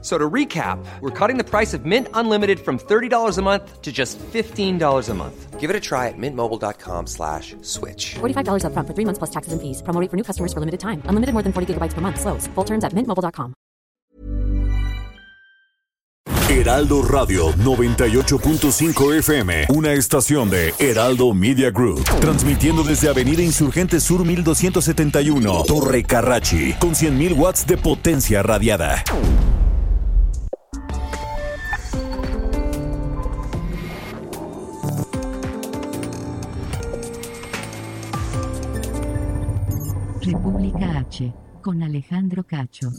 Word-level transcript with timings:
So 0.00 0.16
to 0.16 0.30
recap, 0.30 0.78
we're 1.00 1.10
cutting 1.10 1.38
the 1.38 1.44
price 1.44 1.74
of 1.74 1.84
Mint 1.84 2.06
Unlimited 2.14 2.60
from 2.60 2.78
$30 2.78 3.36
a 3.36 3.42
month 3.42 3.82
to 3.82 3.90
just 3.90 4.16
$15 4.32 5.08
a 5.08 5.14
month. 5.14 5.58
Give 5.58 5.70
it 5.70 5.74
a 5.74 5.80
try 5.80 6.06
at 6.06 6.14
mintmobile.com 6.16 7.08
slash 7.08 7.56
switch. 7.62 8.14
$45 8.20 8.62
upfront 8.62 8.86
for 8.86 8.94
three 8.94 9.04
months 9.04 9.18
plus 9.18 9.30
taxes 9.30 9.52
and 9.52 9.60
fees. 9.60 9.82
Promo 9.82 10.00
rate 10.00 10.08
for 10.08 10.16
new 10.16 10.22
customers 10.22 10.52
for 10.52 10.60
limited 10.60 10.78
time. 10.78 11.02
Unlimited 11.06 11.32
more 11.34 11.42
than 11.42 11.52
40 11.52 11.74
gigabytes 11.74 11.94
per 11.94 12.00
month. 12.00 12.20
Slows. 12.20 12.46
Full 12.54 12.64
terms 12.64 12.84
at 12.84 12.92
mintmobile.com. 12.92 13.54
Heraldo 16.48 17.02
Radio 17.02 17.52
98.5 17.56 19.18
FM, 19.18 19.66
una 19.68 19.92
estación 19.92 20.48
de 20.48 20.74
Heraldo 20.78 21.34
Media 21.34 21.70
Group, 21.70 22.04
transmitiendo 22.20 22.82
desde 22.82 23.08
Avenida 23.10 23.42
Insurgente 23.42 24.00
Sur 24.00 24.24
1271, 24.24 25.64
Torre 25.66 26.02
Carrachi, 26.04 26.72
con 26.80 26.94
100.000 26.94 27.36
watts 27.36 27.66
de 27.66 27.76
potencia 27.76 28.42
radiada. 28.42 29.04
República 40.30 40.98
H, 40.98 41.32
con 41.62 41.82
Alejandro 41.82 42.44
Cacho. 42.44 42.90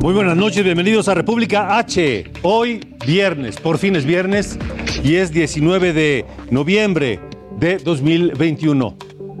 Muy 0.00 0.14
buenas 0.14 0.36
noches, 0.36 0.62
bienvenidos 0.62 1.08
a 1.08 1.14
República 1.14 1.78
H. 1.78 2.30
Hoy 2.42 2.80
viernes, 3.04 3.56
por 3.56 3.78
fin 3.78 3.96
es 3.96 4.04
viernes 4.04 4.56
y 5.02 5.16
es 5.16 5.32
19 5.32 5.92
de 5.92 6.24
noviembre 6.52 7.18
de 7.58 7.78
2021. 7.78 8.96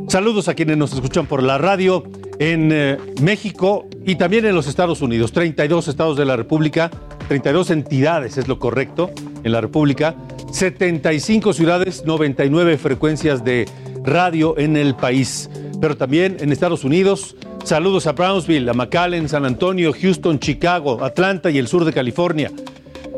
Saludos 0.08 0.48
a 0.48 0.54
quienes 0.54 0.76
nos 0.76 0.92
escuchan 0.92 1.26
por 1.26 1.40
la 1.40 1.58
radio 1.58 2.02
en 2.38 2.70
eh, 2.72 2.98
México 3.22 3.86
y 4.04 4.16
también 4.16 4.44
en 4.44 4.54
los 4.54 4.66
Estados 4.66 5.02
Unidos. 5.02 5.32
32 5.32 5.88
estados 5.88 6.16
de 6.16 6.24
la 6.24 6.36
República, 6.36 6.90
32 7.28 7.70
entidades 7.70 8.36
es 8.36 8.48
lo 8.48 8.58
correcto 8.58 9.10
en 9.42 9.52
la 9.52 9.60
República, 9.60 10.14
75 10.52 11.52
ciudades, 11.52 12.04
99 12.04 12.78
frecuencias 12.78 13.44
de 13.44 13.66
radio 14.04 14.58
en 14.58 14.76
el 14.76 14.94
país. 14.94 15.50
Pero 15.80 15.96
también 15.96 16.36
en 16.40 16.52
Estados 16.52 16.84
Unidos, 16.84 17.36
saludos 17.64 18.06
a 18.06 18.12
Brownsville, 18.12 18.68
a 18.68 18.74
McAllen, 18.74 19.28
San 19.28 19.44
Antonio, 19.44 19.92
Houston, 19.92 20.38
Chicago, 20.38 21.02
Atlanta 21.02 21.50
y 21.50 21.58
el 21.58 21.66
sur 21.66 21.84
de 21.84 21.92
California. 21.92 22.50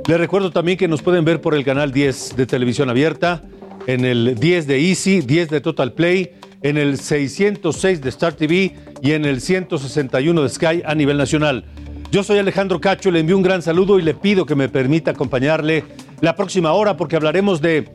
Les 0.07 0.19
recuerdo 0.19 0.51
también 0.51 0.79
que 0.79 0.89
nos 0.89 1.03
pueden 1.03 1.25
ver 1.25 1.41
por 1.41 1.55
el 1.55 1.65
canal 1.65 1.93
10 1.93 2.37
de 2.37 2.47
televisión 2.47 2.89
abierta, 2.89 3.43
en 3.89 4.05
el 4.05 4.37
10 4.39 4.67
de 4.67 4.89
Easy, 4.89 5.21
10 5.21 5.51
de 5.51 5.61
Total 5.61 5.93
Play, 5.93 6.33
en 6.62 6.77
el 6.77 6.99
606 6.99 8.01
de 8.01 8.09
Star 8.09 8.34
TV 8.34 8.75
y 9.03 9.12
en 9.12 9.25
el 9.25 9.41
161 9.41 10.43
de 10.43 10.49
Sky 10.49 10.83
a 10.84 10.95
nivel 10.95 11.19
nacional. 11.19 11.65
Yo 12.11 12.23
soy 12.23 12.39
Alejandro 12.39 12.81
Cacho, 12.81 13.11
le 13.11 13.21
envío 13.21 13.37
un 13.37 13.43
gran 13.43 13.62
saludo 13.62 13.99
y 13.99 14.03
le 14.03 14.15
pido 14.15 14.47
que 14.47 14.55
me 14.55 14.69
permita 14.69 15.11
acompañarle 15.11 15.85
la 16.21 16.37
próxima 16.37 16.73
hora 16.73 16.97
porque 16.97 17.17
hablaremos 17.17 17.61
de, 17.61 17.89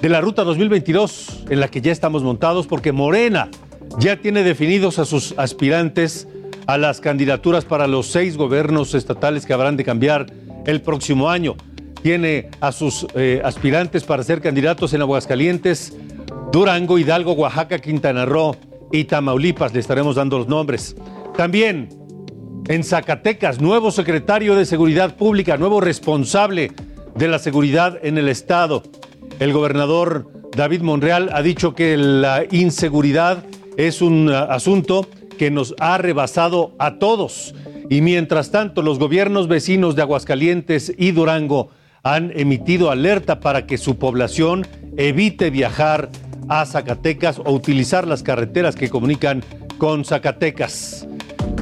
de 0.00 0.08
la 0.08 0.20
Ruta 0.20 0.44
2022 0.44 1.44
en 1.50 1.60
la 1.60 1.68
que 1.68 1.80
ya 1.80 1.92
estamos 1.92 2.22
montados 2.22 2.66
porque 2.66 2.90
Morena 2.90 3.48
ya 3.98 4.16
tiene 4.16 4.42
definidos 4.42 4.98
a 4.98 5.04
sus 5.04 5.34
aspirantes 5.36 6.26
a 6.66 6.78
las 6.78 7.00
candidaturas 7.00 7.64
para 7.64 7.86
los 7.86 8.06
seis 8.06 8.36
gobiernos 8.36 8.94
estatales 8.94 9.44
que 9.44 9.52
habrán 9.52 9.76
de 9.76 9.84
cambiar 9.84 10.26
el 10.66 10.80
próximo 10.80 11.28
año. 11.28 11.56
Tiene 12.02 12.48
a 12.60 12.72
sus 12.72 13.06
eh, 13.14 13.42
aspirantes 13.44 14.04
para 14.04 14.22
ser 14.22 14.40
candidatos 14.40 14.94
en 14.94 15.02
Aguascalientes, 15.02 15.96
Durango, 16.50 16.98
Hidalgo, 16.98 17.32
Oaxaca, 17.32 17.78
Quintana 17.78 18.24
Roo 18.24 18.56
y 18.90 19.04
Tamaulipas. 19.04 19.74
Le 19.74 19.80
estaremos 19.80 20.16
dando 20.16 20.38
los 20.38 20.48
nombres. 20.48 20.96
También 21.36 21.99
en 22.70 22.84
Zacatecas, 22.84 23.60
nuevo 23.60 23.90
secretario 23.90 24.54
de 24.54 24.64
Seguridad 24.64 25.16
Pública, 25.16 25.56
nuevo 25.56 25.80
responsable 25.80 26.70
de 27.16 27.26
la 27.26 27.40
seguridad 27.40 27.98
en 28.00 28.16
el 28.16 28.28
Estado. 28.28 28.84
El 29.40 29.52
gobernador 29.52 30.30
David 30.54 30.82
Monreal 30.82 31.30
ha 31.32 31.42
dicho 31.42 31.74
que 31.74 31.96
la 31.96 32.44
inseguridad 32.52 33.42
es 33.76 34.00
un 34.00 34.28
uh, 34.28 34.34
asunto 34.50 35.08
que 35.36 35.50
nos 35.50 35.74
ha 35.80 35.98
rebasado 35.98 36.72
a 36.78 37.00
todos. 37.00 37.56
Y 37.88 38.02
mientras 38.02 38.52
tanto, 38.52 38.82
los 38.82 39.00
gobiernos 39.00 39.48
vecinos 39.48 39.96
de 39.96 40.02
Aguascalientes 40.02 40.94
y 40.96 41.10
Durango 41.10 41.70
han 42.04 42.30
emitido 42.38 42.92
alerta 42.92 43.40
para 43.40 43.66
que 43.66 43.78
su 43.78 43.98
población 43.98 44.64
evite 44.96 45.50
viajar 45.50 46.08
a 46.48 46.64
Zacatecas 46.66 47.40
o 47.40 47.50
utilizar 47.50 48.06
las 48.06 48.22
carreteras 48.22 48.76
que 48.76 48.90
comunican 48.90 49.42
con 49.76 50.04
Zacatecas. 50.04 51.08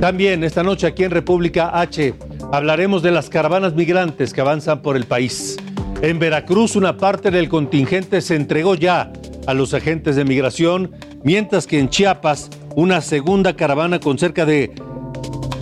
También 0.01 0.45
esta 0.45 0.63
noche 0.63 0.87
aquí 0.87 1.05
en 1.05 1.11
República 1.11 1.79
H 1.81 2.15
hablaremos 2.53 3.03
de 3.03 3.11
las 3.11 3.29
caravanas 3.29 3.75
migrantes 3.75 4.33
que 4.33 4.41
avanzan 4.41 4.81
por 4.81 4.97
el 4.97 5.05
país. 5.05 5.57
En 6.03 6.19
Veracruz 6.19 6.77
una 6.77 6.97
parte 6.97 7.31
del 7.31 7.49
contingente 7.49 8.21
se 8.21 8.37
entregó 8.37 8.75
ya 8.75 9.13
a 9.47 9.55
los 9.55 9.75
agentes 9.75 10.15
de 10.15 10.25
migración, 10.25 10.93
mientras 11.25 11.67
que 11.67 11.81
en 11.81 11.89
Chiapas 11.89 12.51
una 12.77 13.01
segunda 13.01 13.57
caravana 13.57 13.99
con 13.99 14.19
cerca 14.19 14.47
de 14.47 14.73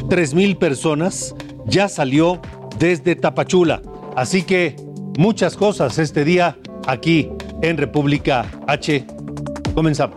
3.000 0.08 0.58
personas 0.58 1.34
ya 1.66 1.88
salió 1.88 2.40
desde 2.78 3.16
Tapachula. 3.16 3.80
Así 4.14 4.42
que 4.42 4.76
muchas 5.18 5.56
cosas 5.56 5.98
este 5.98 6.24
día 6.24 6.58
aquí 6.86 7.30
en 7.62 7.76
República 7.76 8.46
H. 8.66 9.06
Comenzamos. 9.74 10.16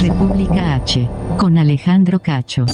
República 0.00 0.74
H, 0.74 1.08
con 1.36 1.58
Alejandro 1.58 2.18
Cacho. 2.18 2.66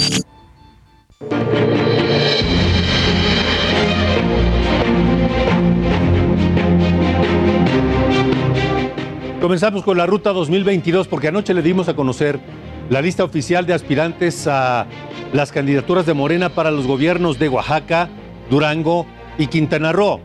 Comenzamos 9.42 9.82
con 9.82 9.98
la 9.98 10.06
ruta 10.06 10.32
2022 10.32 11.06
porque 11.06 11.28
anoche 11.28 11.52
le 11.52 11.60
dimos 11.60 11.90
a 11.90 11.94
conocer 11.94 12.40
la 12.90 13.00
lista 13.00 13.24
oficial 13.24 13.66
de 13.66 13.74
aspirantes 13.74 14.46
a 14.46 14.86
las 15.32 15.52
candidaturas 15.52 16.06
de 16.06 16.14
Morena 16.14 16.50
para 16.50 16.70
los 16.70 16.86
gobiernos 16.86 17.38
de 17.38 17.48
Oaxaca, 17.48 18.08
Durango 18.50 19.06
y 19.38 19.46
Quintana 19.46 19.92
Roo. 19.92 20.20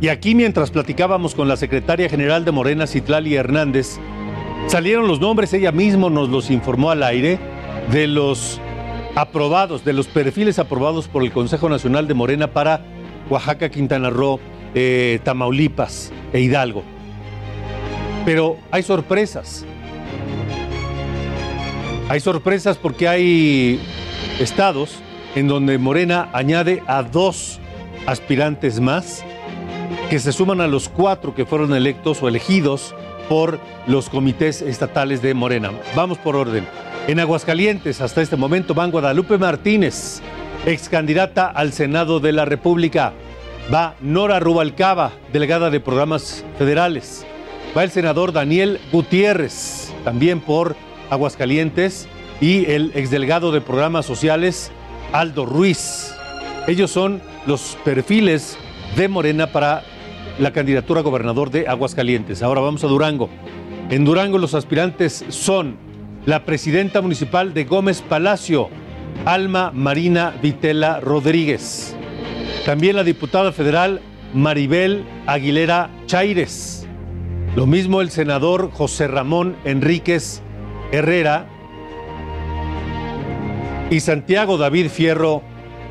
Y 0.00 0.08
aquí 0.08 0.34
mientras 0.34 0.70
platicábamos 0.70 1.34
con 1.34 1.48
la 1.48 1.56
secretaria 1.56 2.08
general 2.08 2.44
de 2.44 2.50
Morena, 2.50 2.86
Citlali 2.86 3.36
Hernández, 3.36 3.98
salieron 4.66 5.06
los 5.06 5.20
nombres, 5.20 5.52
ella 5.52 5.72
misma 5.72 6.10
nos 6.10 6.28
los 6.28 6.50
informó 6.50 6.90
al 6.90 7.02
aire, 7.02 7.38
de 7.90 8.06
los 8.06 8.60
aprobados, 9.14 9.84
de 9.84 9.92
los 9.92 10.08
perfiles 10.08 10.58
aprobados 10.58 11.06
por 11.06 11.22
el 11.22 11.32
Consejo 11.32 11.68
Nacional 11.68 12.08
de 12.08 12.14
Morena 12.14 12.48
para 12.48 12.84
Oaxaca, 13.30 13.68
Quintana 13.68 14.10
Roo, 14.10 14.40
eh, 14.74 15.20
Tamaulipas 15.22 16.12
e 16.32 16.40
Hidalgo. 16.40 16.82
Pero 18.24 18.56
hay 18.70 18.82
sorpresas. 18.82 19.64
Hay 22.08 22.20
sorpresas 22.20 22.76
porque 22.76 23.08
hay 23.08 23.80
estados 24.38 24.96
en 25.34 25.48
donde 25.48 25.78
Morena 25.78 26.28
añade 26.32 26.82
a 26.86 27.02
dos 27.02 27.60
aspirantes 28.06 28.78
más 28.78 29.24
que 30.10 30.18
se 30.18 30.32
suman 30.32 30.60
a 30.60 30.66
los 30.66 30.90
cuatro 30.90 31.34
que 31.34 31.46
fueron 31.46 31.74
electos 31.74 32.22
o 32.22 32.28
elegidos 32.28 32.94
por 33.28 33.58
los 33.86 34.10
comités 34.10 34.60
estatales 34.60 35.22
de 35.22 35.32
Morena. 35.32 35.72
Vamos 35.96 36.18
por 36.18 36.36
orden. 36.36 36.66
En 37.08 37.20
Aguascalientes, 37.20 38.02
hasta 38.02 38.20
este 38.20 38.36
momento, 38.36 38.74
van 38.74 38.90
Guadalupe 38.90 39.38
Martínez, 39.38 40.20
ex 40.66 40.90
candidata 40.90 41.46
al 41.46 41.72
Senado 41.72 42.20
de 42.20 42.32
la 42.32 42.44
República. 42.44 43.14
Va 43.72 43.94
Nora 44.02 44.40
Rubalcaba, 44.40 45.12
delegada 45.32 45.70
de 45.70 45.80
programas 45.80 46.44
federales. 46.58 47.24
Va 47.76 47.82
el 47.82 47.90
senador 47.90 48.32
Daniel 48.32 48.78
Gutiérrez, 48.92 49.92
también 50.04 50.40
por 50.40 50.76
Aguascalientes, 51.10 52.08
y 52.40 52.70
el 52.70 52.92
exdelegado 52.94 53.52
de 53.52 53.60
programas 53.60 54.06
sociales, 54.06 54.70
Aldo 55.12 55.46
Ruiz. 55.46 56.14
Ellos 56.66 56.90
son 56.90 57.20
los 57.46 57.78
perfiles 57.84 58.58
de 58.96 59.08
Morena 59.08 59.46
para 59.48 59.82
la 60.38 60.52
candidatura 60.52 61.00
a 61.00 61.02
gobernador 61.02 61.50
de 61.50 61.68
Aguascalientes. 61.68 62.42
Ahora 62.42 62.60
vamos 62.60 62.82
a 62.84 62.88
Durango. 62.88 63.28
En 63.90 64.04
Durango 64.04 64.38
los 64.38 64.54
aspirantes 64.54 65.24
son 65.28 65.76
la 66.26 66.44
presidenta 66.44 67.00
municipal 67.00 67.54
de 67.54 67.64
Gómez 67.64 68.02
Palacio, 68.02 68.68
Alma 69.24 69.70
Marina 69.72 70.34
Vitela 70.42 71.00
Rodríguez. 71.00 71.94
También 72.64 72.96
la 72.96 73.04
diputada 73.04 73.52
federal 73.52 74.00
Maribel 74.32 75.04
Aguilera 75.26 75.90
Chaires. 76.06 76.86
Lo 77.54 77.66
mismo 77.66 78.00
el 78.00 78.10
senador 78.10 78.70
José 78.72 79.06
Ramón 79.06 79.54
Enríquez 79.64 80.42
Herrera 80.94 81.46
y 83.90 84.00
Santiago 84.00 84.56
David 84.56 84.88
Fierro 84.88 85.42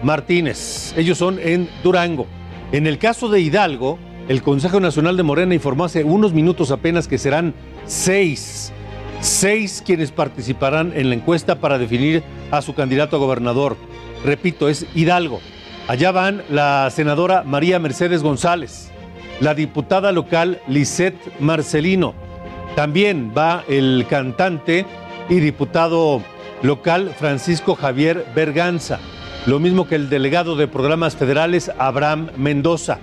Martínez. 0.02 0.94
Ellos 0.98 1.18
son 1.18 1.40
en 1.40 1.70
Durango. 1.84 2.28
En 2.72 2.88
el 2.88 2.98
caso 2.98 3.30
de 3.30 3.42
Hidalgo, 3.42 4.00
el 4.28 4.42
Consejo 4.42 4.80
Nacional 4.80 5.18
de 5.18 5.24
Morena 5.24 5.54
informó 5.54 5.86
hace 5.86 6.04
unos 6.04 6.34
minutos 6.34 6.72
apenas 6.72 7.08
que 7.08 7.18
serán 7.18 7.54
seis, 7.86 8.72
seis 9.20 9.84
quienes 9.86 10.12
participarán 10.12 10.94
en 10.96 11.10
la 11.10 11.16
encuesta 11.16 11.60
para 11.60 11.78
definir 11.78 12.24
a 12.52 12.62
su 12.62 12.74
candidato 12.74 13.18
a 13.18 13.20
gobernador. 13.20 13.76
Repito, 14.24 14.70
es 14.70 14.86
Hidalgo. 14.96 15.42
Allá 15.88 16.12
van 16.12 16.44
la 16.50 16.90
senadora 16.90 17.44
María 17.44 17.78
Mercedes 17.78 18.24
González, 18.24 18.90
la 19.42 19.54
diputada 19.54 20.14
local 20.14 20.62
Lisette 20.68 21.40
Marcelino. 21.42 22.16
También 22.76 23.34
va 23.38 23.64
el 23.68 24.06
cantante 24.10 24.86
y 25.30 25.40
diputado 25.40 26.22
local 26.64 27.14
Francisco 27.18 27.76
Javier 27.76 28.26
Berganza, 28.36 29.00
lo 29.46 29.60
mismo 29.60 29.88
que 29.88 29.96
el 29.96 30.10
delegado 30.10 30.56
de 30.56 30.68
programas 30.68 31.16
federales 31.16 31.72
Abraham 31.78 32.30
Mendoza. 32.38 33.00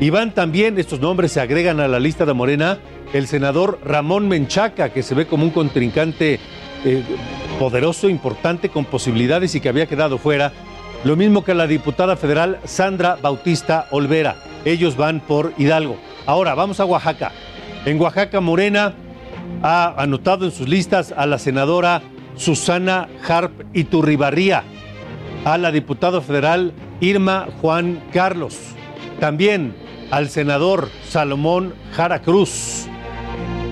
Y 0.00 0.10
van 0.10 0.32
también, 0.32 0.78
estos 0.78 1.00
nombres 1.00 1.32
se 1.32 1.40
agregan 1.40 1.78
a 1.80 1.88
la 1.88 2.00
lista 2.00 2.24
de 2.24 2.32
Morena, 2.32 2.78
el 3.12 3.26
senador 3.26 3.78
Ramón 3.84 4.28
Menchaca, 4.28 4.90
que 4.90 5.02
se 5.02 5.14
ve 5.14 5.26
como 5.26 5.44
un 5.44 5.50
contrincante 5.50 6.40
eh, 6.84 7.02
poderoso, 7.58 8.08
importante, 8.08 8.68
con 8.68 8.84
posibilidades 8.84 9.54
y 9.54 9.60
que 9.60 9.68
había 9.68 9.86
quedado 9.86 10.18
fuera, 10.18 10.52
lo 11.04 11.16
mismo 11.16 11.44
que 11.44 11.54
la 11.54 11.66
diputada 11.66 12.16
federal 12.16 12.58
Sandra 12.64 13.18
Bautista 13.20 13.86
Olvera. 13.90 14.36
Ellos 14.64 14.96
van 14.96 15.20
por 15.20 15.52
Hidalgo. 15.58 15.96
Ahora, 16.26 16.54
vamos 16.54 16.80
a 16.80 16.84
Oaxaca. 16.84 17.32
En 17.84 18.00
Oaxaca, 18.00 18.40
Morena 18.40 18.94
ha 19.62 20.00
anotado 20.00 20.44
en 20.44 20.52
sus 20.52 20.68
listas 20.68 21.12
a 21.16 21.26
la 21.26 21.38
senadora 21.38 22.00
Susana 22.36 23.08
Harp 23.26 23.52
Iturribarría, 23.74 24.62
a 25.44 25.58
la 25.58 25.72
diputada 25.72 26.20
federal 26.20 26.72
Irma 27.00 27.48
Juan 27.60 28.00
Carlos, 28.12 28.56
también 29.18 29.74
al 30.12 30.28
senador 30.28 30.90
Salomón 31.08 31.74
Jara 31.92 32.22
Cruz, 32.22 32.86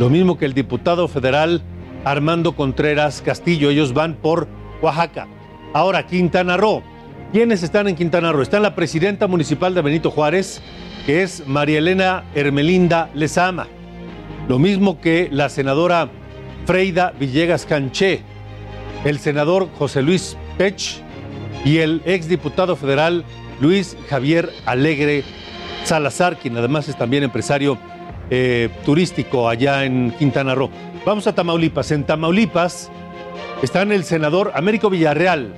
lo 0.01 0.11
mismo 0.11 0.37
que 0.37 0.47
el 0.47 0.55
diputado 0.55 1.07
federal 1.07 1.63
Armando 2.05 2.57
Contreras 2.57 3.23
Castillo, 3.23 3.71
ellos 3.71 3.95
van 3.95 4.15
por 4.15 4.49
Oaxaca. 4.83 5.29
Ahora, 5.73 6.07
Quintana 6.07 6.57
Roo. 6.57 6.83
¿Quiénes 7.33 7.63
están 7.63 7.87
en 7.87 7.95
Quintana 7.95 8.33
Roo? 8.33 8.43
Está 8.43 8.59
la 8.59 8.75
presidenta 8.75 9.29
municipal 9.29 9.73
de 9.73 9.83
Benito 9.83 10.11
Juárez, 10.11 10.61
que 11.07 11.23
es 11.23 11.47
María 11.47 11.79
Elena 11.79 12.25
Hermelinda 12.35 13.09
Lezama. 13.15 13.69
Lo 14.49 14.59
mismo 14.59 15.01
que 15.01 15.29
la 15.31 15.49
senadora 15.49 16.09
Freida 16.67 17.13
Villegas 17.19 17.67
Canché, 17.67 18.23
el 19.05 19.19
senador 19.19 19.69
José 19.79 20.03
Luis 20.03 20.37
Pech 20.59 21.03
y 21.65 21.79
el 21.79 22.03
exdiputado 22.05 22.77
federal 22.77 23.25
Luis 23.61 23.97
Javier 24.09 24.51
Alegre 24.67 25.25
Salazar, 25.85 26.37
quien 26.37 26.57
además 26.57 26.89
es 26.89 26.97
también 26.97 27.23
empresario 27.23 27.79
eh, 28.31 28.69
turístico 28.85 29.49
allá 29.49 29.85
en 29.85 30.13
Quintana 30.19 30.55
Roo. 30.55 30.71
Vamos 31.05 31.27
a 31.27 31.35
Tamaulipas. 31.35 31.91
En 31.91 32.05
Tamaulipas 32.05 32.91
están 33.63 33.93
el 33.93 34.05
senador 34.05 34.53
Américo 34.55 34.91
Villarreal, 34.91 35.55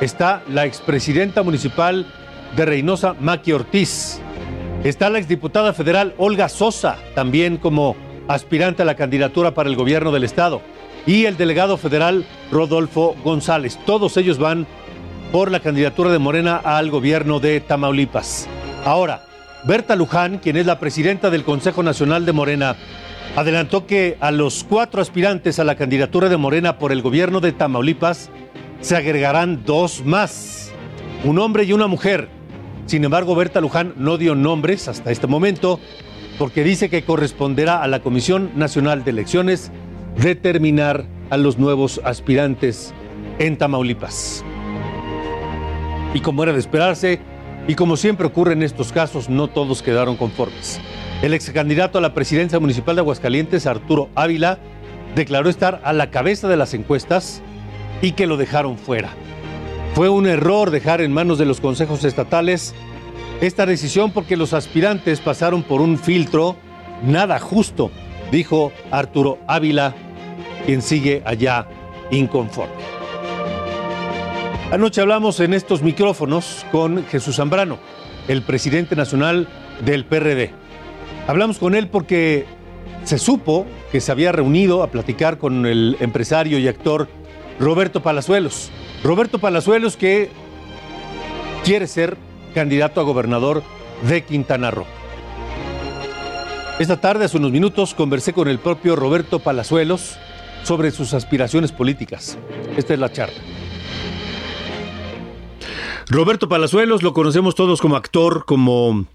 está 0.00 0.42
la 0.48 0.64
expresidenta 0.64 1.42
municipal 1.42 2.06
de 2.56 2.64
Reynosa, 2.64 3.14
Maqui 3.20 3.52
Ortiz, 3.52 4.20
está 4.84 5.10
la 5.10 5.18
exdiputada 5.18 5.72
federal 5.72 6.14
Olga 6.18 6.48
Sosa, 6.48 6.98
también 7.14 7.56
como 7.56 7.96
aspirante 8.28 8.82
a 8.82 8.84
la 8.84 8.96
candidatura 8.96 9.52
para 9.54 9.68
el 9.68 9.76
gobierno 9.76 10.12
del 10.12 10.24
estado 10.24 10.60
y 11.06 11.24
el 11.26 11.36
delegado 11.36 11.76
federal 11.76 12.24
Rodolfo 12.50 13.14
González. 13.24 13.78
Todos 13.86 14.16
ellos 14.16 14.38
van 14.38 14.66
por 15.32 15.50
la 15.50 15.60
candidatura 15.60 16.10
de 16.10 16.18
Morena 16.18 16.56
al 16.56 16.90
gobierno 16.90 17.40
de 17.40 17.60
Tamaulipas. 17.60 18.48
Ahora, 18.84 19.22
Berta 19.64 19.96
Luján, 19.96 20.38
quien 20.38 20.56
es 20.56 20.66
la 20.66 20.78
presidenta 20.78 21.30
del 21.30 21.44
Consejo 21.44 21.82
Nacional 21.82 22.24
de 22.24 22.32
Morena, 22.32 22.76
adelantó 23.34 23.86
que 23.86 24.16
a 24.20 24.30
los 24.30 24.64
cuatro 24.64 25.02
aspirantes 25.02 25.58
a 25.58 25.64
la 25.64 25.74
candidatura 25.74 26.28
de 26.28 26.36
Morena 26.36 26.78
por 26.78 26.92
el 26.92 27.02
gobierno 27.02 27.40
de 27.40 27.52
Tamaulipas 27.52 28.30
se 28.80 28.96
agregarán 28.96 29.64
dos 29.64 30.04
más, 30.04 30.70
un 31.24 31.38
hombre 31.38 31.64
y 31.64 31.72
una 31.72 31.86
mujer. 31.86 32.28
Sin 32.86 33.04
embargo, 33.04 33.34
Berta 33.34 33.60
Luján 33.60 33.94
no 33.96 34.16
dio 34.16 34.34
nombres 34.34 34.86
hasta 34.88 35.10
este 35.10 35.26
momento 35.26 35.80
porque 36.38 36.62
dice 36.62 36.88
que 36.88 37.02
corresponderá 37.02 37.82
a 37.82 37.88
la 37.88 38.00
Comisión 38.00 38.50
Nacional 38.54 39.04
de 39.04 39.10
Elecciones 39.10 39.72
determinar 40.16 41.04
a 41.30 41.36
los 41.36 41.58
nuevos 41.58 42.00
aspirantes 42.04 42.94
en 43.38 43.56
Tamaulipas. 43.56 44.44
Y 46.14 46.20
como 46.20 46.42
era 46.44 46.52
de 46.52 46.60
esperarse, 46.60 47.20
y 47.68 47.74
como 47.74 47.96
siempre 47.96 48.26
ocurre 48.26 48.52
en 48.52 48.62
estos 48.62 48.92
casos, 48.92 49.28
no 49.28 49.48
todos 49.48 49.82
quedaron 49.82 50.16
conformes. 50.16 50.80
El 51.22 51.34
ex 51.34 51.50
candidato 51.50 51.98
a 51.98 52.00
la 52.00 52.14
presidencia 52.14 52.60
municipal 52.60 52.94
de 52.94 53.00
Aguascalientes, 53.00 53.66
Arturo 53.66 54.08
Ávila, 54.14 54.58
declaró 55.16 55.48
estar 55.48 55.80
a 55.82 55.92
la 55.92 56.10
cabeza 56.10 56.46
de 56.46 56.56
las 56.56 56.74
encuestas 56.74 57.42
y 58.02 58.12
que 58.12 58.26
lo 58.26 58.36
dejaron 58.36 58.78
fuera. 58.78 59.10
Fue 59.96 60.10
un 60.10 60.26
error 60.26 60.70
dejar 60.70 61.00
en 61.00 61.10
manos 61.10 61.38
de 61.38 61.46
los 61.46 61.58
consejos 61.58 62.04
estatales 62.04 62.74
esta 63.40 63.64
decisión 63.64 64.10
porque 64.10 64.36
los 64.36 64.52
aspirantes 64.52 65.20
pasaron 65.20 65.62
por 65.62 65.80
un 65.80 65.98
filtro 65.98 66.54
nada 67.02 67.38
justo, 67.38 67.90
dijo 68.30 68.72
Arturo 68.90 69.38
Ávila 69.46 69.94
quien 70.66 70.82
sigue 70.82 71.22
allá 71.24 71.66
inconforme. 72.10 72.74
Anoche 74.70 75.00
hablamos 75.00 75.40
en 75.40 75.54
estos 75.54 75.80
micrófonos 75.80 76.66
con 76.70 77.02
Jesús 77.06 77.36
Zambrano, 77.36 77.78
el 78.28 78.42
presidente 78.42 78.96
nacional 78.96 79.48
del 79.82 80.04
PRD. 80.04 80.50
Hablamos 81.26 81.56
con 81.56 81.74
él 81.74 81.88
porque 81.88 82.44
se 83.04 83.16
supo 83.16 83.64
que 83.90 84.02
se 84.02 84.12
había 84.12 84.30
reunido 84.30 84.82
a 84.82 84.90
platicar 84.90 85.38
con 85.38 85.64
el 85.64 85.96
empresario 86.00 86.58
y 86.58 86.68
actor 86.68 87.08
Roberto 87.58 88.02
Palazuelos. 88.02 88.70
Roberto 89.06 89.38
Palazuelos 89.38 89.96
que 89.96 90.30
quiere 91.64 91.86
ser 91.86 92.16
candidato 92.54 93.00
a 93.00 93.04
gobernador 93.04 93.62
de 94.02 94.24
Quintana 94.24 94.72
Roo. 94.72 94.84
Esta 96.80 97.00
tarde, 97.00 97.24
hace 97.24 97.36
unos 97.36 97.52
minutos, 97.52 97.94
conversé 97.94 98.32
con 98.32 98.48
el 98.48 98.58
propio 98.58 98.96
Roberto 98.96 99.38
Palazuelos, 99.38 100.18
sobre 100.64 100.90
sus 100.90 101.14
aspiraciones 101.14 101.70
políticas. 101.70 102.36
Esta 102.76 102.94
es 102.94 102.98
la 102.98 103.12
charla. 103.12 103.38
Roberto 106.08 106.48
Palazuelos, 106.48 107.04
lo 107.04 107.14
conocemos 107.14 107.54
todos 107.54 107.80
como 107.80 107.94
actor, 107.94 108.44
como 108.44 109.06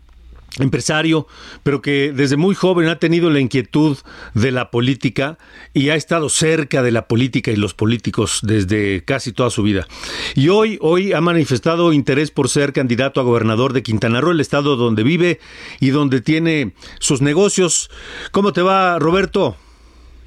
empresario, 0.60 1.28
pero 1.64 1.82
que 1.82 2.12
desde 2.14 2.38
muy 2.38 2.56
joven 2.56 2.88
ha 2.88 3.00
tenido 3.00 3.30
la 3.30 3.40
inquietud 3.40 3.98
de 4.34 4.52
la 4.52 4.72
política 4.72 5.38
y 5.74 5.90
ha 5.90 5.96
estado 5.96 6.30
cerca 6.30 6.84
de 6.84 6.92
la 6.92 7.08
política 7.08 7.52
y 7.52 7.56
los 7.56 7.74
políticos 7.74 8.40
desde 8.44 9.04
casi 9.06 9.32
toda 9.32 9.50
su 9.50 9.64
vida. 9.64 9.88
Y 10.36 10.50
hoy, 10.50 10.78
hoy 10.82 11.14
ha 11.14 11.22
manifestado 11.22 11.94
interés 11.94 12.32
por 12.32 12.50
ser 12.50 12.74
candidato 12.74 13.22
a 13.22 13.24
gobernador 13.24 13.74
de 13.74 13.84
Quintana 13.84 14.22
Roo, 14.22 14.32
el 14.32 14.40
estado 14.40 14.76
donde 14.76 15.04
vive 15.04 15.40
y 15.80 15.90
donde 15.90 16.22
tiene 16.22 16.74
sus 17.00 17.22
negocios. 17.22 17.90
¿Cómo 18.32 18.54
te 18.54 18.62
va, 18.62 19.00
Roberto? 19.00 19.56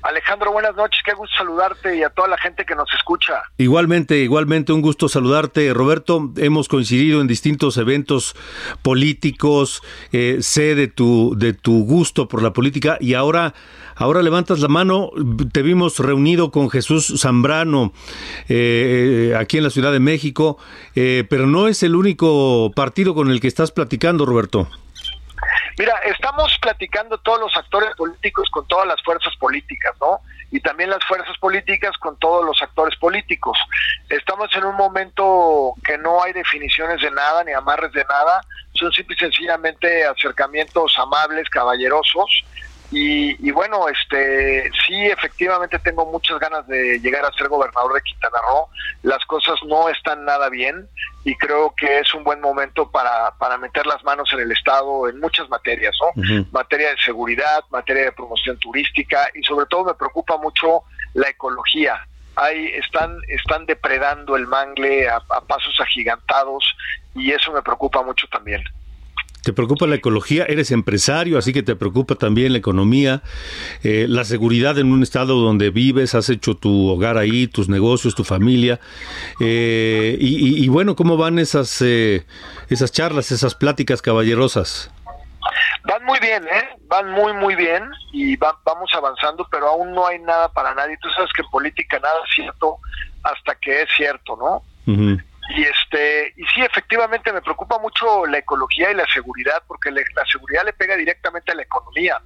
Alejandro, 0.05 0.53
buenas 0.53 0.77
noches, 0.77 1.01
qué 1.03 1.15
gusto 1.15 1.35
saludarte 1.35 1.97
y 1.97 2.03
a 2.03 2.11
toda 2.11 2.29
la 2.29 2.37
gente 2.37 2.67
que 2.67 2.75
nos 2.75 2.93
escucha. 2.93 3.43
Igualmente, 3.57 4.19
igualmente 4.19 4.75
un 4.75 4.83
gusto 4.83 5.09
saludarte, 5.09 5.73
Roberto. 5.73 6.31
Hemos 6.37 6.69
coincidido 6.69 7.23
en 7.23 7.27
distintos 7.27 7.79
eventos 7.79 8.37
políticos, 8.83 9.83
eh, 10.13 10.39
sé 10.41 10.75
de 10.75 10.89
tu, 10.89 11.35
de 11.39 11.55
tu 11.55 11.87
gusto 11.87 12.29
por 12.29 12.43
la 12.43 12.53
política 12.53 12.99
y 13.01 13.15
ahora, 13.15 13.55
ahora 13.97 14.21
levantas 14.21 14.61
la 14.61 14.69
mano. 14.69 15.11
Te 15.53 15.63
vimos 15.63 15.99
reunido 15.99 16.51
con 16.51 16.69
Jesús 16.69 17.15
Zambrano 17.19 17.95
eh, 18.51 19.31
eh, 19.31 19.37
aquí 19.37 19.57
en 19.57 19.65
la 19.65 19.71
Ciudad 19.71 19.91
de 19.91 20.01
México, 20.01 20.59
pero 20.95 21.47
no 21.47 21.67
es 21.67 21.83
el 21.83 21.97
único 21.97 22.73
partido 22.77 23.15
con 23.15 23.31
el 23.31 23.41
que 23.41 23.49
estás 23.49 23.73
platicando, 23.73 24.27
Roberto. 24.27 24.69
Mira, 25.79 25.99
estamos 26.05 26.57
platicando 26.61 27.19
todos 27.19 27.41
los 27.41 27.57
actores 27.57 27.91
políticos 27.97 28.49
con 28.51 28.67
todas 28.69 28.87
las 28.87 29.03
fuerzas 29.03 29.35
políticas, 29.37 29.95
¿no? 30.01 30.21
y 30.55 30.61
también 30.61 30.89
las 30.89 31.05
fuerzas 31.05 31.37
políticas 31.39 31.97
con 31.99 32.17
todos 32.19 32.47
los 32.47 32.63
actores 32.63 32.97
políticos. 33.01 33.59
Estamos 34.09 34.55
en 34.55 34.65
un 34.65 34.77
momento 34.77 35.75
que 35.85 35.99
no 35.99 36.23
hay 36.23 36.33
definiciones 36.33 37.01
de 37.01 37.11
nada 37.11 37.43
ni 37.43 37.53
amarres 37.53 37.91
de 37.93 38.05
nada, 38.05 38.41
son 38.73 38.93
simple 38.93 39.17
y 39.17 39.19
sencillamente 39.19 40.05
acercamientos 40.05 40.97
amables, 40.97 41.49
caballerosos. 41.51 42.45
Y, 42.97 43.49
y, 43.49 43.51
bueno, 43.51 43.89
este 43.89 44.71
sí, 44.87 44.95
efectivamente 45.07 45.81
tengo 45.81 46.07
muchas 46.07 46.39
ganas 46.39 46.65
de 46.69 47.01
llegar 47.01 47.25
a 47.25 47.33
ser 47.33 47.49
gobernador 47.49 47.93
de 47.93 48.01
Quintana 48.03 48.39
Roo. 48.49 48.69
Las 49.03 49.25
cosas 49.25 49.59
no 49.67 49.89
están 49.89 50.25
nada 50.25 50.49
bien 50.49 50.89
y 51.25 51.35
creo 51.35 51.75
que 51.75 51.99
es 51.99 52.15
un 52.15 52.23
buen 52.23 52.41
momento 52.41 52.89
para, 52.89 53.33
para 53.37 53.59
meter 53.59 53.85
las 53.85 54.05
manos 54.05 54.33
en 54.33 54.41
el 54.41 54.53
Estado 54.53 55.09
en 55.09 55.19
muchas 55.19 55.49
materias, 55.49 55.93
¿no? 56.01 56.45
Materia 56.53 56.91
de 56.91 56.97
seguridad, 56.99 57.65
materia 57.71 58.05
de 58.05 58.13
promoción 58.13 58.57
turística 58.61 59.29
y 59.35 59.43
sobre 59.43 59.67
todo 59.67 59.87
me 59.87 59.95
preocupa 59.95 60.37
mucho 60.37 60.85
la 61.15 61.29
ecología. 61.29 62.07
Ahí 62.37 62.67
están, 62.75 63.19
están 63.27 63.67
depredando 63.67 64.37
el 64.37 64.47
mangle 64.47 65.09
a, 65.09 65.17
a 65.17 65.41
pasos 65.41 65.75
agigantados 65.81 66.65
y 67.13 67.33
eso 67.33 67.51
me 67.51 67.63
preocupa 67.63 68.03
mucho 68.03 68.29
también. 68.29 68.63
Te 69.45 69.53
preocupa 69.53 69.87
la 69.87 69.97
ecología, 69.97 70.45
eres 70.47 70.71
empresario, 70.71 71.37
así 71.39 71.53
que 71.53 71.63
te 71.63 71.77
preocupa 71.77 72.15
también 72.15 72.53
la 72.53 72.59
economía, 72.59 73.23
eh, 73.83 74.07
la 74.09 74.25
seguridad 74.25 74.79
en 74.79 74.91
un 74.91 75.03
estado 75.03 75.35
donde 75.35 75.71
vives, 75.71 76.15
has 76.15 76.31
hecho 76.31 76.57
tu 76.57 76.89
hogar 76.89 77.19
ahí, 77.19 77.47
tus 77.47 77.69
negocios, 77.69 78.15
tu 78.15 78.25
familia. 78.25 78.81
Eh, 79.41 80.17
y, 80.19 80.65
y, 80.65 80.69
bueno, 80.69 80.97
¿cómo 80.97 81.17
van 81.17 81.39
esas, 81.39 81.83
eh, 81.83 82.25
esas 82.71 82.91
charlas, 82.91 83.33
esas 83.33 83.55
pláticas 83.55 84.01
caballerosas? 84.01 84.91
Van 85.85 86.03
muy 86.05 86.19
bien, 86.21 86.45
¿eh? 86.45 86.65
Van 86.89 87.11
muy, 87.11 87.35
muy 87.35 87.55
bien 87.55 87.85
y 88.13 88.37
va, 88.37 88.59
vamos 88.65 88.91
avanzando, 88.95 89.47
pero 89.51 89.69
aún 89.69 89.93
no 89.93 90.07
hay 90.07 90.19
nada 90.21 90.49
para 90.49 90.75
nadie. 90.75 90.97
Tú 91.03 91.09
sabes 91.11 91.31
que 91.35 91.43
en 91.43 91.51
política 91.51 91.99
nada 91.99 92.15
es 92.27 92.35
cierto 92.35 92.79
hasta 93.23 93.55
que 93.57 93.83
es 93.83 93.89
cierto, 93.97 94.37
¿no? 94.37 94.63
Uh 94.87 94.97
-huh. 94.99 95.25
Y 95.51 95.63
este 95.63 96.33
y 96.37 96.45
sí, 96.55 96.63
efectivamente 96.63 97.33
me 97.33 97.43
preocupa 97.43 97.79
mucho 97.79 98.25
la 98.27 98.39
ecología 98.39 98.91
y 98.91 98.95
la 98.95 99.07
seguridad 99.07 99.63
porque 99.67 99.91
la 99.91 100.03
seguridad 100.31 100.65
le 100.65 100.73
pega 100.73 100.97
directamente 100.97 101.53
a 101.53 101.55
la 101.55 101.63
economía. 101.63 102.19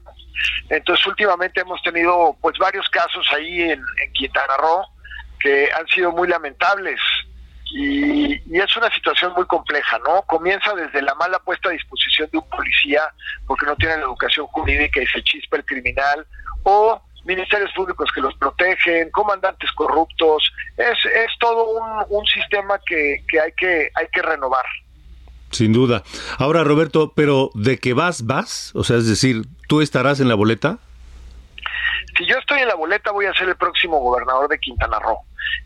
Entonces 0.69 1.05
últimamente 1.07 1.61
hemos 1.61 1.83
tenido 1.83 2.37
pues 2.41 2.57
varios 2.59 2.89
casos 2.91 3.27
ahí 3.35 3.63
en, 3.63 3.83
en 4.03 4.13
Quintana 4.13 4.57
Roo 4.59 4.85
que 5.41 5.69
han 5.73 5.87
sido 5.89 6.13
muy 6.13 6.29
lamentables 6.29 7.01
y, 7.71 8.35
y, 8.35 8.61
es 8.61 8.77
una 8.77 8.91
situación 8.95 9.33
muy 9.35 9.45
compleja, 9.45 9.99
¿no? 9.99 10.23
Comienza 10.23 10.73
desde 10.75 11.03
la 11.03 11.15
mala 11.17 11.39
puesta 11.41 11.69
a 11.69 11.73
disposición 11.73 12.29
de 12.33 12.39
un 12.39 12.49
policía 12.49 13.03
porque 13.47 13.67
no 13.67 13.77
tiene 13.77 13.97
la 13.97 14.05
educación 14.05 14.47
jurídica 14.47 15.03
y 15.03 15.07
se 15.07 15.23
chispa 15.23 15.59
el 15.59 15.65
criminal 15.65 16.27
o 16.63 17.03
ministerios 17.29 17.71
públicos 17.75 18.11
que 18.13 18.23
los 18.23 18.35
protegen, 18.37 19.11
comandantes 19.11 19.71
corruptos, 19.73 20.51
es, 20.77 20.99
es 21.05 21.31
todo 21.39 21.65
un, 21.71 22.05
un 22.09 22.27
sistema 22.27 22.81
que, 22.85 23.23
que, 23.29 23.39
hay 23.39 23.53
que 23.53 23.91
hay 23.95 24.07
que 24.13 24.23
renovar. 24.23 24.65
Sin 25.51 25.73
duda. 25.73 26.03
Ahora, 26.39 26.65
Roberto, 26.65 27.13
pero 27.15 27.51
de 27.55 27.79
que 27.79 27.93
vas, 27.93 28.27
vas, 28.27 28.73
o 28.75 28.83
sea, 28.83 28.97
es 28.97 29.07
decir, 29.07 29.43
¿tú 29.69 29.81
estarás 29.81 30.21
en 30.21 30.29
la 30.29 30.35
boleta? 30.35 30.79
Si 32.17 32.27
yo 32.27 32.37
estoy 32.39 32.61
en 32.61 32.69
la 32.69 32.75
boleta, 32.75 33.13
voy 33.13 33.27
a 33.27 33.35
ser 33.35 33.49
el 33.49 33.57
próximo 33.57 34.01
gobernador 34.01 34.49
de 34.49 34.59
Quintana 34.59 34.99
Roo. 34.99 35.21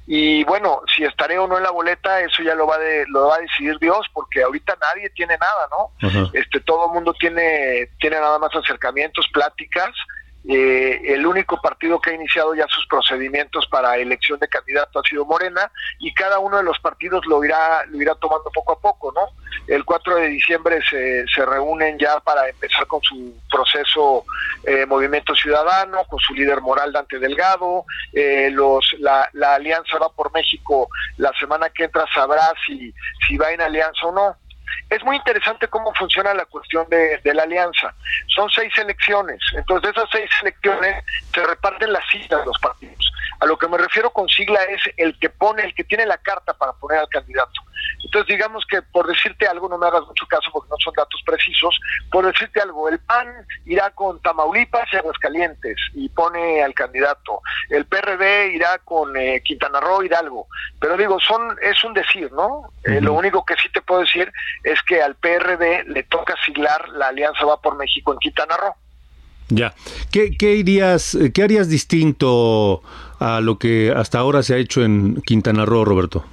Y 0.07 0.45
bueno, 0.45 0.83
si 0.95 1.04
estaré 1.04 1.38
o 1.38 1.47
no 1.47 1.57
en 1.57 1.62
la 1.62 1.71
boleta, 1.71 2.21
eso 2.21 2.42
ya 2.42 2.54
lo 2.54 2.66
va 2.66 2.78
de, 2.78 3.04
lo 3.09 3.28
va 3.28 3.37
a 3.37 3.40
decidir 3.40 3.78
Dios, 3.78 4.07
porque 4.12 4.42
ahorita 4.42 4.76
nadie 4.81 5.11
tiene 5.11 5.37
nada, 5.38 5.69
¿no? 5.71 6.31
Este, 6.33 6.61
todo 6.61 6.87
el 6.87 6.92
mundo 6.92 7.14
tiene, 7.14 7.88
tiene 8.00 8.21
nada 8.21 8.38
más 8.38 8.54
acercamientos, 8.54 9.28
pláticas, 9.33 9.90
eh, 10.49 11.00
el 11.04 11.25
único 11.25 11.61
partido 11.61 12.00
que 12.00 12.11
ha 12.11 12.14
iniciado 12.14 12.54
ya 12.54 12.66
sus 12.68 12.84
procedimientos 12.87 13.66
para 13.68 13.96
elección 13.96 14.40
de 14.40 14.49
candidato 14.49 14.99
ha 14.99 15.02
sido 15.02 15.25
Morena 15.25 15.70
y 16.00 16.12
cada 16.14 16.40
uno 16.40 16.56
de 16.56 16.64
los 16.64 16.80
partidos 16.80 17.25
lo 17.26 17.44
irá 17.44 17.84
lo 17.87 18.02
irá 18.02 18.14
tomando 18.16 18.50
poco 18.50 18.72
a 18.72 18.80
poco, 18.80 19.12
¿no? 19.12 19.28
El 19.68 19.84
4 19.84 20.16
de 20.16 20.28
diciembre 20.28 20.80
se, 20.88 21.25
se 21.28 21.46
reúnen 21.46 21.96
ya 21.99 22.18
para 22.20 22.49
empezar 22.49 22.87
con 22.88 23.00
su 23.02 23.34
proceso 23.50 24.25
eh, 24.64 24.84
Movimiento 24.87 25.34
Ciudadano, 25.37 26.04
con 26.08 26.18
su 26.18 26.34
líder 26.34 26.61
moral 26.61 26.92
Dante 26.92 27.20
Delgado, 27.20 27.84
eh, 28.12 28.50
los 28.50 28.94
la, 28.99 29.28
la 29.34 29.54
Alianza 29.54 29.99
va 29.99 30.08
por 30.08 30.32
México 30.32 30.88
la 31.18 31.32
semana 31.38 31.70
que 31.70 31.84
entra 31.84 32.04
sabrá 32.12 32.52
si, 32.66 32.92
si 33.26 33.37
va 33.37 33.52
en 33.52 33.61
alianza 33.61 34.06
o 34.06 34.12
no 34.12 34.37
es 34.90 35.02
muy 35.04 35.16
interesante 35.16 35.68
cómo 35.68 35.92
funciona 35.94 36.34
la 36.34 36.44
cuestión 36.46 36.86
de, 36.88 37.20
la 37.24 37.42
alianza. 37.42 37.94
Son 38.28 38.48
seis 38.50 38.72
elecciones, 38.78 39.38
entonces 39.54 39.92
de 39.94 40.00
esas 40.00 40.10
seis 40.12 40.30
elecciones 40.42 41.04
se 41.34 41.44
reparten 41.46 41.92
las 41.92 42.04
de 42.40 42.46
los 42.46 42.58
partidos. 42.58 43.12
A 43.42 43.46
lo 43.46 43.58
que 43.58 43.66
me 43.66 43.76
refiero 43.76 44.11
con 44.11 44.28
sigla 44.28 44.62
es 44.62 44.80
el 44.96 45.18
que 45.18 45.28
pone, 45.28 45.64
el 45.64 45.75
que 45.75 45.82
tiene 45.82 46.06
la 46.06 46.16
carta 46.16 46.54
para 46.54 46.75
poner 46.75 47.00
al 47.00 47.08
candidato. 47.08 47.61
Entonces 48.04 48.28
digamos 48.28 48.64
que 48.70 48.82
por 48.82 49.04
decirte 49.08 49.49
algo, 49.49 49.68
no 49.68 49.78
me 49.78 49.87
hagas 49.88 50.06
mucho 50.06 50.25
caso 50.28 50.49
porque 50.52 50.68
no 50.70 50.76
son 50.78 50.94
datos 50.96 51.20
precisos, 51.26 51.76
por 52.12 52.25
decirte 52.25 52.61
algo, 52.61 52.88
el 52.88 53.00
PAN 53.00 53.26
irá 53.66 53.90
con 53.90 54.22
Tamaulipas 54.22 54.87
y 54.92 54.96
Aguascalientes 54.96 55.76
y 55.92 56.08
pone 56.11 56.62
al 56.62 56.72
candidato, 56.72 57.40
el 57.68 57.84
PRD 57.87 58.52
irá 58.54 58.78
con 58.78 59.16
eh, 59.16 59.42
Quintana 59.44 59.80
Roo, 59.80 60.04
Hidalgo, 60.04 60.46
pero 60.78 60.96
digo, 60.96 61.18
son 61.18 61.56
es 61.62 61.82
un 61.82 61.94
decir, 61.94 62.30
¿no? 62.30 62.70
Eh, 62.84 63.00
lo 63.00 63.12
único 63.14 63.44
que 63.44 63.54
sí 63.61 63.68
te 63.72 63.82
puedo 63.82 64.02
decir 64.02 64.32
es 64.62 64.80
que 64.84 65.02
al 65.02 65.16
PRD 65.16 65.82
le 65.88 66.04
toca 66.04 66.37
siglar 66.44 66.90
la 66.90 67.08
Alianza 67.08 67.44
Va 67.44 67.61
por 67.61 67.76
México 67.76 68.12
en 68.12 68.20
Quintana 68.20 68.56
Roo. 68.56 68.75
Ya. 69.49 69.75
¿Qué, 70.11 70.37
qué, 70.37 70.54
irías, 70.54 71.16
¿Qué 71.34 71.42
harías 71.42 71.68
distinto 71.68 72.82
a 73.22 73.40
lo 73.40 73.56
que 73.56 73.92
hasta 73.94 74.18
ahora 74.18 74.42
se 74.42 74.54
ha 74.54 74.56
hecho 74.56 74.82
en 74.82 75.22
Quintana 75.22 75.64
Roo, 75.64 75.84
Roberto? 75.84 76.24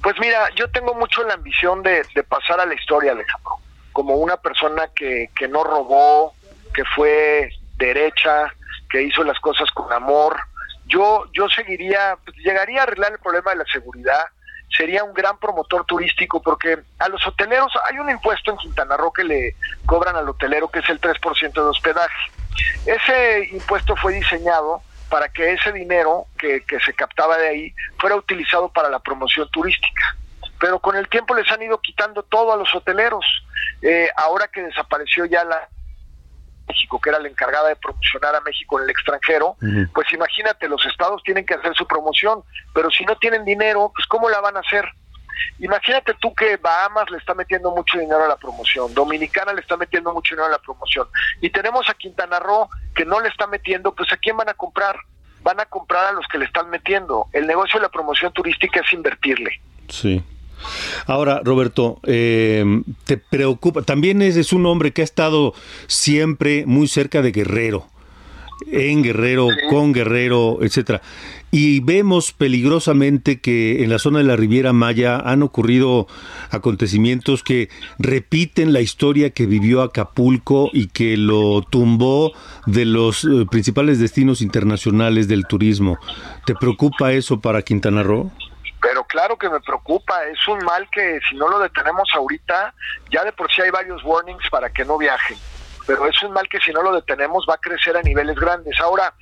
Pues 0.00 0.14
mira, 0.20 0.48
yo 0.54 0.70
tengo 0.70 0.94
mucho 0.94 1.24
la 1.24 1.34
ambición 1.34 1.82
de, 1.82 2.04
pasar 2.28 2.60
a 2.60 2.66
la 2.66 2.74
historia, 2.74 3.12
Alejandro, 3.12 3.56
como 3.92 4.14
una 4.14 4.36
persona 4.36 4.88
que, 4.94 5.30
que 5.34 5.48
no 5.48 5.64
robó, 5.64 6.34
que 6.72 6.84
fue 6.84 7.50
derecha, 7.76 8.52
que 8.88 9.02
hizo 9.02 9.24
las 9.24 9.40
cosas 9.40 9.68
con 9.72 9.92
amor. 9.92 10.36
Yo, 10.86 11.24
yo 11.32 11.48
seguiría, 11.48 12.16
pues, 12.24 12.36
llegaría 12.36 12.80
a 12.80 12.82
arreglar 12.84 13.12
el 13.12 13.18
problema 13.18 13.50
de 13.50 13.56
la 13.56 13.64
seguridad, 13.64 14.24
sería 14.76 15.02
un 15.02 15.14
gran 15.14 15.38
promotor 15.38 15.84
turístico 15.84 16.40
porque 16.40 16.78
a 16.98 17.08
los 17.08 17.26
hoteleros 17.26 17.72
hay 17.90 17.98
un 17.98 18.10
impuesto 18.10 18.52
en 18.52 18.58
Quintana 18.58 18.96
Roo 18.96 19.12
que 19.12 19.24
le 19.24 19.56
cobran 19.84 20.14
al 20.14 20.28
hotelero 20.28 20.68
que 20.68 20.78
es 20.78 20.88
el 20.88 21.00
3% 21.00 21.52
de 21.52 21.60
hospedaje. 21.60 22.30
Ese 22.86 23.48
impuesto 23.52 23.96
fue 23.96 24.14
diseñado 24.14 24.82
para 25.08 25.28
que 25.28 25.52
ese 25.52 25.72
dinero 25.72 26.26
que, 26.38 26.64
que 26.64 26.80
se 26.80 26.92
captaba 26.94 27.38
de 27.38 27.48
ahí 27.48 27.74
fuera 27.98 28.16
utilizado 28.16 28.68
para 28.72 28.88
la 28.88 28.98
promoción 28.98 29.48
turística. 29.50 30.16
Pero 30.58 30.78
con 30.78 30.96
el 30.96 31.08
tiempo 31.08 31.34
les 31.34 31.50
han 31.50 31.62
ido 31.62 31.78
quitando 31.80 32.22
todo 32.22 32.52
a 32.52 32.56
los 32.56 32.74
hoteleros. 32.74 33.24
Eh, 33.82 34.08
ahora 34.16 34.48
que 34.48 34.62
desapareció 34.62 35.24
ya 35.26 35.44
la 35.44 35.68
México, 36.68 37.00
que 37.00 37.10
era 37.10 37.18
la 37.18 37.28
encargada 37.28 37.68
de 37.68 37.76
promocionar 37.76 38.34
a 38.34 38.40
México 38.40 38.78
en 38.78 38.84
el 38.84 38.90
extranjero, 38.90 39.56
uh 39.60 39.64
-huh. 39.64 39.92
pues 39.92 40.12
imagínate, 40.12 40.68
los 40.68 40.84
estados 40.86 41.22
tienen 41.22 41.44
que 41.44 41.54
hacer 41.54 41.74
su 41.74 41.86
promoción, 41.86 42.42
pero 42.72 42.90
si 42.90 43.04
no 43.04 43.16
tienen 43.16 43.44
dinero, 43.44 43.92
pues 43.94 44.06
¿cómo 44.06 44.30
la 44.30 44.40
van 44.40 44.56
a 44.56 44.60
hacer? 44.60 44.88
Imagínate 45.58 46.14
tú 46.20 46.34
que 46.34 46.56
Bahamas 46.56 47.10
le 47.10 47.18
está 47.18 47.34
metiendo 47.34 47.70
mucho 47.70 47.98
dinero 47.98 48.24
a 48.24 48.28
la 48.28 48.36
promoción, 48.36 48.92
Dominicana 48.94 49.52
le 49.52 49.60
está 49.60 49.76
metiendo 49.76 50.12
mucho 50.12 50.34
dinero 50.34 50.48
a 50.48 50.52
la 50.52 50.58
promoción, 50.58 51.06
y 51.40 51.50
tenemos 51.50 51.88
a 51.88 51.94
Quintana 51.94 52.38
Roo 52.38 52.68
que 52.94 53.04
no 53.04 53.20
le 53.20 53.28
está 53.28 53.46
metiendo, 53.46 53.94
pues 53.94 54.12
¿a 54.12 54.16
quién 54.16 54.36
van 54.36 54.48
a 54.48 54.54
comprar? 54.54 54.96
Van 55.42 55.60
a 55.60 55.66
comprar 55.66 56.06
a 56.06 56.12
los 56.12 56.26
que 56.26 56.38
le 56.38 56.46
están 56.46 56.70
metiendo. 56.70 57.26
El 57.32 57.46
negocio 57.46 57.78
de 57.78 57.82
la 57.82 57.90
promoción 57.90 58.32
turística 58.32 58.80
es 58.80 58.92
invertirle. 58.92 59.60
Sí. 59.88 60.22
Ahora, 61.06 61.40
Roberto, 61.44 62.00
eh, 62.04 62.64
te 63.04 63.18
preocupa, 63.18 63.82
también 63.82 64.22
es 64.22 64.52
un 64.52 64.64
hombre 64.66 64.92
que 64.92 65.02
ha 65.02 65.04
estado 65.04 65.52
siempre 65.86 66.64
muy 66.66 66.88
cerca 66.88 67.20
de 67.20 67.32
Guerrero, 67.32 67.86
en 68.66 69.02
Guerrero, 69.02 69.48
con 69.70 69.92
Guerrero, 69.92 70.58
etcétera. 70.62 71.00
Y 71.50 71.80
vemos 71.80 72.32
peligrosamente 72.32 73.40
que 73.40 73.84
en 73.84 73.90
la 73.90 73.98
zona 73.98 74.18
de 74.18 74.24
la 74.24 74.34
Riviera 74.34 74.72
Maya 74.72 75.18
han 75.18 75.42
ocurrido 75.42 76.08
acontecimientos 76.50 77.44
que 77.44 77.68
repiten 77.98 78.72
la 78.72 78.80
historia 78.80 79.30
que 79.30 79.46
vivió 79.46 79.82
Acapulco 79.82 80.70
y 80.72 80.88
que 80.88 81.16
lo 81.16 81.62
tumbó 81.62 82.32
de 82.66 82.84
los 82.84 83.24
eh, 83.24 83.46
principales 83.48 84.00
destinos 84.00 84.40
internacionales 84.40 85.28
del 85.28 85.46
turismo. 85.46 85.98
¿Te 86.44 86.54
preocupa 86.54 87.12
eso 87.12 87.40
para 87.40 87.62
Quintana 87.62 88.02
Roo? 88.02 88.32
pero 88.84 89.02
claro 89.04 89.38
que 89.38 89.48
me 89.48 89.60
preocupa, 89.60 90.24
es 90.26 90.46
un 90.46 90.58
mal 90.58 90.86
que 90.92 91.18
si 91.30 91.36
no 91.36 91.48
lo 91.48 91.58
detenemos 91.58 92.06
ahorita, 92.14 92.74
ya 93.10 93.24
de 93.24 93.32
por 93.32 93.50
sí 93.50 93.62
hay 93.62 93.70
varios 93.70 94.04
warnings 94.04 94.46
para 94.50 94.68
que 94.68 94.84
no 94.84 94.98
viajen, 94.98 95.38
pero 95.86 96.06
es 96.06 96.22
un 96.22 96.32
mal 96.32 96.48
que 96.48 96.60
si 96.60 96.72
no 96.72 96.82
lo 96.82 96.92
detenemos 96.92 97.46
va 97.48 97.54
a 97.54 97.58
crecer 97.58 97.96
a 97.96 98.02
niveles 98.02 98.36
grandes. 98.36 98.78
Ahora, 98.80 99.14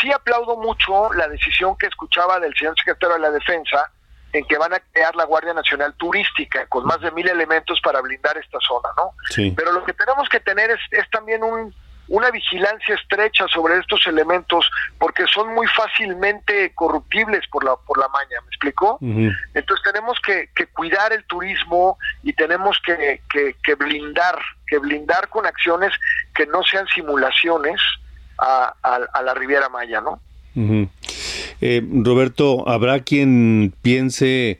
sí 0.00 0.10
aplaudo 0.12 0.56
mucho 0.56 1.12
la 1.14 1.28
decisión 1.28 1.76
que 1.76 1.86
escuchaba 1.86 2.40
del 2.40 2.54
señor 2.56 2.74
secretario 2.76 3.16
de 3.16 3.22
la 3.22 3.30
Defensa 3.30 3.90
en 4.32 4.46
que 4.46 4.56
van 4.56 4.72
a 4.72 4.80
crear 4.80 5.14
la 5.14 5.24
Guardia 5.24 5.52
Nacional 5.52 5.94
Turística 5.94 6.66
con 6.66 6.84
más 6.86 7.00
de 7.00 7.10
mil 7.10 7.28
elementos 7.28 7.80
para 7.82 8.00
blindar 8.00 8.36
esta 8.38 8.58
zona, 8.66 8.88
¿no? 8.96 9.14
Sí. 9.28 9.52
Pero 9.54 9.72
lo 9.72 9.84
que 9.84 9.92
tenemos 9.92 10.28
que 10.28 10.40
tener 10.40 10.70
es, 10.70 10.80
es 10.90 11.08
también 11.10 11.44
un, 11.44 11.74
una 12.12 12.30
vigilancia 12.30 12.94
estrecha 12.94 13.46
sobre 13.48 13.78
estos 13.78 14.06
elementos 14.06 14.70
porque 14.98 15.24
son 15.32 15.54
muy 15.54 15.66
fácilmente 15.68 16.70
corruptibles 16.74 17.40
por 17.50 17.64
la 17.64 17.74
por 17.86 17.98
la 17.98 18.06
maña, 18.08 18.38
¿me 18.42 18.48
explicó? 18.48 18.98
Entonces 19.00 19.82
tenemos 19.82 20.18
que, 20.20 20.50
que, 20.54 20.66
cuidar 20.66 21.14
el 21.14 21.24
turismo 21.24 21.96
y 22.22 22.34
tenemos 22.34 22.78
que, 22.84 23.22
que, 23.30 23.74
blindar, 23.76 24.38
que 24.66 24.76
blindar 24.76 25.30
con 25.30 25.46
acciones 25.46 25.92
que 26.34 26.44
no 26.46 26.62
sean 26.62 26.86
simulaciones 26.88 27.80
a, 28.38 28.74
a, 28.82 29.22
la 29.22 29.32
Riviera 29.32 29.70
Maya, 29.70 30.02
¿no? 30.02 30.20
eh, 31.62 31.82
Roberto, 31.82 32.68
¿habrá 32.68 33.00
quien 33.00 33.72
piense 33.80 34.58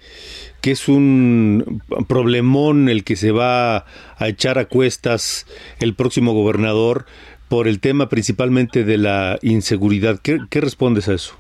que 0.63 0.71
es 0.71 0.89
un 0.89 1.83
problemón 2.09 2.89
el 2.89 3.05
que 3.05 3.17
se 3.17 3.33
va 3.33 3.85
a 4.17 4.29
echar 4.29 4.59
a 4.59 4.67
cuestas 4.67 5.47
el 5.81 5.95
próximo 5.95 6.33
gobernador 6.33 7.05
por 7.53 7.69
el 7.69 7.81
tema 7.81 8.09
principalmente 8.09 8.83
de 8.83 8.97
la 8.97 9.39
inseguridad. 9.43 10.19
¿Qué, 10.23 10.39
respondes 10.59 11.07
a 11.11 11.13
eso? 11.13 11.37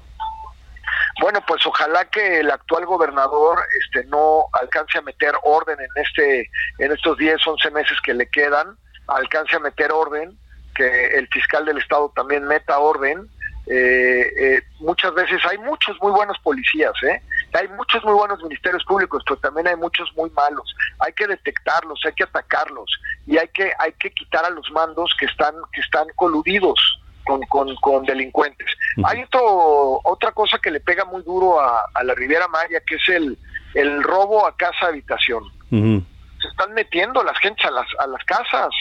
Bueno, 1.22 1.40
pues 1.48 1.64
ojalá 1.64 2.04
que 2.04 2.40
el 2.40 2.50
actual 2.50 2.84
gobernador 2.84 3.60
este 3.82 4.06
no 4.08 4.44
alcance 4.60 4.98
a 4.98 5.00
meter 5.00 5.32
orden 5.42 5.78
en 5.80 6.02
este 6.04 6.50
en 6.80 6.92
estos 6.92 7.16
10, 7.16 7.46
11 7.46 7.70
meses 7.70 7.96
que 8.04 8.12
le 8.12 8.26
quedan, 8.26 8.76
alcance 9.06 9.56
a 9.56 9.60
meter 9.60 9.90
orden, 9.90 10.36
que 10.74 11.16
el 11.16 11.26
fiscal 11.28 11.64
del 11.64 11.78
estado 11.78 12.12
también 12.14 12.44
meta 12.44 12.78
orden 12.78 13.26
eh, 13.66 14.32
eh, 14.36 14.62
muchas 14.80 15.14
veces 15.14 15.40
hay 15.48 15.56
muchos 15.56 15.96
muy 16.02 16.10
buenos 16.12 16.36
policías, 16.40 16.92
¿eh? 17.04 17.22
Hay 17.52 17.68
muchos 17.68 18.02
muy 18.04 18.14
buenos 18.14 18.42
ministerios 18.42 18.84
públicos, 18.84 19.22
pero 19.26 19.38
también 19.38 19.68
hay 19.68 19.76
muchos 19.76 20.10
muy 20.16 20.30
malos. 20.30 20.74
Hay 20.98 21.12
que 21.12 21.26
detectarlos, 21.26 22.00
hay 22.04 22.12
que 22.12 22.24
atacarlos 22.24 22.90
y 23.26 23.38
hay 23.38 23.48
que 23.48 23.72
hay 23.78 23.92
que 23.92 24.10
quitar 24.10 24.44
a 24.44 24.50
los 24.50 24.70
mandos 24.70 25.14
que 25.18 25.26
están 25.26 25.54
que 25.72 25.80
están 25.80 26.06
coludidos 26.16 26.78
con, 27.24 27.40
con, 27.80 28.04
delincuentes. 28.04 28.66
Hay 29.04 29.22
otro, 29.22 30.00
otra 30.04 30.32
cosa 30.32 30.58
que 30.58 30.72
le 30.72 30.80
pega 30.80 31.04
muy 31.04 31.22
duro 31.22 31.60
a, 31.60 32.02
la 32.02 32.14
Riviera 32.14 32.48
Maya, 32.48 32.80
que 32.84 32.96
es 32.96 33.08
el, 33.08 33.38
el 33.74 34.02
robo 34.02 34.44
a 34.44 34.56
casa 34.56 34.86
habitación. 34.86 35.44
Se 35.70 36.48
están 36.48 36.74
metiendo 36.74 37.22
las 37.22 37.38
gentes 37.38 37.64
a 37.64 37.70
las, 37.70 37.86
a 38.00 38.06
las 38.08 38.24
casas 38.24 38.74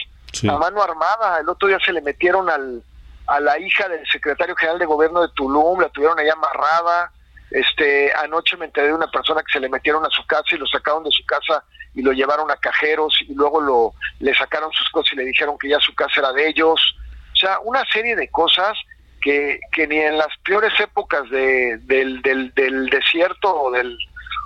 a 0.50 0.58
mano 0.58 0.82
armada. 0.82 1.40
El 1.40 1.50
otro 1.50 1.68
día 1.68 1.78
se 1.86 1.94
le 1.94 2.01
metieron 2.01 2.50
al 2.50 2.84
a 3.28 3.40
la 3.40 3.58
hija 3.60 3.88
del 3.88 4.06
secretario 4.08 4.56
general 4.56 4.80
de 4.80 4.86
gobierno 4.86 5.22
de 5.22 5.30
Tulum, 5.30 5.80
la 5.80 5.90
tuvieron 5.90 6.20
ahí 6.20 6.28
amarrada. 6.28 7.12
Este, 7.51 8.12
anoche 8.13 8.55
me 8.55 8.65
enteré 8.65 8.88
de 8.88 8.93
una 8.93 9.12
persona 9.12 9.43
que 9.43 9.51
se 9.51 9.60
le 9.60 9.70
metieron 9.70 10.05
a 10.05 10.10
su 10.10 10.25
casa 10.25 10.55
y 10.55 10.58
lo 10.58 10.65
sacaron 10.67 11.03
de 11.03 11.12
su 11.12 11.25
casa 11.25 11.63
y 11.93 12.01
lo 12.01 12.13
llevaron 12.13 12.50
a 12.50 12.55
cajeros 12.55 13.13
y 13.27 13.34
luego 13.34 13.60
lo 13.60 13.93
le 14.20 14.34
sacaron 14.34 14.72
sus 14.72 14.89
cosas 14.89 15.13
y 15.13 15.17
le 15.17 15.25
dijeron 15.25 15.58
que 15.58 15.67
ya 15.70 15.79
su 15.79 15.93
casa 15.93 16.22
era 16.22 16.31
de 16.31 16.48
ellos. 16.48 16.96
O 17.34 17.36
sea, 17.36 17.60
una 17.60 17.84
serie 17.91 18.15
de 18.15 18.29
cosas 18.29 18.77
que, 19.22 19.60
que 19.74 19.86
ni 19.86 19.98
en 19.98 20.17
las 20.17 20.36
peores 20.46 20.72
épocas 20.79 21.29
de, 21.29 21.77
del, 21.84 22.22
del, 22.22 22.53
del 22.53 22.89
desierto 22.89 23.53
o 23.53 23.72
del, 23.72 23.98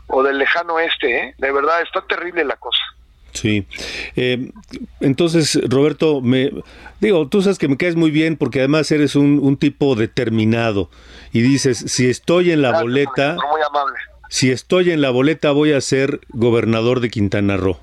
o 0.08 0.24
del 0.24 0.40
lejano 0.40 0.74
oeste, 0.76 1.20
¿eh? 1.20 1.36
de 1.38 1.52
verdad 1.52 1.82
está 1.82 2.02
terrible 2.02 2.44
la 2.44 2.56
cosa. 2.58 2.84
Sí. 3.36 3.68
Eh, 4.16 4.52
entonces, 5.02 5.60
Roberto, 5.68 6.22
me 6.22 6.52
digo, 7.00 7.28
tú 7.28 7.42
sabes 7.42 7.60
que 7.60 7.68
me 7.68 7.78
caes 7.78 7.96
muy 7.96 8.10
bien 8.10 8.38
porque 8.38 8.60
además 8.60 8.90
eres 8.92 9.16
un, 9.16 9.58
tipo 9.58 9.96
determinado 9.96 10.90
y 11.32 11.42
dices, 11.42 11.78
si 11.78 12.10
estoy 12.10 12.52
en 12.52 12.62
la 12.62 12.82
boleta, 12.82 13.36
muy 13.36 13.62
amable. 13.62 13.98
si 14.30 14.52
estoy 14.52 14.92
en 14.92 15.02
la 15.02 15.12
boleta 15.12 15.52
voy 15.52 15.74
a 15.74 15.82
ser 15.82 16.22
gobernador 16.30 17.00
de 17.00 17.10
Quintana 17.10 17.58
Roo. 17.58 17.78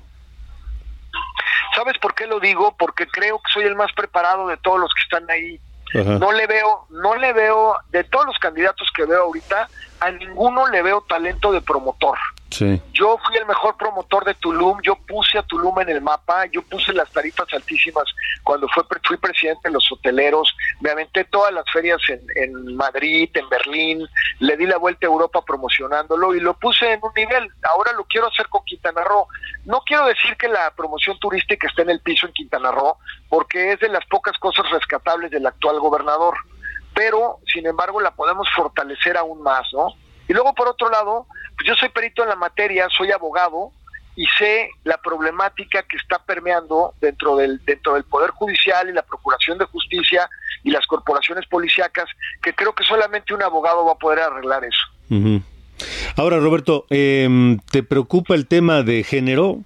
¿Sabes 1.75 1.97
por 1.99 2.13
qué 2.13 2.27
lo 2.27 2.39
digo? 2.39 2.75
Porque 2.77 3.07
creo 3.07 3.37
que 3.39 3.51
soy 3.51 3.63
el 3.63 3.75
más 3.75 3.91
preparado 3.93 4.47
de 4.47 4.57
todos 4.57 4.79
los 4.79 4.91
que 4.93 5.01
están 5.01 5.29
ahí. 5.29 5.59
No 5.93 6.31
le 6.31 6.47
veo, 6.47 6.87
no 6.89 7.15
le 7.15 7.33
veo, 7.33 7.75
de 7.91 8.03
todos 8.03 8.25
los 8.25 8.37
candidatos 8.39 8.87
que 8.95 9.05
veo 9.05 9.25
ahorita, 9.25 9.69
a 9.99 10.11
ninguno 10.11 10.67
le 10.67 10.81
veo 10.81 11.01
talento 11.01 11.51
de 11.51 11.61
promotor. 11.61 12.17
Yo 12.93 13.17
fui 13.25 13.35
el 13.37 13.45
mejor 13.45 13.75
promotor 13.77 14.25
de 14.25 14.33
Tulum, 14.35 14.79
yo 14.81 14.95
puse 14.95 15.37
a 15.37 15.43
Tulum 15.43 15.79
en 15.81 15.89
el 15.89 16.01
mapa, 16.01 16.45
yo 16.47 16.61
puse 16.61 16.93
las 16.93 17.09
tarifas 17.11 17.47
altísimas 17.53 18.05
cuando 18.43 18.67
fue, 18.69 18.83
fui 19.03 19.17
presidente 19.17 19.69
de 19.69 19.73
los 19.73 19.91
hoteleros, 19.91 20.55
me 20.81 20.91
aventé 20.91 21.23
todas 21.25 21.53
las 21.53 21.65
ferias 21.71 21.99
en, 22.09 22.21
en 22.35 22.75
Madrid, 22.75 23.29
en 23.33 23.49
Berlín, 23.49 24.07
le 24.39 24.57
di 24.57 24.65
la 24.65 24.77
vuelta 24.77 25.07
a 25.07 25.09
Europa 25.09 25.43
promocionándolo 25.45 26.35
y 26.35 26.39
lo 26.39 26.53
puse 26.53 26.93
en 26.93 26.99
un 27.03 27.11
nivel. 27.15 27.49
Ahora 27.73 27.93
lo 27.93 28.03
quiero 28.05 28.27
hacer 28.27 28.47
con 28.49 28.63
Quintana 28.65 29.03
Roo. 29.03 29.27
No 29.65 29.81
quiero 29.85 30.05
decir 30.05 30.35
que 30.37 30.47
la 30.47 30.71
promoción 30.75 31.17
turística 31.19 31.67
esté 31.67 31.83
en 31.83 31.89
el 31.89 32.01
piso 32.01 32.27
en 32.27 32.33
Quintana 32.33 32.71
Roo, 32.71 32.97
porque 33.29 33.73
es 33.73 33.79
de 33.79 33.89
las 33.89 34.05
pocas 34.05 34.37
cosas 34.37 34.69
rescatables 34.69 35.31
del 35.31 35.45
actual 35.45 35.79
gobernador, 35.79 36.35
pero 36.93 37.39
sin 37.51 37.65
embargo 37.65 37.99
la 37.99 38.11
podemos 38.11 38.47
fortalecer 38.55 39.17
aún 39.17 39.41
más, 39.41 39.65
¿no? 39.73 39.87
Y 40.27 40.33
luego 40.33 40.53
por 40.53 40.67
otro 40.67 40.89
lado, 40.89 41.27
pues 41.55 41.67
yo 41.67 41.75
soy 41.75 41.89
perito 41.89 42.23
en 42.23 42.29
la 42.29 42.35
materia, 42.35 42.87
soy 42.95 43.11
abogado 43.11 43.71
y 44.15 44.25
sé 44.37 44.69
la 44.83 44.97
problemática 44.97 45.83
que 45.83 45.97
está 45.97 46.19
permeando 46.19 46.93
dentro 47.01 47.35
del 47.35 47.63
dentro 47.65 47.95
del 47.95 48.03
poder 48.03 48.29
judicial 48.31 48.87
y 48.89 48.93
la 48.93 49.01
procuración 49.01 49.57
de 49.57 49.65
justicia 49.65 50.29
y 50.63 50.69
las 50.69 50.85
corporaciones 50.85 51.47
policíacas 51.47 52.05
que 52.41 52.53
creo 52.53 52.73
que 52.73 52.83
solamente 52.83 53.33
un 53.33 53.41
abogado 53.41 53.85
va 53.85 53.93
a 53.93 53.97
poder 53.97 54.19
arreglar 54.19 54.63
eso. 54.63 54.81
Ahora, 56.15 56.39
Roberto, 56.39 56.85
eh, 56.89 57.57
¿te 57.71 57.83
preocupa 57.83 58.35
el 58.35 58.47
tema 58.47 58.83
de 58.83 59.03
género? 59.03 59.59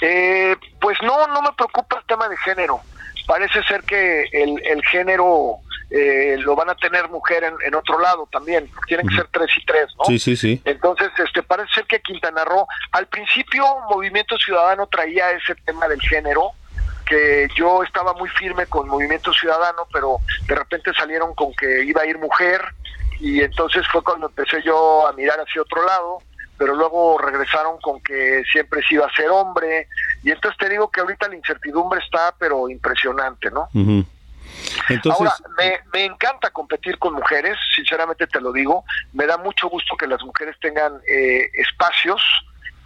Eh, 0.00 0.56
pues 0.80 0.98
no, 1.02 1.26
no 1.28 1.42
me 1.42 1.52
preocupa 1.56 1.98
el 1.98 2.04
tema 2.06 2.28
de 2.28 2.36
género. 2.38 2.80
Parece 3.26 3.62
ser 3.64 3.82
que 3.84 4.24
el, 4.32 4.60
el 4.66 4.84
género 4.84 5.58
eh, 5.96 6.36
lo 6.40 6.56
van 6.56 6.68
a 6.70 6.74
tener 6.74 7.08
mujer 7.08 7.44
en, 7.44 7.74
otro 7.76 8.00
lado 8.00 8.28
también, 8.32 8.68
tienen 8.88 9.06
que 9.06 9.14
ser 9.14 9.28
tres 9.30 9.48
y 9.56 9.64
tres, 9.64 9.86
¿no? 9.96 10.04
Sí, 10.06 10.18
sí, 10.18 10.36
sí. 10.36 10.60
Entonces, 10.64 11.08
este, 11.18 11.40
parece 11.44 11.72
ser 11.72 11.86
que 11.86 12.00
Quintana 12.00 12.44
Roo, 12.44 12.66
al 12.90 13.06
principio 13.06 13.64
Movimiento 13.88 14.36
Ciudadano 14.36 14.88
traía 14.88 15.30
ese 15.30 15.54
tema 15.54 15.86
del 15.86 16.00
género, 16.00 16.50
que 17.06 17.46
yo 17.54 17.84
estaba 17.84 18.12
muy 18.14 18.28
firme 18.30 18.66
con 18.66 18.88
Movimiento 18.88 19.32
Ciudadano, 19.32 19.86
pero 19.92 20.18
de 20.48 20.56
repente 20.56 20.90
salieron 20.94 21.32
con 21.36 21.54
que 21.54 21.84
iba 21.84 22.02
a 22.02 22.06
ir 22.06 22.18
mujer, 22.18 22.60
y 23.20 23.42
entonces 23.42 23.86
fue 23.92 24.02
cuando 24.02 24.26
empecé 24.26 24.62
yo 24.64 25.06
a 25.06 25.12
mirar 25.12 25.38
hacia 25.38 25.62
otro 25.62 25.86
lado, 25.86 26.18
pero 26.58 26.74
luego 26.74 27.18
regresaron 27.18 27.78
con 27.80 28.00
que 28.00 28.42
siempre 28.50 28.82
se 28.88 28.96
iba 28.96 29.06
a 29.06 29.14
ser 29.14 29.28
hombre, 29.28 29.86
y 30.24 30.32
entonces 30.32 30.58
te 30.58 30.68
digo 30.68 30.90
que 30.90 31.02
ahorita 31.02 31.28
la 31.28 31.36
incertidumbre 31.36 32.00
está, 32.00 32.34
pero 32.36 32.68
impresionante, 32.68 33.48
¿no? 33.52 33.68
Ahora, 35.10 35.32
me, 35.92 36.04
encanta 36.04 36.50
competir 36.50 36.98
con 36.98 37.14
mujeres, 37.14 37.56
sinceramente 37.74 38.26
te 38.26 38.40
lo 38.40 38.52
digo. 38.52 38.84
Me 39.12 39.26
da 39.26 39.38
mucho 39.38 39.68
gusto 39.68 39.96
que 39.96 40.06
las 40.06 40.22
mujeres 40.22 40.56
tengan 40.60 41.00
eh, 41.08 41.48
espacios, 41.54 42.22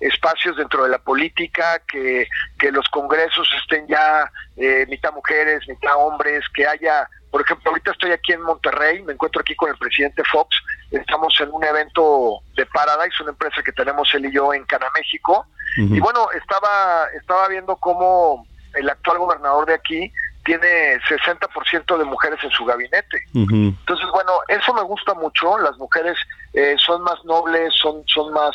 espacios 0.01 0.57
dentro 0.57 0.85
de 0.85 0.91
la 0.91 0.99
política, 0.99 1.83
que, 1.87 2.29
que 2.59 2.71
los 2.71 2.89
congresos 2.89 3.49
estén 3.63 3.87
ya 3.89 4.31
eh, 4.57 4.87
mitad 4.89 5.13
mujeres, 5.13 5.67
mitad 5.67 5.97
hombres, 5.97 6.45
que 6.55 6.67
haya, 6.67 7.09
por 7.31 7.43
ejemplo, 7.43 7.71
ahorita 7.71 7.91
estoy 7.93 8.13
aquí 8.13 8.33
en 8.33 8.43
Monterrey, 8.43 9.03
me 9.03 9.15
encuentro 9.15 9.41
aquí 9.41 9.57
con 9.57 9.71
el 9.71 9.77
presidente 9.77 10.23
Fox, 10.31 10.57
estamos 10.93 11.35
en 11.41 11.51
un 11.53 11.65
evento 11.65 12.41
de 12.55 12.65
Paradise, 12.67 13.23
una 13.23 13.33
empresa 13.33 13.63
que 13.63 13.73
tenemos 13.73 14.09
él 14.15 14.27
y 14.27 14.33
yo 14.33 14.55
en 14.55 14.65
Cana, 14.65 14.87
México, 14.95 15.47
y 15.77 16.01
bueno, 16.01 16.29
estaba, 16.33 17.07
estaba 17.15 17.47
viendo 17.47 17.77
cómo 17.77 18.47
el 18.75 18.89
actual 18.89 19.19
gobernador 19.19 19.67
de 19.67 19.75
aquí 19.75 20.13
tiene 20.49 20.99
60% 21.01 21.99
de 21.99 22.05
mujeres 22.07 22.39
en 22.43 22.51
su 22.51 22.65
gabinete. 22.65 23.23
Entonces, 23.35 24.07
bueno, 24.11 24.33
eso 24.49 24.73
me 24.73 24.81
gusta 24.81 25.13
mucho. 25.13 25.59
Las 25.59 25.77
mujeres 25.77 26.17
eh, 26.55 26.75
son 26.79 27.03
más 27.03 27.23
nobles, 27.27 27.75
son, 27.75 28.03
son 28.07 28.33
más 28.33 28.55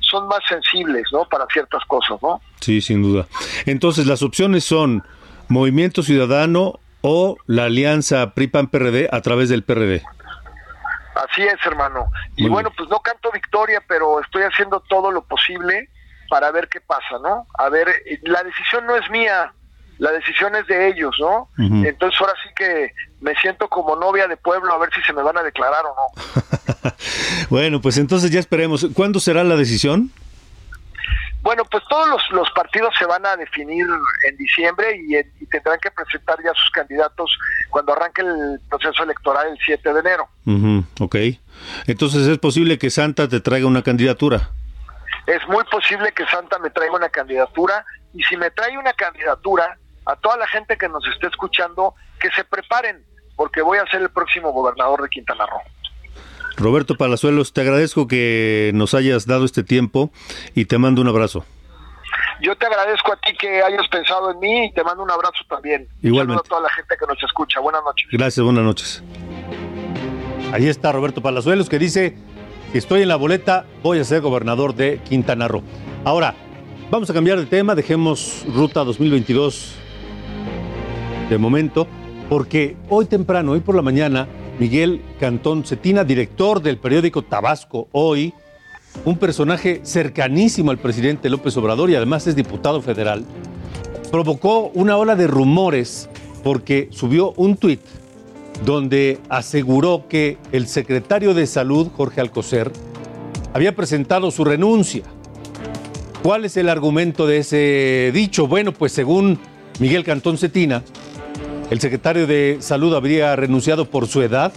son 0.00 0.28
más 0.28 0.38
sensibles, 0.48 1.02
¿no? 1.12 1.24
Para 1.24 1.44
ciertas 1.52 1.82
cosas, 1.86 2.22
¿no? 2.22 2.40
Sí, 2.60 2.80
sin 2.80 3.02
duda. 3.02 3.26
Entonces, 3.66 4.06
las 4.06 4.22
opciones 4.22 4.62
son 4.62 5.02
Movimiento 5.48 6.04
Ciudadano 6.04 6.78
o 7.00 7.36
la 7.46 7.64
alianza 7.64 8.32
PRI-PAN-PRD 8.34 9.08
a 9.10 9.20
través 9.22 9.48
del 9.48 9.64
PRD. 9.64 10.04
Así 11.16 11.42
es, 11.42 11.56
hermano. 11.64 12.10
Y 12.36 12.48
bueno, 12.48 12.70
pues 12.76 12.88
no 12.88 13.00
canto 13.00 13.32
victoria, 13.32 13.82
pero 13.88 14.20
estoy 14.20 14.42
haciendo 14.42 14.78
todo 14.88 15.10
lo 15.10 15.24
posible 15.24 15.88
para 16.28 16.52
ver 16.52 16.68
qué 16.68 16.80
pasa, 16.80 17.18
¿no? 17.20 17.48
A 17.58 17.68
ver, 17.70 17.88
la 18.22 18.44
decisión 18.44 18.86
no 18.86 18.94
es 18.94 19.10
mía, 19.10 19.52
la 19.98 20.12
decisión 20.12 20.54
es 20.56 20.66
de 20.66 20.88
ellos, 20.88 21.14
¿no? 21.20 21.48
Entonces 21.58 22.20
ahora 22.20 22.34
sí 22.42 22.50
que 22.56 22.92
me 23.20 23.34
siento 23.36 23.68
como 23.68 23.96
novia 23.96 24.26
de 24.26 24.36
pueblo 24.36 24.72
a 24.72 24.78
ver 24.78 24.90
si 24.94 25.00
se 25.02 25.12
me 25.12 25.22
van 25.22 25.38
a 25.38 25.42
declarar 25.42 25.84
o 25.84 25.94
no. 25.94 26.92
bueno, 27.50 27.80
pues 27.80 27.96
entonces 27.98 28.30
ya 28.30 28.40
esperemos. 28.40 28.86
¿Cuándo 28.94 29.20
será 29.20 29.44
la 29.44 29.56
decisión? 29.56 30.10
Bueno, 31.44 31.62
pues 31.70 31.84
todos 31.90 32.08
los, 32.30 32.50
partidos 32.52 32.94
se 32.98 33.04
van 33.04 33.26
a 33.26 33.36
definir 33.36 33.86
en 34.26 34.36
diciembre 34.38 34.96
y, 34.96 35.46
tendrán 35.48 35.78
que 35.78 35.90
presentar 35.90 36.38
ya 36.42 36.52
sus 36.54 36.70
candidatos 36.70 37.36
cuando 37.68 37.92
arranque 37.92 38.22
el 38.22 38.58
proceso 38.70 39.02
electoral 39.02 39.48
el 39.48 39.58
7 39.62 39.92
de 39.92 40.00
enero. 40.00 40.28
ok. 41.00 41.16
Entonces 41.86 42.26
es 42.26 42.38
posible 42.38 42.78
que 42.78 42.88
Santa 42.88 43.28
te 43.28 43.40
traiga 43.40 43.66
una 43.66 43.82
candidatura. 43.82 44.50
Es 45.26 45.46
muy 45.46 45.64
posible 45.64 46.12
que 46.12 46.24
Santa 46.26 46.58
me 46.58 46.70
traiga 46.70 46.96
una 46.96 47.10
candidatura 47.10 47.84
y 48.14 48.22
si 48.22 48.38
me 48.38 48.50
trae 48.50 48.78
una 48.78 48.94
candidatura, 48.94 49.76
a 50.06 50.16
toda 50.16 50.36
la 50.36 50.46
gente 50.48 50.76
que 50.76 50.88
nos 50.88 51.06
esté 51.08 51.26
escuchando 51.26 51.94
que 52.20 52.30
se 52.30 52.44
preparen, 52.44 53.04
porque 53.36 53.62
voy 53.62 53.78
a 53.78 53.86
ser 53.86 54.02
el 54.02 54.10
próximo 54.10 54.52
gobernador 54.52 55.02
de 55.02 55.08
Quintana 55.08 55.46
Roo. 55.46 55.60
Roberto 56.56 56.96
Palazuelos, 56.96 57.52
te 57.52 57.62
agradezco 57.62 58.06
que 58.06 58.70
nos 58.74 58.94
hayas 58.94 59.26
dado 59.26 59.44
este 59.44 59.64
tiempo 59.64 60.10
y 60.54 60.66
te 60.66 60.78
mando 60.78 61.02
un 61.02 61.08
abrazo. 61.08 61.44
Yo 62.40 62.56
te 62.56 62.66
agradezco 62.66 63.12
a 63.12 63.16
ti 63.16 63.36
que 63.36 63.62
hayas 63.62 63.88
pensado 63.88 64.30
en 64.30 64.38
mí 64.38 64.66
y 64.66 64.72
te 64.72 64.84
mando 64.84 65.02
un 65.02 65.10
abrazo 65.10 65.44
también. 65.48 65.88
Igualmente. 66.02 66.42
a 66.44 66.48
toda 66.48 66.62
la 66.62 66.70
gente 66.70 66.94
que 66.98 67.06
nos 67.06 67.20
escucha. 67.22 67.60
Buenas 67.60 67.82
noches. 67.84 68.08
Gracias, 68.12 68.44
buenas 68.44 68.64
noches. 68.64 69.02
Ahí 70.52 70.68
está 70.68 70.92
Roberto 70.92 71.22
Palazuelos 71.22 71.68
que 71.68 71.78
dice, 71.78 72.16
si 72.70 72.78
estoy 72.78 73.02
en 73.02 73.08
la 73.08 73.16
boleta, 73.16 73.66
voy 73.82 73.98
a 73.98 74.04
ser 74.04 74.20
gobernador 74.20 74.74
de 74.74 75.00
Quintana 75.08 75.48
Roo. 75.48 75.62
Ahora, 76.04 76.34
vamos 76.90 77.10
a 77.10 77.14
cambiar 77.14 77.38
de 77.38 77.46
tema, 77.46 77.74
dejemos 77.74 78.44
Ruta 78.54 78.84
2022 78.84 79.83
de 81.28 81.38
momento, 81.38 81.86
porque 82.28 82.76
hoy 82.88 83.06
temprano, 83.06 83.52
hoy 83.52 83.60
por 83.60 83.74
la 83.74 83.82
mañana, 83.82 84.28
Miguel 84.58 85.02
Cantón 85.18 85.64
Cetina, 85.64 86.04
director 86.04 86.62
del 86.62 86.78
periódico 86.78 87.22
Tabasco 87.22 87.88
Hoy, 87.92 88.32
un 89.04 89.18
personaje 89.18 89.80
cercanísimo 89.82 90.70
al 90.70 90.78
presidente 90.78 91.28
López 91.28 91.56
Obrador 91.56 91.90
y 91.90 91.96
además 91.96 92.26
es 92.26 92.36
diputado 92.36 92.80
federal, 92.80 93.24
provocó 94.10 94.70
una 94.74 94.96
ola 94.96 95.16
de 95.16 95.26
rumores 95.26 96.08
porque 96.42 96.88
subió 96.90 97.32
un 97.36 97.56
tuit 97.56 97.80
donde 98.64 99.18
aseguró 99.28 100.04
que 100.08 100.38
el 100.52 100.68
secretario 100.68 101.34
de 101.34 101.46
Salud, 101.46 101.88
Jorge 101.96 102.20
Alcocer, 102.20 102.70
había 103.52 103.74
presentado 103.74 104.30
su 104.30 104.44
renuncia. 104.44 105.02
¿Cuál 106.22 106.44
es 106.44 106.56
el 106.56 106.68
argumento 106.68 107.26
de 107.26 107.38
ese 107.38 108.10
dicho? 108.14 108.46
Bueno, 108.46 108.72
pues 108.72 108.92
según 108.92 109.38
Miguel 109.80 110.04
Cantón 110.04 110.38
Cetina, 110.38 110.82
el 111.74 111.80
secretario 111.80 112.28
de 112.28 112.58
Salud 112.60 112.94
habría 112.94 113.34
renunciado 113.34 113.90
por 113.90 114.06
su 114.06 114.22
edad, 114.22 114.52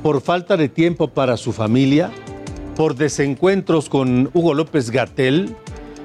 por 0.00 0.20
falta 0.20 0.56
de 0.56 0.68
tiempo 0.68 1.08
para 1.08 1.36
su 1.36 1.52
familia, 1.52 2.12
por 2.76 2.94
desencuentros 2.94 3.88
con 3.88 4.30
Hugo 4.32 4.54
López 4.54 4.92
Gatel 4.92 5.56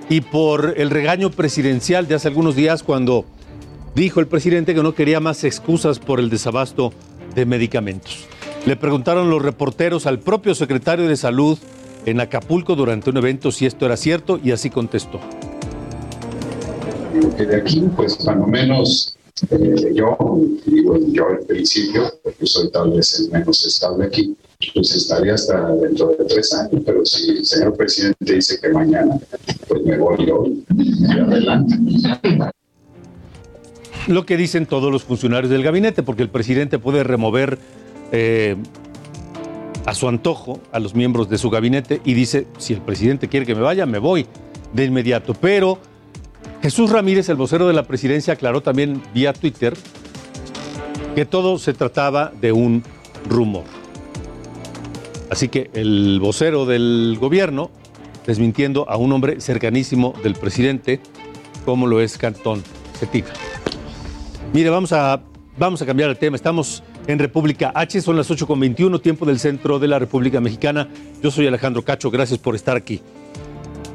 y 0.10 0.22
por 0.22 0.74
el 0.78 0.90
regaño 0.90 1.30
presidencial 1.30 2.08
de 2.08 2.16
hace 2.16 2.28
algunos 2.28 2.56
días 2.56 2.82
cuando 2.82 3.24
dijo 3.94 4.20
el 4.20 4.26
presidente 4.26 4.74
que 4.74 4.82
no 4.82 4.96
quería 4.96 5.20
más 5.20 5.44
excusas 5.44 6.00
por 6.00 6.20
el 6.20 6.32
desabasto 6.32 6.92
de 7.36 7.46
medicamentos. 7.46 8.26
Le 8.66 8.76
preguntaron 8.76 9.30
los 9.30 9.44
reporteros 9.44 10.08
al 10.08 10.18
propio 10.18 10.56
secretario 10.56 11.08
de 11.08 11.18
Salud 11.18 11.60
en 12.08 12.20
Acapulco 12.20 12.76
durante 12.76 13.12
un 13.12 13.18
evento 13.18 13.52
si 13.52 13.68
esto 13.68 13.86
era 13.86 13.96
cierto 13.96 14.40
y 14.44 14.54
así 14.54 14.72
contestó. 14.72 15.20
De 17.38 17.56
aquí, 17.58 17.84
pues, 17.96 18.16
cuando 18.16 18.48
menos 18.48 19.20
eh, 19.50 19.94
yo, 19.94 20.18
digo 20.66 20.98
yo 21.08 21.28
al 21.28 21.40
principio, 21.40 22.12
porque 22.24 22.46
soy 22.46 22.70
tal 22.72 22.92
vez 22.92 23.20
el 23.20 23.32
menos 23.32 23.66
estable 23.66 24.06
aquí, 24.06 24.36
pues 24.74 24.96
estaría 24.96 25.34
hasta 25.34 25.74
dentro 25.76 26.16
de 26.18 26.26
tres 26.26 26.54
años, 26.54 26.82
pero 26.86 27.06
si 27.06 27.30
el 27.32 27.46
señor 27.46 27.76
presidente 27.76 28.34
dice 28.34 28.60
que 28.60 28.70
mañana, 28.70 29.20
pues 29.68 29.84
me 29.84 29.98
voy 29.98 30.30
hoy 30.30 30.64
y 30.78 31.06
adelante. 31.06 31.76
Lo 34.08 34.26
que 34.26 34.38
dicen 34.38 34.66
todos 34.66 34.92
los 34.92 35.04
funcionarios 35.04 35.52
del 35.52 35.64
gabinete, 35.64 36.04
porque 36.04 36.24
el 36.24 36.30
presidente 36.30 36.80
puede 36.80 37.04
remover 37.04 37.60
eh, 38.12 38.56
a 39.86 39.94
su 39.94 40.08
antojo 40.08 40.60
a 40.72 40.80
los 40.80 40.96
miembros 40.96 41.30
de 41.30 41.38
su 41.38 41.50
gabinete 41.50 42.02
y 42.04 42.14
dice, 42.14 42.48
si 42.58 42.74
el 42.74 42.82
presidente 42.82 43.28
quiere 43.28 43.46
que 43.46 43.56
me 43.56 43.62
vaya, 43.62 43.86
me 43.86 44.00
voy 44.00 44.26
de 44.74 44.86
inmediato. 44.86 45.34
Pero 45.34 45.80
Jesús 46.62 46.92
Ramírez, 46.92 47.28
el 47.30 47.38
vocero 47.38 47.68
de 47.68 47.74
la 47.74 47.84
presidencia, 47.84 48.34
aclaró 48.34 48.62
también 48.62 49.02
vía 49.14 49.34
Twitter 49.34 49.74
que 51.16 51.26
todo 51.26 51.58
se 51.58 51.74
trataba 51.74 52.32
de 52.40 52.52
un 52.52 52.84
rumor. 53.28 53.64
Así 55.32 55.48
que 55.48 55.72
el 55.74 56.20
vocero 56.20 56.66
del 56.66 57.18
gobierno, 57.20 57.72
desmintiendo 58.28 58.88
a 58.90 58.98
un 58.98 59.12
hombre 59.12 59.42
cercanísimo 59.42 60.14
del 60.24 60.36
presidente, 60.36 61.00
como 61.66 61.88
lo 61.88 62.00
es 62.00 62.18
Cantón 62.18 62.64
Cetina. 62.94 63.30
Mire, 64.54 64.70
vamos 64.70 64.94
a, 64.94 65.22
vamos 65.58 65.82
a 65.82 65.86
cambiar 65.86 66.10
el 66.12 66.18
tema. 66.18 66.36
Estamos 66.36 66.84
en 67.08 67.18
República 67.18 67.72
H, 67.74 68.02
son 68.02 68.18
las 68.18 68.30
8.21, 68.30 69.02
tiempo 69.02 69.26
del 69.26 69.40
centro 69.40 69.80
de 69.80 69.88
la 69.88 69.98
República 69.98 70.40
Mexicana. 70.40 70.88
Yo 71.24 71.32
soy 71.32 71.48
Alejandro 71.48 71.84
Cacho, 71.84 72.12
gracias 72.12 72.38
por 72.38 72.56
estar 72.56 72.78
aquí. 72.78 73.02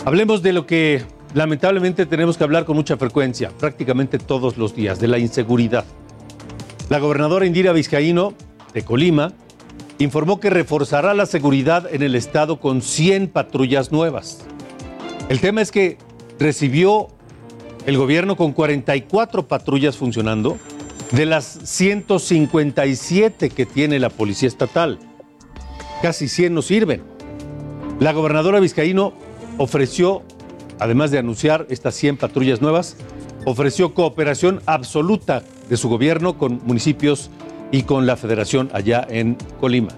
Hablemos 0.05 0.43
de 0.43 0.53
lo 0.53 0.67
que 0.67 1.03
lamentablemente 1.37 2.07
tenemos 2.07 2.39
que 2.39 2.45
hablar 2.45 2.65
con 2.65 2.77
mucha 2.77 2.97
frecuencia, 2.97 3.51
prácticamente 3.51 4.19
todos 4.19 4.57
los 4.57 4.75
días, 4.75 4.99
de 4.99 5.07
la 5.07 5.19
inseguridad. 5.19 5.85
La 6.89 6.99
gobernadora 6.99 7.45
Indira 7.45 7.75
Vizcaíno, 7.75 8.33
de 8.73 8.83
Colima, 8.83 9.35
informó 9.99 10.41
que 10.41 10.49
reforzará 10.49 11.13
la 11.13 11.27
seguridad 11.27 11.93
en 11.93 12.03
el 12.03 12.15
estado 12.15 12.59
con 12.59 12.81
100 12.81 13.29
patrullas 13.29 13.93
nuevas. 13.93 14.47
El 15.29 15.41
tema 15.41 15.61
es 15.61 15.71
que 15.71 15.99
recibió 16.39 17.09
el 17.85 17.99
gobierno 17.99 18.37
con 18.37 18.53
44 18.53 19.47
patrullas 19.47 19.99
funcionando 19.99 20.57
de 21.13 21.27
las 21.27 21.45
157 21.65 23.51
que 23.51 23.67
tiene 23.67 23.99
la 23.99 24.09
Policía 24.09 24.49
Estatal. 24.49 24.99
Casi 26.01 26.29
100 26.29 26.55
no 26.55 26.63
sirven. 26.63 27.03
La 28.01 28.15
gobernadora 28.15 28.59
Vizcaíno 28.59 29.13
ofreció, 29.59 30.23
además 30.79 31.11
de 31.11 31.19
anunciar 31.19 31.67
estas 31.71 31.95
100 31.95 32.19
patrullas 32.19 32.61
nuevas, 32.61 32.97
ofreció 33.45 33.95
cooperación 33.95 34.61
absoluta 34.67 35.43
de 35.69 35.77
su 35.77 35.89
gobierno 35.89 36.39
con 36.39 36.61
municipios 36.65 37.31
y 37.71 37.83
con 37.83 38.07
la 38.07 38.17
federación 38.17 38.71
allá 38.73 39.07
en 39.09 39.37
Colima. 39.61 39.91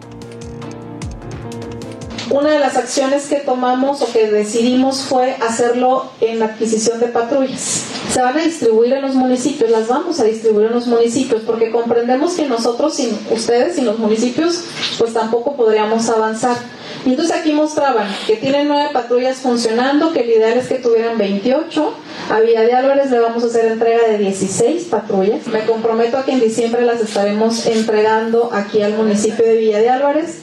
Una 2.31 2.51
de 2.51 2.59
las 2.59 2.77
acciones 2.77 3.27
que 3.27 3.37
tomamos 3.37 4.03
o 4.03 4.13
que 4.13 4.31
decidimos 4.31 5.01
fue 5.01 5.35
hacerlo 5.37 6.11
en 6.21 6.41
la 6.41 6.47
adquisición 6.47 7.01
de 7.01 7.07
patrullas. 7.07 7.85
Se 8.13 8.21
van 8.21 8.37
a 8.37 8.43
distribuir 8.43 8.93
en 8.93 9.03
los 9.03 9.15
municipios, 9.15 9.71
las 9.71 9.89
vamos 9.89 10.21
a 10.21 10.25
distribuir 10.25 10.67
en 10.67 10.75
los 10.75 10.87
municipios, 10.87 11.43
porque 11.47 11.71
comprendemos 11.71 12.35
que 12.35 12.47
nosotros, 12.47 12.97
sin 12.97 13.19
ustedes, 13.31 13.77
sin 13.77 13.87
los 13.87 13.99
municipios, 13.99 14.65
pues 14.99 15.15
tampoco 15.15 15.57
podríamos 15.57 16.07
avanzar. 16.11 16.59
Y 17.05 17.11
entonces 17.11 17.37
aquí 17.37 17.53
mostraban 17.53 18.09
que 18.27 18.37
tienen 18.37 18.69
nueve 18.69 18.91
patrullas 18.93 19.39
funcionando, 19.39 20.13
que 20.13 20.21
el 20.21 20.31
ideal 20.31 20.59
es 20.59 20.69
que 20.69 20.77
tuvieran 20.77 21.17
28. 21.17 21.95
A 22.31 22.41
Villa 22.41 22.63
de 22.63 22.73
Álvarez 22.73 23.11
le 23.11 23.21
vamos 23.21 23.45
a 23.45 23.47
hacer 23.47 23.73
entrega 23.73 24.09
de 24.09 24.19
16 24.19 24.85
patrullas. 24.85 25.47
Me 25.47 25.61
comprometo 25.61 26.19
a 26.19 26.25
que 26.25 26.33
en 26.33 26.41
diciembre 26.41 26.83
las 26.83 27.01
estaremos 27.01 27.67
entregando 27.67 28.51
aquí 28.53 28.83
al 28.83 28.95
municipio 28.95 29.45
de 29.45 29.57
Villa 29.57 29.79
de 29.79 29.89
Álvarez. 29.89 30.43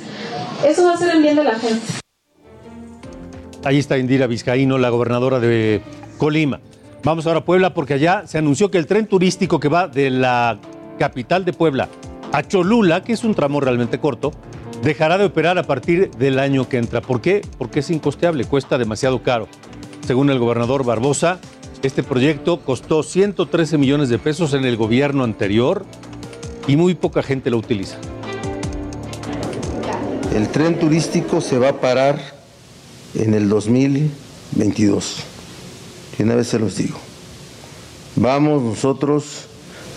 Eso 0.66 0.84
va 0.86 0.94
a 0.94 0.98
ser 0.98 1.16
el 1.16 1.22
bien 1.22 1.36
de 1.36 1.44
la 1.44 1.56
gente. 1.56 1.86
Ahí 3.64 3.80
está 3.80 3.98
Indira 3.98 4.28
Vizcaíno, 4.28 4.78
la 4.78 4.90
gobernadora 4.90 5.40
de 5.40 5.82
Colima. 6.18 6.62
Vamos 7.04 7.28
ahora 7.28 7.40
a 7.40 7.46
Puebla 7.46 7.74
porque 7.74 7.96
allá 7.96 8.24
se 8.26 8.38
anunció 8.38 8.72
que 8.72 8.78
el 8.78 8.88
tren 8.88 9.08
turístico 9.08 9.60
que 9.60 9.68
va 9.68 9.88
de 9.88 10.10
la 10.10 10.60
capital 10.98 11.46
de 11.46 11.54
Puebla 11.54 11.90
a 12.32 12.44
Cholula, 12.44 13.04
que 13.04 13.14
es 13.14 13.24
un 13.24 13.34
tramo 13.34 13.60
realmente 13.60 14.00
corto, 14.00 14.32
dejará 14.86 15.18
de 15.18 15.26
operar 15.26 15.58
a 15.58 15.64
partir 15.64 16.12
del 16.12 16.38
año 16.38 16.70
que 16.70 16.78
entra. 16.78 17.02
¿Por 17.02 17.20
qué? 17.20 17.42
Porque 17.58 17.80
es 17.80 17.90
incosteable, 17.90 18.46
cuesta 18.46 18.78
demasiado 18.78 19.24
caro. 19.24 19.48
Según 20.06 20.30
el 20.30 20.38
gobernador 20.38 20.86
Barbosa, 20.86 21.40
este 21.82 22.04
proyecto 22.04 22.60
costó 22.60 23.02
113 23.02 23.80
millones 23.80 24.10
de 24.10 24.20
pesos 24.20 24.54
en 24.54 24.64
el 24.64 24.78
gobierno 24.78 25.24
anterior 25.24 25.86
y 26.68 26.76
muy 26.76 26.94
poca 26.94 27.24
gente 27.24 27.50
lo 27.50 27.58
utiliza. 27.58 27.98
El 30.36 30.50
tren 30.50 30.78
turístico 30.78 31.42
se 31.42 31.58
va 31.58 31.70
a 31.70 31.82
parar 31.82 32.20
en 33.16 33.34
el 33.34 33.50
2022. 33.50 35.18
Y 36.20 36.24
una 36.24 36.36
vez 36.36 36.48
se 36.48 36.60
los 36.60 36.78
digo. 36.78 37.00
Vamos 38.16 38.62
nosotros 38.62 39.48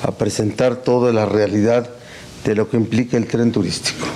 a 0.02 0.12
presentar 0.12 0.76
toda 0.76 1.12
la 1.12 1.26
realidad 1.26 1.90
de 2.44 2.54
lo 2.54 2.70
que 2.70 2.78
implica 2.78 3.18
el 3.18 3.26
tren 3.26 3.52
turístico. 3.52 4.06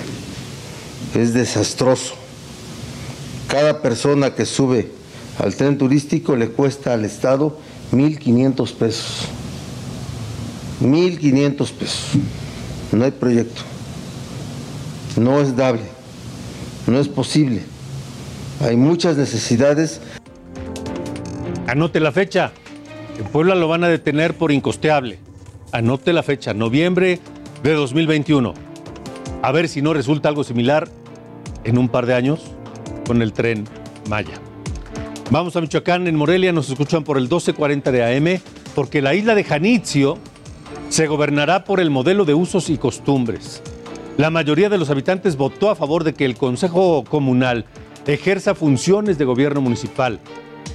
Es 1.15 1.33
desastroso. 1.33 2.15
Cada 3.47 3.81
persona 3.81 4.33
que 4.33 4.45
sube 4.45 4.91
al 5.39 5.55
tren 5.55 5.77
turístico 5.77 6.35
le 6.35 6.49
cuesta 6.49 6.93
al 6.93 7.05
Estado 7.05 7.57
1.500 7.91 8.73
pesos. 8.73 9.27
1.500 10.81 11.71
pesos. 11.71 12.05
No 12.91 13.05
hay 13.05 13.11
proyecto. 13.11 13.61
No 15.17 15.39
es 15.39 15.55
dable. 15.55 15.83
No 16.87 16.99
es 16.99 17.07
posible. 17.07 17.61
Hay 18.61 18.75
muchas 18.75 19.17
necesidades. 19.17 20.01
Anote 21.67 21.99
la 21.99 22.11
fecha. 22.11 22.51
En 23.19 23.25
Puebla 23.25 23.53
lo 23.55 23.67
van 23.67 23.83
a 23.83 23.87
detener 23.87 24.35
por 24.35 24.51
incosteable. 24.51 25.19
Anote 25.71 26.11
la 26.13 26.23
fecha, 26.23 26.53
noviembre 26.53 27.19
de 27.61 27.73
2021. 27.73 28.53
A 29.41 29.51
ver 29.51 29.69
si 29.69 29.81
no 29.81 29.93
resulta 29.93 30.29
algo 30.29 30.43
similar 30.43 30.89
en 31.63 31.77
un 31.77 31.89
par 31.89 32.05
de 32.05 32.13
años 32.13 32.41
con 33.05 33.21
el 33.21 33.33
tren 33.33 33.65
Maya. 34.09 34.39
Vamos 35.31 35.55
a 35.55 35.61
Michoacán, 35.61 36.07
en 36.07 36.15
Morelia 36.15 36.51
nos 36.51 36.69
escuchan 36.69 37.03
por 37.03 37.17
el 37.17 37.23
1240 37.23 37.91
de 37.91 38.17
AM. 38.17 38.41
porque 38.75 39.01
la 39.01 39.13
isla 39.13 39.35
de 39.35 39.43
Janitzio 39.43 40.17
se 40.89 41.05
gobernará 41.05 41.63
por 41.63 41.79
el 41.79 41.91
modelo 41.91 42.25
de 42.25 42.33
usos 42.33 42.69
y 42.69 42.77
costumbres. 42.77 43.61
La 44.17 44.29
mayoría 44.29 44.69
de 44.69 44.77
los 44.77 44.89
habitantes 44.89 45.37
votó 45.37 45.69
a 45.69 45.75
favor 45.75 46.03
de 46.03 46.13
que 46.13 46.25
el 46.25 46.35
Consejo 46.35 47.03
Comunal 47.03 47.65
ejerza 48.05 48.55
funciones 48.55 49.17
de 49.17 49.25
gobierno 49.25 49.61
municipal. 49.61 50.19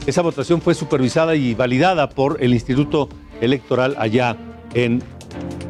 Esa 0.07 0.23
votación 0.23 0.61
fue 0.61 0.75
supervisada 0.75 1.35
y 1.35 1.55
validada 1.55 2.09
por 2.09 2.43
el 2.43 2.53
Instituto 2.53 3.09
Electoral 3.41 3.95
allá 3.99 4.37
en 4.75 5.03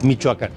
Michoacán. 0.02 0.50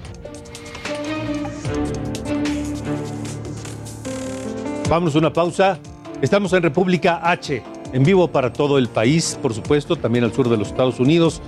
Vamos 4.92 5.14
a 5.14 5.20
una 5.20 5.32
pausa. 5.32 5.78
Estamos 6.20 6.52
en 6.52 6.62
República 6.62 7.22
H, 7.24 7.62
en 7.94 8.04
vivo 8.04 8.28
para 8.28 8.52
todo 8.52 8.76
el 8.76 8.88
país, 8.88 9.38
por 9.40 9.54
supuesto, 9.54 9.96
también 9.96 10.22
al 10.22 10.34
sur 10.34 10.50
de 10.50 10.58
los 10.58 10.68
Estados 10.68 11.00
Unidos. 11.00 11.40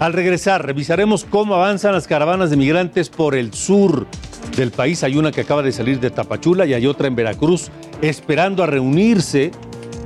Al 0.00 0.12
regresar, 0.12 0.66
revisaremos 0.66 1.24
cómo 1.24 1.54
avanzan 1.54 1.94
las 1.94 2.06
caravanas 2.06 2.50
de 2.50 2.58
migrantes 2.58 3.08
por 3.08 3.34
el 3.34 3.54
sur 3.54 4.06
del 4.54 4.70
país. 4.70 5.02
Hay 5.02 5.16
una 5.16 5.32
que 5.32 5.40
acaba 5.40 5.62
de 5.62 5.72
salir 5.72 5.98
de 5.98 6.10
Tapachula 6.10 6.66
y 6.66 6.74
hay 6.74 6.86
otra 6.86 7.06
en 7.06 7.16
Veracruz, 7.16 7.70
esperando 8.02 8.62
a 8.62 8.66
reunirse 8.66 9.50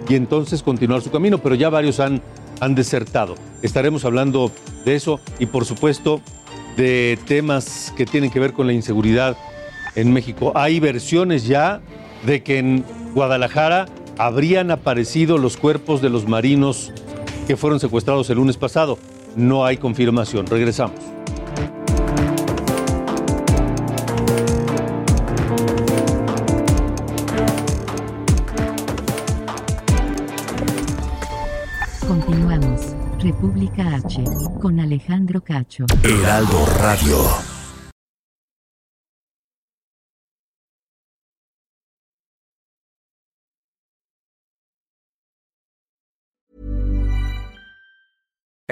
y 0.09 0.15
entonces 0.15 0.63
continuar 0.63 1.03
su 1.03 1.11
camino, 1.11 1.39
pero 1.39 1.57
ya 1.57 1.71
varios 1.71 1.99
han, 1.99 2.23
han 2.61 2.77
desertado. 2.77 3.35
Estaremos 3.63 4.05
hablando 4.05 4.53
de 4.85 4.95
eso 4.95 5.19
y, 5.41 5.47
por 5.47 5.65
supuesto, 5.65 6.21
de 6.77 7.19
temas 7.27 7.93
que 7.97 8.07
tienen 8.07 8.31
que 8.31 8.39
ver 8.39 8.53
con 8.53 8.69
la 8.69 8.73
inseguridad 8.73 9.37
en 9.97 10.13
México. 10.13 10.53
Hay 10.55 10.79
versiones 10.79 11.45
ya 11.45 11.81
de 12.27 12.43
que 12.43 12.59
en 12.59 12.85
Guadalajara 13.15 13.87
habrían 14.19 14.71
aparecido 14.71 15.39
los 15.39 15.57
cuerpos 15.57 16.01
de 16.03 16.11
los 16.11 16.29
marinos 16.29 16.93
que 17.47 17.57
fueron 17.57 17.81
secuestrados 17.81 18.31
el 18.31 18.37
lunes 18.37 18.57
pasado. 18.57 18.99
No 19.37 19.65
hay 19.65 19.77
confirmación. 19.77 20.47
Regresamos. 20.47 21.01
Continuamos. 32.07 32.95
República 33.19 33.97
H. 33.97 34.23
Con 34.61 34.79
Alejandro 34.79 35.43
Cacho. 35.43 35.87
Heraldo 36.03 36.67
Radio. 36.79 37.54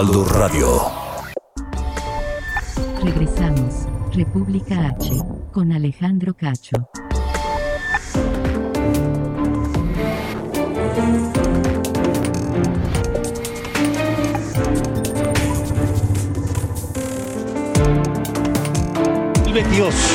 Heraldo 0.00 0.24
Radio. 0.24 0.80
Regresamos. 3.04 3.86
República 4.14 4.86
H. 4.86 5.10
Con 5.52 5.72
Alejandro 5.72 6.32
Cacho. 6.32 6.88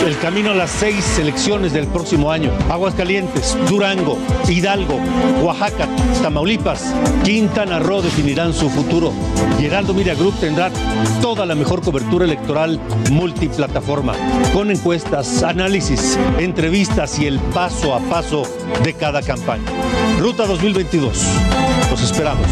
El 0.05 0.17
camino 0.19 0.51
a 0.51 0.55
las 0.55 0.71
seis 0.71 1.19
elecciones 1.19 1.71
del 1.71 1.87
próximo 1.87 2.31
año. 2.31 2.51
Aguascalientes, 2.69 3.55
Durango, 3.69 4.17
Hidalgo, 4.49 4.99
Oaxaca, 5.43 5.87
Tamaulipas, 6.21 6.93
Quintana 7.23 7.79
Roo 7.79 8.01
definirán 8.01 8.53
su 8.53 8.69
futuro. 8.69 9.13
Y 9.59 9.65
Heraldo 9.65 9.93
Media 9.93 10.15
Group 10.15 10.33
tendrá 10.39 10.71
toda 11.21 11.45
la 11.45 11.53
mejor 11.53 11.81
cobertura 11.81 12.25
electoral 12.25 12.79
multiplataforma, 13.11 14.13
con 14.51 14.71
encuestas, 14.71 15.43
análisis, 15.43 16.17
entrevistas 16.39 17.19
y 17.19 17.27
el 17.27 17.39
paso 17.39 17.93
a 17.93 17.99
paso 17.99 18.43
de 18.83 18.93
cada 18.93 19.21
campaña. 19.21 19.65
Ruta 20.19 20.45
2022. 20.47 21.23
Los 21.91 22.01
esperamos. 22.01 22.47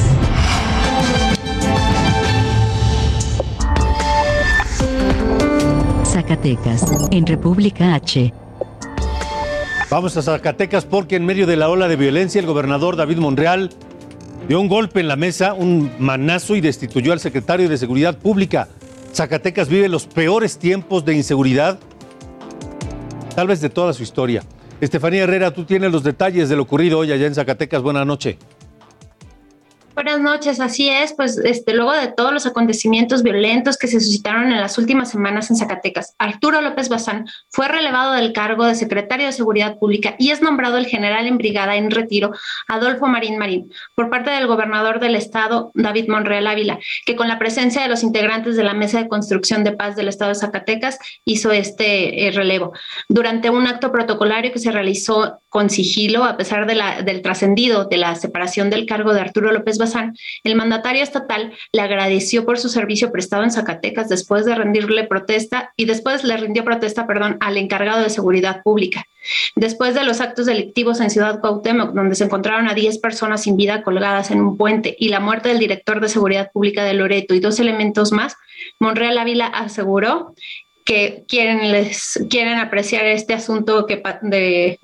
Zacatecas. 6.14 6.86
En 7.10 7.26
República 7.26 7.96
H. 7.96 8.32
Vamos 9.90 10.16
a 10.16 10.22
Zacatecas 10.22 10.86
porque 10.86 11.16
en 11.16 11.26
medio 11.26 11.48
de 11.48 11.56
la 11.56 11.70
ola 11.70 11.88
de 11.88 11.96
violencia 11.96 12.40
el 12.40 12.46
gobernador 12.46 12.96
David 12.96 13.18
Monreal 13.18 13.72
dio 14.48 14.62
un 14.62 14.68
golpe 14.68 15.00
en 15.00 15.08
la 15.08 15.16
mesa, 15.16 15.56
un 15.56 15.92
manazo 15.98 16.56
y 16.56 16.62
destituyó 16.62 17.14
al 17.14 17.20
secretario 17.20 17.68
de 17.68 17.80
Seguridad 17.80 18.16
Pública. 18.16 18.68
Zacatecas 19.12 19.70
vive 19.70 19.90
los 19.90 20.06
peores 20.06 20.60
tiempos 20.60 21.04
de 21.04 21.16
inseguridad, 21.16 21.80
tal 23.34 23.48
vez 23.48 23.60
de 23.60 23.72
toda 23.72 23.92
su 23.92 24.04
historia. 24.04 24.44
Estefanía 24.82 25.24
Herrera, 25.24 25.50
tú 25.50 25.66
tienes 25.66 25.92
los 25.92 26.04
detalles 26.04 26.48
de 26.48 26.56
lo 26.56 26.62
ocurrido 26.62 27.00
hoy 27.00 27.12
allá 27.12 27.26
en 27.26 27.34
Zacatecas. 27.34 27.82
Buenas 27.82 28.06
noches. 28.06 28.36
Buenas 29.96 30.22
noches, 30.22 30.60
así 30.60 30.90
es, 30.90 31.14
pues 31.14 31.38
este, 31.38 31.72
luego 31.76 31.94
de 31.94 32.08
todos 32.08 32.34
los 32.34 32.48
acontecimientos 32.48 33.22
violentos 33.22 33.78
que 33.78 33.88
se 33.88 34.00
suscitaron 34.00 34.52
en 34.52 34.60
las 34.60 34.80
últimas 34.80 35.12
semanas 35.12 35.52
en 35.52 35.56
Zacatecas, 35.56 36.16
Arturo 36.18 36.62
López 36.62 36.90
Bazán 36.90 37.28
fue 37.50 37.68
relevado 37.68 38.14
del 38.14 38.34
cargo 38.34 38.66
de 38.66 38.74
secretario 38.74 39.28
de 39.28 39.32
Seguridad 39.34 39.78
Pública 39.78 40.16
y 40.18 40.32
es 40.32 40.42
nombrado 40.42 40.80
el 40.80 40.88
general 40.88 41.28
en 41.28 41.38
brigada 41.38 41.76
en 41.76 41.92
retiro, 41.92 42.32
Adolfo 42.68 43.06
Marín 43.06 43.38
Marín, 43.38 43.72
por 43.94 44.10
parte 44.10 44.32
del 44.32 44.48
gobernador 44.48 45.00
del 45.00 45.16
estado, 45.16 45.72
David 45.76 46.10
Monreal 46.10 46.48
Ávila, 46.48 46.80
que 47.06 47.16
con 47.16 47.28
la 47.28 47.38
presencia 47.38 47.84
de 47.84 47.90
los 47.90 48.02
integrantes 48.02 48.56
de 48.56 48.64
la 48.64 48.74
Mesa 48.74 48.98
de 48.98 49.08
Construcción 49.08 49.64
de 49.64 49.74
Paz 49.74 49.96
del 49.96 50.08
estado 50.08 50.30
de 50.30 50.40
Zacatecas 50.40 50.98
hizo 51.24 51.52
este 51.52 52.28
eh, 52.28 52.32
relevo. 52.32 52.74
Durante 53.10 53.52
un 53.52 53.68
acto 53.68 53.92
protocolario 53.92 54.52
que 54.52 54.60
se 54.60 54.72
realizó 54.72 55.43
con 55.54 55.70
sigilo, 55.70 56.24
a 56.24 56.36
pesar 56.36 56.66
de 56.66 56.74
la, 56.74 57.04
del 57.04 57.22
trascendido 57.22 57.86
de 57.86 57.98
la 57.98 58.16
separación 58.16 58.72
del 58.72 58.88
cargo 58.88 59.14
de 59.14 59.22
Arturo 59.22 59.52
López 59.52 59.78
Bazán, 59.78 60.18
el 60.44 60.56
mandatario 60.56 61.04
estatal 61.04 61.54
le 61.72 61.82
agradeció 61.82 62.44
por 62.44 62.58
su 62.58 62.70
servicio 62.70 63.12
prestado 63.12 63.44
en 63.44 63.52
Zacatecas 63.52 64.10
después 64.10 64.46
de 64.46 64.56
rendirle 64.56 65.04
protesta 65.04 65.72
y 65.78 65.86
después 65.86 66.24
le 66.24 66.38
rindió 66.38 66.64
protesta, 66.64 67.06
perdón, 67.06 67.38
al 67.40 67.58
encargado 67.58 68.02
de 68.02 68.10
seguridad 68.10 68.64
pública. 68.64 69.06
Después 69.56 69.94
de 69.94 70.04
los 70.04 70.22
actos 70.22 70.48
delictivos 70.48 71.00
en 71.00 71.12
Ciudad 71.12 71.40
Cuauhtémoc, 71.40 71.94
donde 71.94 72.16
se 72.16 72.24
encontraron 72.24 72.68
a 72.68 72.74
10 72.74 72.98
personas 72.98 73.44
sin 73.44 73.56
vida 73.56 73.84
colgadas 73.84 74.32
en 74.32 74.42
un 74.42 74.58
puente 74.58 74.96
y 75.00 75.10
la 75.10 75.20
muerte 75.20 75.50
del 75.50 75.60
director 75.60 76.02
de 76.02 76.10
seguridad 76.10 76.52
pública 76.52 76.84
de 76.84 76.96
Loreto 76.96 77.36
y 77.36 77.40
dos 77.40 77.60
elementos 77.60 78.12
más, 78.12 78.36
Monreal 78.80 79.20
Ávila 79.20 79.46
aseguró 79.46 80.34
que 80.86 81.24
quieren, 81.28 81.72
les, 81.72 82.26
quieren 82.30 82.60
apreciar 82.60 83.06
este 83.06 83.34
asunto, 83.34 83.86
que 83.86 84.02
de, 84.22 84.80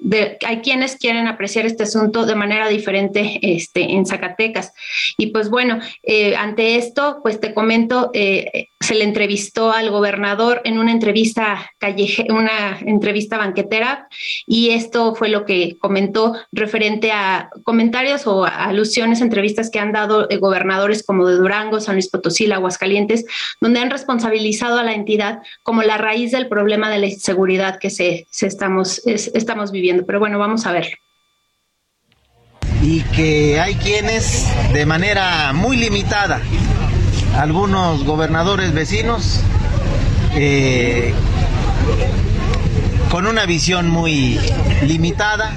hay 0.45 0.59
quienes 0.61 0.95
quieren 0.95 1.27
apreciar 1.27 1.65
este 1.65 1.83
asunto 1.83 2.25
de 2.25 2.35
manera 2.35 2.67
diferente 2.67 3.39
este, 3.41 3.81
en 3.81 4.05
Zacatecas. 4.05 4.73
Y 5.17 5.27
pues 5.27 5.49
bueno, 5.49 5.79
eh, 6.03 6.35
ante 6.35 6.77
esto, 6.77 7.19
pues 7.21 7.39
te 7.39 7.53
comento, 7.53 8.11
eh, 8.13 8.68
se 8.79 8.95
le 8.95 9.03
entrevistó 9.03 9.71
al 9.71 9.89
gobernador 9.89 10.61
en 10.63 10.79
una 10.79 10.91
entrevista 10.91 11.71
calleje, 11.77 12.27
una 12.29 12.77
entrevista 12.79 13.37
banquetera, 13.37 14.07
y 14.47 14.71
esto 14.71 15.15
fue 15.15 15.29
lo 15.29 15.45
que 15.45 15.77
comentó 15.79 16.35
referente 16.51 17.11
a 17.11 17.49
comentarios 17.63 18.25
o 18.27 18.45
alusiones, 18.45 19.21
entrevistas 19.21 19.69
que 19.69 19.79
han 19.79 19.91
dado 19.91 20.27
gobernadores 20.39 21.03
como 21.03 21.27
de 21.27 21.35
Durango, 21.35 21.79
San 21.79 21.95
Luis 21.95 22.09
Potosí, 22.09 22.49
Aguascalientes, 22.51 23.25
donde 23.61 23.79
han 23.79 23.89
responsabilizado 23.89 24.79
a 24.79 24.83
la 24.83 24.93
entidad 24.93 25.39
como 25.63 25.83
la 25.83 25.97
raíz 25.97 26.31
del 26.31 26.47
problema 26.47 26.89
de 26.89 26.99
la 26.99 27.07
inseguridad 27.07 27.79
que 27.79 27.89
se, 27.89 28.27
se 28.31 28.47
estamos, 28.47 29.05
es, 29.05 29.31
estamos 29.33 29.71
viviendo. 29.71 30.05
Pero 30.05 30.19
bueno, 30.19 30.39
vamos 30.39 30.65
a 30.65 30.71
verlo. 30.71 30.95
Y 32.81 33.01
que 33.15 33.59
hay 33.59 33.75
quienes 33.75 34.47
de 34.73 34.85
manera 34.85 35.51
muy 35.53 35.77
limitada, 35.77 36.41
algunos 37.37 38.03
gobernadores 38.03 38.73
vecinos, 38.73 39.41
eh, 40.35 41.13
con 43.11 43.27
una 43.27 43.45
visión 43.45 43.89
muy 43.89 44.39
limitada, 44.85 45.53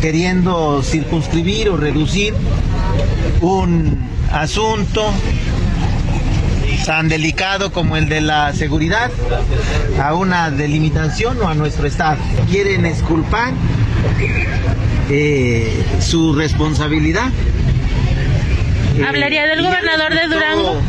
queriendo 0.00 0.82
circunscribir 0.82 1.70
o 1.70 1.76
reducir 1.76 2.34
un 3.40 4.08
asunto 4.32 5.12
tan 6.84 7.08
delicado 7.08 7.72
como 7.72 7.96
el 7.96 8.08
de 8.08 8.20
la 8.20 8.52
seguridad 8.54 9.10
a 10.02 10.14
una 10.14 10.50
delimitación 10.50 11.40
o 11.42 11.48
a 11.48 11.54
nuestro 11.54 11.86
Estado. 11.86 12.18
Quieren 12.50 12.86
esculpar 12.86 13.52
eh, 15.10 15.84
su 16.00 16.34
responsabilidad. 16.34 17.30
¿Hablaría 19.06 19.46
del 19.46 19.60
y 19.60 19.62
gobernador 19.64 20.14
de 20.14 20.26
Durango? 20.28 20.80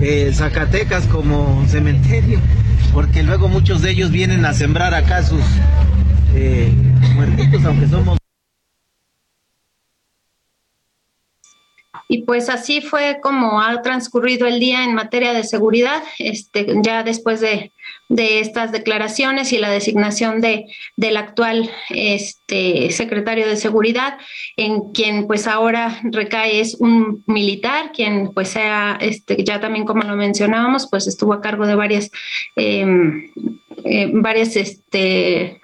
eh, 0.00 0.30
Zacatecas 0.32 1.06
como 1.06 1.66
cementerio, 1.68 2.40
porque 2.92 3.22
luego 3.22 3.48
muchos 3.48 3.82
de 3.82 3.90
ellos 3.90 4.10
vienen 4.10 4.44
a 4.44 4.52
sembrar 4.52 4.94
acá 4.94 5.22
sus 5.22 5.42
eh, 6.34 6.72
muertitos, 7.14 7.64
aunque 7.64 7.86
somos 7.86 8.18
Y 12.08 12.22
pues 12.22 12.48
así 12.48 12.80
fue 12.82 13.18
como 13.20 13.60
ha 13.60 13.82
transcurrido 13.82 14.46
el 14.46 14.60
día 14.60 14.84
en 14.84 14.94
materia 14.94 15.32
de 15.32 15.42
seguridad, 15.42 16.02
este, 16.18 16.66
ya 16.82 17.02
después 17.02 17.40
de, 17.40 17.72
de 18.08 18.40
estas 18.40 18.72
declaraciones 18.72 19.52
y 19.52 19.58
la 19.58 19.70
designación 19.70 20.40
de, 20.40 20.66
del 20.96 21.16
actual 21.16 21.70
este, 21.90 22.90
secretario 22.90 23.46
de 23.46 23.56
seguridad, 23.56 24.18
en 24.56 24.92
quien 24.92 25.26
pues 25.26 25.46
ahora 25.46 26.00
recae 26.04 26.60
es 26.60 26.74
un 26.74 27.24
militar, 27.26 27.92
quien 27.92 28.32
pues 28.32 28.48
sea, 28.48 28.98
este, 29.00 29.42
ya 29.44 29.60
también 29.60 29.84
como 29.84 30.02
lo 30.02 30.16
mencionábamos, 30.16 30.88
pues 30.90 31.06
estuvo 31.06 31.32
a 31.32 31.40
cargo 31.40 31.66
de 31.66 31.74
varias, 31.74 32.10
eh, 32.56 32.86
eh, 33.84 34.10
varias 34.12 34.56
este, 34.56 35.60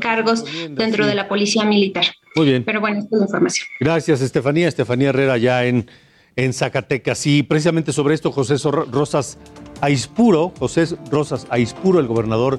cargos 0.00 0.44
dentro 0.70 1.04
sí. 1.04 1.10
de 1.10 1.14
la 1.14 1.28
policía 1.28 1.64
militar. 1.64 2.06
Muy 2.34 2.46
bien. 2.46 2.64
Pero 2.64 2.80
bueno, 2.80 2.98
esta 2.98 3.16
es 3.16 3.20
la 3.20 3.26
información. 3.26 3.66
Gracias, 3.80 4.20
Estefanía. 4.20 4.68
Estefanía 4.68 5.08
Herrera, 5.08 5.38
ya 5.38 5.64
en, 5.64 5.90
en 6.36 6.52
Zacatecas. 6.52 7.26
Y 7.26 7.42
precisamente 7.42 7.92
sobre 7.92 8.14
esto, 8.14 8.30
José 8.30 8.56
Rosas 8.90 9.38
Aispuro, 9.80 10.52
José 10.58 10.86
Rosas 11.10 11.46
Aispuro, 11.50 12.00
el 12.00 12.06
gobernador 12.06 12.58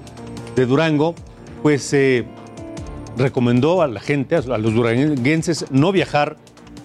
de 0.55 0.65
Durango, 0.65 1.15
pues 1.62 1.93
eh, 1.93 2.25
recomendó 3.17 3.82
a 3.82 3.88
la 3.88 3.99
gente, 3.99 4.36
a 4.36 4.41
los 4.58 4.73
duranguenses, 4.73 5.65
no 5.71 5.91
viajar 5.91 6.38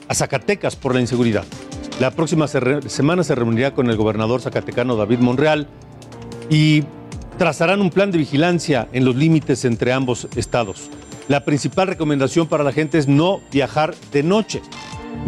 a 0.09 0.15
Zacatecas 0.15 0.77
por 0.77 0.95
la 0.95 1.01
inseguridad. 1.01 1.45
La 2.01 2.11
próxima 2.11 2.49
semana 2.49 3.23
se 3.23 3.35
reunirá 3.35 3.73
con 3.73 3.89
el 3.89 3.97
gobernador 3.97 4.41
zacatecano 4.41 4.97
David 4.97 5.21
Monreal 5.21 5.69
y 6.51 6.83
trazarán 7.39 7.81
un 7.81 7.91
plan 7.91 8.11
de 8.11 8.19
vigilancia 8.19 8.89
en 8.93 9.05
los 9.05 9.15
límites 9.15 9.65
entre 9.65 9.93
ambos 9.93 10.27
estados. 10.35 10.91
La 11.29 11.45
principal 11.45 11.87
recomendación 11.87 12.49
para 12.49 12.65
la 12.65 12.73
gente 12.73 12.99
es 12.99 13.07
no 13.07 13.41
viajar 13.53 13.95
de 14.13 14.25
noche. 14.25 14.61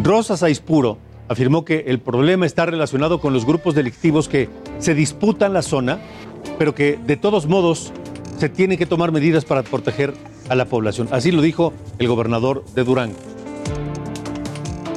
Rosas 0.03 0.43
Aispuro 0.43 0.97
afirmó 1.29 1.65
que 1.65 1.85
el 1.87 1.99
problema 1.99 2.45
está 2.45 2.65
relacionado 2.65 3.19
con 3.19 3.33
los 3.33 3.45
grupos 3.45 3.73
delictivos 3.73 4.27
que 4.27 4.49
se 4.79 4.93
disputan 4.93 5.53
la 5.53 5.61
zona, 5.61 5.99
pero 6.57 6.73
que 6.73 6.97
de 7.05 7.17
todos 7.17 7.47
modos 7.47 7.91
se 8.37 8.49
tienen 8.49 8.77
que 8.77 8.85
tomar 8.85 9.11
medidas 9.11 9.45
para 9.45 9.63
proteger 9.63 10.13
a 10.49 10.55
la 10.55 10.65
población. 10.65 11.07
Así 11.11 11.31
lo 11.31 11.41
dijo 11.41 11.73
el 11.99 12.07
gobernador 12.07 12.63
de 12.75 12.83
Durango. 12.83 13.15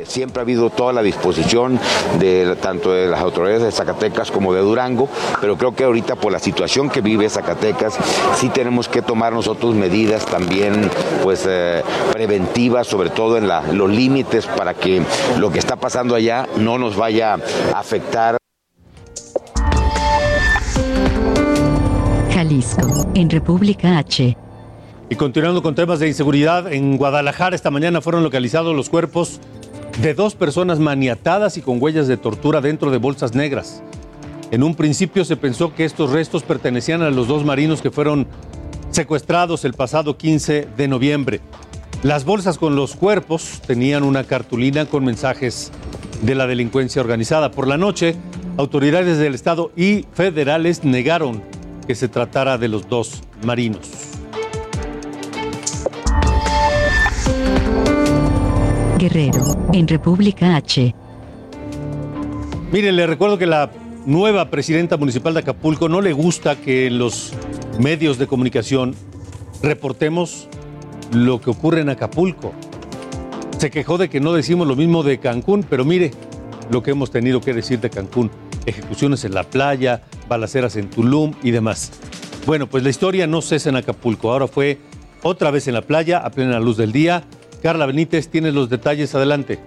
Siempre 0.04 0.40
ha 0.40 0.42
habido 0.42 0.70
toda 0.70 0.92
la 0.92 1.02
disposición 1.02 1.78
de 2.18 2.56
tanto 2.60 2.92
de 2.92 3.06
las 3.06 3.20
autoridades 3.20 3.62
de 3.62 3.70
Zacatecas 3.70 4.32
como 4.32 4.52
de 4.52 4.60
Durango, 4.60 5.08
pero 5.40 5.56
creo 5.56 5.76
que 5.76 5.84
ahorita 5.84 6.16
por 6.16 6.32
la 6.32 6.40
situación 6.40 6.90
que 6.90 7.00
vive 7.00 7.30
Zacatecas 7.30 7.94
sí 8.34 8.48
tenemos 8.48 8.88
que 8.88 9.02
tomar 9.02 9.32
nosotros 9.32 9.76
medidas 9.76 10.26
también 10.26 10.90
pues 11.22 11.46
eh, 11.48 11.84
preventivas, 12.12 12.88
sobre 12.88 13.10
todo 13.10 13.38
en 13.38 13.46
los 13.46 13.88
límites 13.88 14.46
para 14.46 14.74
que 14.74 15.00
lo 15.38 15.52
que 15.52 15.60
está 15.60 15.76
pasando 15.76 16.16
allá 16.16 16.48
no 16.56 16.76
nos 16.76 16.96
vaya 16.96 17.34
a 17.34 17.78
afectar. 17.78 18.39
En 23.14 23.30
República 23.30 23.96
H. 23.98 24.36
Y 25.08 25.14
continuando 25.14 25.62
con 25.62 25.76
temas 25.76 26.00
de 26.00 26.08
inseguridad, 26.08 26.72
en 26.72 26.96
Guadalajara 26.96 27.54
esta 27.54 27.70
mañana 27.70 28.00
fueron 28.00 28.24
localizados 28.24 28.74
los 28.74 28.88
cuerpos 28.88 29.38
de 30.02 30.14
dos 30.14 30.34
personas 30.34 30.80
maniatadas 30.80 31.56
y 31.58 31.62
con 31.62 31.80
huellas 31.80 32.08
de 32.08 32.16
tortura 32.16 32.60
dentro 32.60 32.90
de 32.90 32.98
bolsas 32.98 33.36
negras. 33.36 33.84
En 34.50 34.64
un 34.64 34.74
principio 34.74 35.24
se 35.24 35.36
pensó 35.36 35.76
que 35.76 35.84
estos 35.84 36.10
restos 36.10 36.42
pertenecían 36.42 37.02
a 37.02 37.10
los 37.10 37.28
dos 37.28 37.44
marinos 37.44 37.82
que 37.82 37.92
fueron 37.92 38.26
secuestrados 38.90 39.64
el 39.64 39.74
pasado 39.74 40.16
15 40.16 40.66
de 40.76 40.88
noviembre. 40.88 41.40
Las 42.02 42.24
bolsas 42.24 42.58
con 42.58 42.74
los 42.74 42.96
cuerpos 42.96 43.62
tenían 43.64 44.02
una 44.02 44.24
cartulina 44.24 44.86
con 44.86 45.04
mensajes 45.04 45.70
de 46.22 46.34
la 46.34 46.48
delincuencia 46.48 47.00
organizada. 47.00 47.52
Por 47.52 47.68
la 47.68 47.76
noche, 47.76 48.16
autoridades 48.56 49.18
del 49.18 49.36
Estado 49.36 49.70
y 49.76 50.04
federales 50.14 50.82
negaron 50.82 51.59
que 51.90 51.96
se 51.96 52.06
tratara 52.06 52.56
de 52.56 52.68
los 52.68 52.88
dos 52.88 53.20
marinos. 53.44 53.80
Guerrero, 58.96 59.42
en 59.72 59.88
República 59.88 60.54
H. 60.54 60.94
Mire, 62.70 62.92
le 62.92 63.08
recuerdo 63.08 63.38
que 63.38 63.46
la 63.46 63.72
nueva 64.06 64.50
presidenta 64.50 64.98
municipal 64.98 65.34
de 65.34 65.40
Acapulco 65.40 65.88
no 65.88 66.00
le 66.00 66.12
gusta 66.12 66.54
que 66.54 66.86
en 66.86 66.98
los 66.98 67.32
medios 67.80 68.18
de 68.18 68.28
comunicación 68.28 68.94
reportemos 69.60 70.46
lo 71.12 71.40
que 71.40 71.50
ocurre 71.50 71.80
en 71.80 71.88
Acapulco. 71.88 72.52
Se 73.58 73.72
quejó 73.72 73.98
de 73.98 74.08
que 74.08 74.20
no 74.20 74.32
decimos 74.32 74.68
lo 74.68 74.76
mismo 74.76 75.02
de 75.02 75.18
Cancún, 75.18 75.66
pero 75.68 75.84
mire 75.84 76.12
lo 76.70 76.82
que 76.82 76.92
hemos 76.92 77.10
tenido 77.10 77.40
que 77.40 77.52
decir 77.52 77.80
de 77.80 77.90
Cancún. 77.90 78.30
Ejecuciones 78.66 79.24
en 79.24 79.34
la 79.34 79.44
playa, 79.44 80.02
balaceras 80.28 80.76
en 80.76 80.88
Tulum 80.88 81.34
y 81.42 81.50
demás. 81.50 81.92
Bueno, 82.46 82.66
pues 82.66 82.82
la 82.82 82.90
historia 82.90 83.26
no 83.26 83.42
cesa 83.42 83.70
en 83.70 83.76
Acapulco. 83.76 84.30
Ahora 84.30 84.46
fue 84.46 84.78
otra 85.22 85.50
vez 85.50 85.68
en 85.68 85.74
la 85.74 85.82
playa, 85.82 86.18
a 86.18 86.30
plena 86.30 86.60
luz 86.60 86.76
del 86.76 86.92
día. 86.92 87.24
Carla 87.62 87.86
Benítez, 87.86 88.28
tienes 88.28 88.54
los 88.54 88.70
detalles. 88.70 89.14
Adelante. 89.14 89.58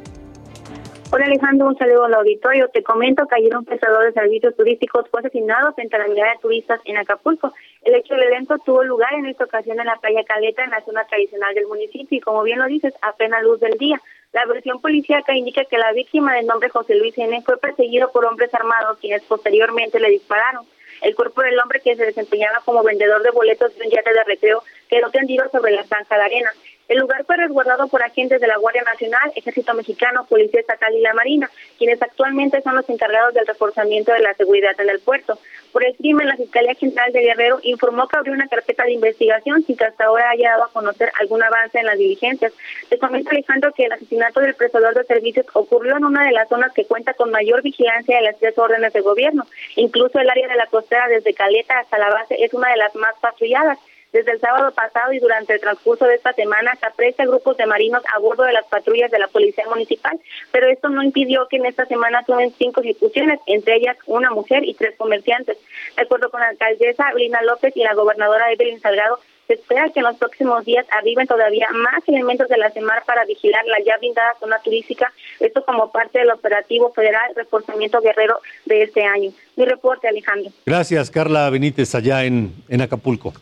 Hola 1.11 1.25
Alejandro, 1.25 1.67
un 1.67 1.77
saludo 1.77 2.05
al 2.05 2.13
auditorio. 2.15 2.69
Te 2.69 2.81
comento 2.81 3.27
que 3.27 3.35
ayer 3.35 3.55
un 3.55 3.63
prestador 3.63 4.05
de 4.05 4.13
servicios 4.13 4.55
turísticos 4.57 5.05
fue 5.11 5.19
asesinado 5.19 5.71
frente 5.73 5.95
a 5.95 5.99
la 5.99 6.05
unidad 6.05 6.25
de 6.33 6.39
turistas 6.41 6.81
en 6.85 6.97
Acapulco. 6.97 7.53
El 7.83 7.93
hecho 7.93 8.15
del 8.15 8.23
evento 8.23 8.57
tuvo 8.65 8.83
lugar 8.83 9.13
en 9.13 9.27
esta 9.27 9.43
ocasión 9.43 9.79
en 9.79 9.85
la 9.85 9.97
playa 9.97 10.23
Caleta, 10.23 10.63
en 10.63 10.71
la 10.71 10.81
zona 10.81 11.03
tradicional 11.05 11.53
del 11.53 11.67
municipio, 11.67 12.17
y 12.17 12.19
como 12.19 12.41
bien 12.41 12.57
lo 12.57 12.65
dices, 12.65 12.95
a 13.03 13.13
plena 13.13 13.43
luz 13.43 13.59
del 13.59 13.77
día. 13.77 14.01
La 14.33 14.45
versión 14.45 14.81
policíaca 14.81 15.35
indica 15.35 15.63
que 15.65 15.77
la 15.77 15.93
víctima 15.93 16.33
de 16.33 16.41
nombre 16.41 16.67
José 16.69 16.95
Luis 16.95 17.15
N. 17.17 17.39
fue 17.43 17.57
perseguido 17.57 18.11
por 18.11 18.25
hombres 18.25 18.51
armados 18.53 18.97
quienes 18.99 19.21
posteriormente 19.23 19.99
le 19.99 20.09
dispararon. 20.09 20.65
El 21.01 21.15
cuerpo 21.15 21.41
del 21.41 21.59
hombre 21.59 21.81
que 21.81 21.95
se 21.95 22.05
desempeñaba 22.05 22.61
como 22.65 22.81
vendedor 22.81 23.21
de 23.21 23.29
boletos 23.29 23.75
de 23.77 23.85
un 23.85 23.91
yate 23.91 24.11
de 24.11 24.23
recreo 24.23 24.63
quedó 24.89 25.11
tendido 25.11 25.47
sobre 25.51 25.73
la 25.73 25.83
zanja 25.83 26.17
de 26.17 26.23
arena. 26.23 26.51
El 26.87 26.99
lugar 26.99 27.23
fue 27.25 27.37
resguardado 27.37 27.87
por 27.87 28.03
agentes 28.03 28.41
de 28.41 28.47
la 28.47 28.57
Guardia 28.57 28.83
Nacional, 28.83 29.31
Ejército 29.35 29.73
Mexicano, 29.73 30.25
Policía 30.25 30.59
Estatal 30.59 30.93
y 30.93 31.01
la 31.01 31.13
Marina, 31.13 31.49
quienes 31.77 32.01
actualmente 32.01 32.61
son 32.61 32.75
los 32.75 32.89
encargados 32.89 33.33
del 33.33 33.47
reforzamiento 33.47 34.11
de 34.11 34.19
la 34.19 34.33
seguridad 34.33 34.79
en 34.79 34.89
el 34.89 34.99
puerto. 34.99 35.39
Por 35.71 35.83
el 35.83 35.95
crimen, 35.95 36.27
la 36.27 36.35
Fiscalía 36.35 36.75
General 36.75 37.11
de 37.11 37.21
Guerrero 37.21 37.59
informó 37.63 38.07
que 38.07 38.17
abrió 38.17 38.33
una 38.33 38.47
carpeta 38.47 38.83
de 38.83 38.91
investigación 38.91 39.63
sin 39.63 39.75
que 39.75 39.85
hasta 39.85 40.05
ahora 40.05 40.29
haya 40.29 40.51
dado 40.51 40.65
a 40.65 40.71
conocer 40.71 41.11
algún 41.19 41.41
avance 41.41 41.79
en 41.79 41.87
las 41.87 41.97
diligencias. 41.97 42.53
Te 42.89 42.99
comento, 42.99 43.31
Alejandro, 43.31 43.73
que 43.73 43.85
el 43.85 43.91
asesinato 43.93 44.41
del 44.41 44.53
prestador 44.53 44.93
de 44.93 45.03
servicios 45.05 45.47
ocurrió 45.53 45.97
en 45.97 46.05
una 46.05 46.25
de 46.25 46.31
las 46.31 46.47
zonas 46.49 46.73
que 46.73 46.85
cuenta 46.85 47.15
con 47.15 47.31
mayor 47.31 47.63
vigilancia 47.63 48.17
de 48.17 48.23
las 48.23 48.37
tres 48.37 48.57
órdenes 48.57 48.93
de 48.93 49.01
gobierno. 49.01 49.47
Incluso 49.75 50.19
el 50.19 50.29
área 50.29 50.47
de 50.47 50.55
la 50.55 50.67
costera 50.67 51.07
desde 51.07 51.33
Caleta 51.33 51.79
hasta 51.79 51.97
la 51.97 52.09
base 52.09 52.35
es 52.43 52.53
una 52.53 52.69
de 52.69 52.77
las 52.77 52.93
más 52.93 53.15
patrulladas. 53.19 53.79
Desde 54.13 54.31
el 54.31 54.39
sábado 54.39 54.71
pasado 54.71 55.11
y 55.11 55.17
durante 55.17 55.53
el 55.53 55.59
transcurso 55.59 56.05
de 56.05 56.13
esta 56.13 56.33
semana 56.33 56.75
se 56.79 56.85
aprecia 56.85 57.25
grupos 57.25 57.57
de 57.57 57.65
marinos 57.65 58.03
a 58.15 58.19
bordo 58.19 58.43
de 58.43 58.53
las 58.53 58.65
patrullas 58.67 59.09
de 59.09 59.17
la 59.17 59.27
Policía 59.27 59.65
Municipal, 59.67 60.19
pero 60.51 60.67
esto 60.67 60.87
no 60.89 61.01
impidió 61.01 61.47
que 61.47 61.57
en 61.57 61.65
esta 61.65 61.87
semana 61.87 62.23
tomen 62.23 62.53
cinco 62.55 62.81
ejecuciones, 62.81 63.39
entre 63.47 63.77
ellas 63.77 63.97
una 64.05 64.29
mujer 64.29 64.63
y 64.65 64.75
tres 64.75 64.95
comerciantes. 64.97 65.57
De 65.95 66.03
acuerdo 66.03 66.29
con 66.29 66.41
la 66.41 66.49
alcaldesa 66.49 67.11
Lina 67.15 67.41
López 67.41 67.75
y 67.75 67.81
la 67.81 67.95
gobernadora 67.95 68.51
Evelyn 68.51 68.79
Salgado, 68.79 69.17
se 69.47 69.55
espera 69.55 69.89
que 69.89 69.99
en 69.99 70.05
los 70.05 70.17
próximos 70.17 70.63
días 70.63 70.85
arriben 70.91 71.27
todavía 71.27 71.67
más 71.71 72.07
elementos 72.07 72.47
de 72.47 72.57
la 72.57 72.69
CEMAR 72.69 73.03
para 73.05 73.25
vigilar 73.25 73.65
la 73.65 73.83
ya 73.83 73.97
brindada 73.97 74.35
zona 74.39 74.59
turística, 74.59 75.11
esto 75.39 75.65
como 75.65 75.91
parte 75.91 76.19
del 76.19 76.29
operativo 76.29 76.93
federal 76.93 77.33
Reforzamiento 77.35 77.99
Guerrero 77.99 78.39
de 78.65 78.83
este 78.83 79.03
año. 79.03 79.31
Mi 79.55 79.65
reporte, 79.65 80.07
Alejandro. 80.07 80.51
Gracias, 80.65 81.09
Carla 81.09 81.49
Benítez, 81.49 81.93
allá 81.95 82.23
en, 82.23 82.53
en 82.69 82.81
Acapulco. 82.81 83.33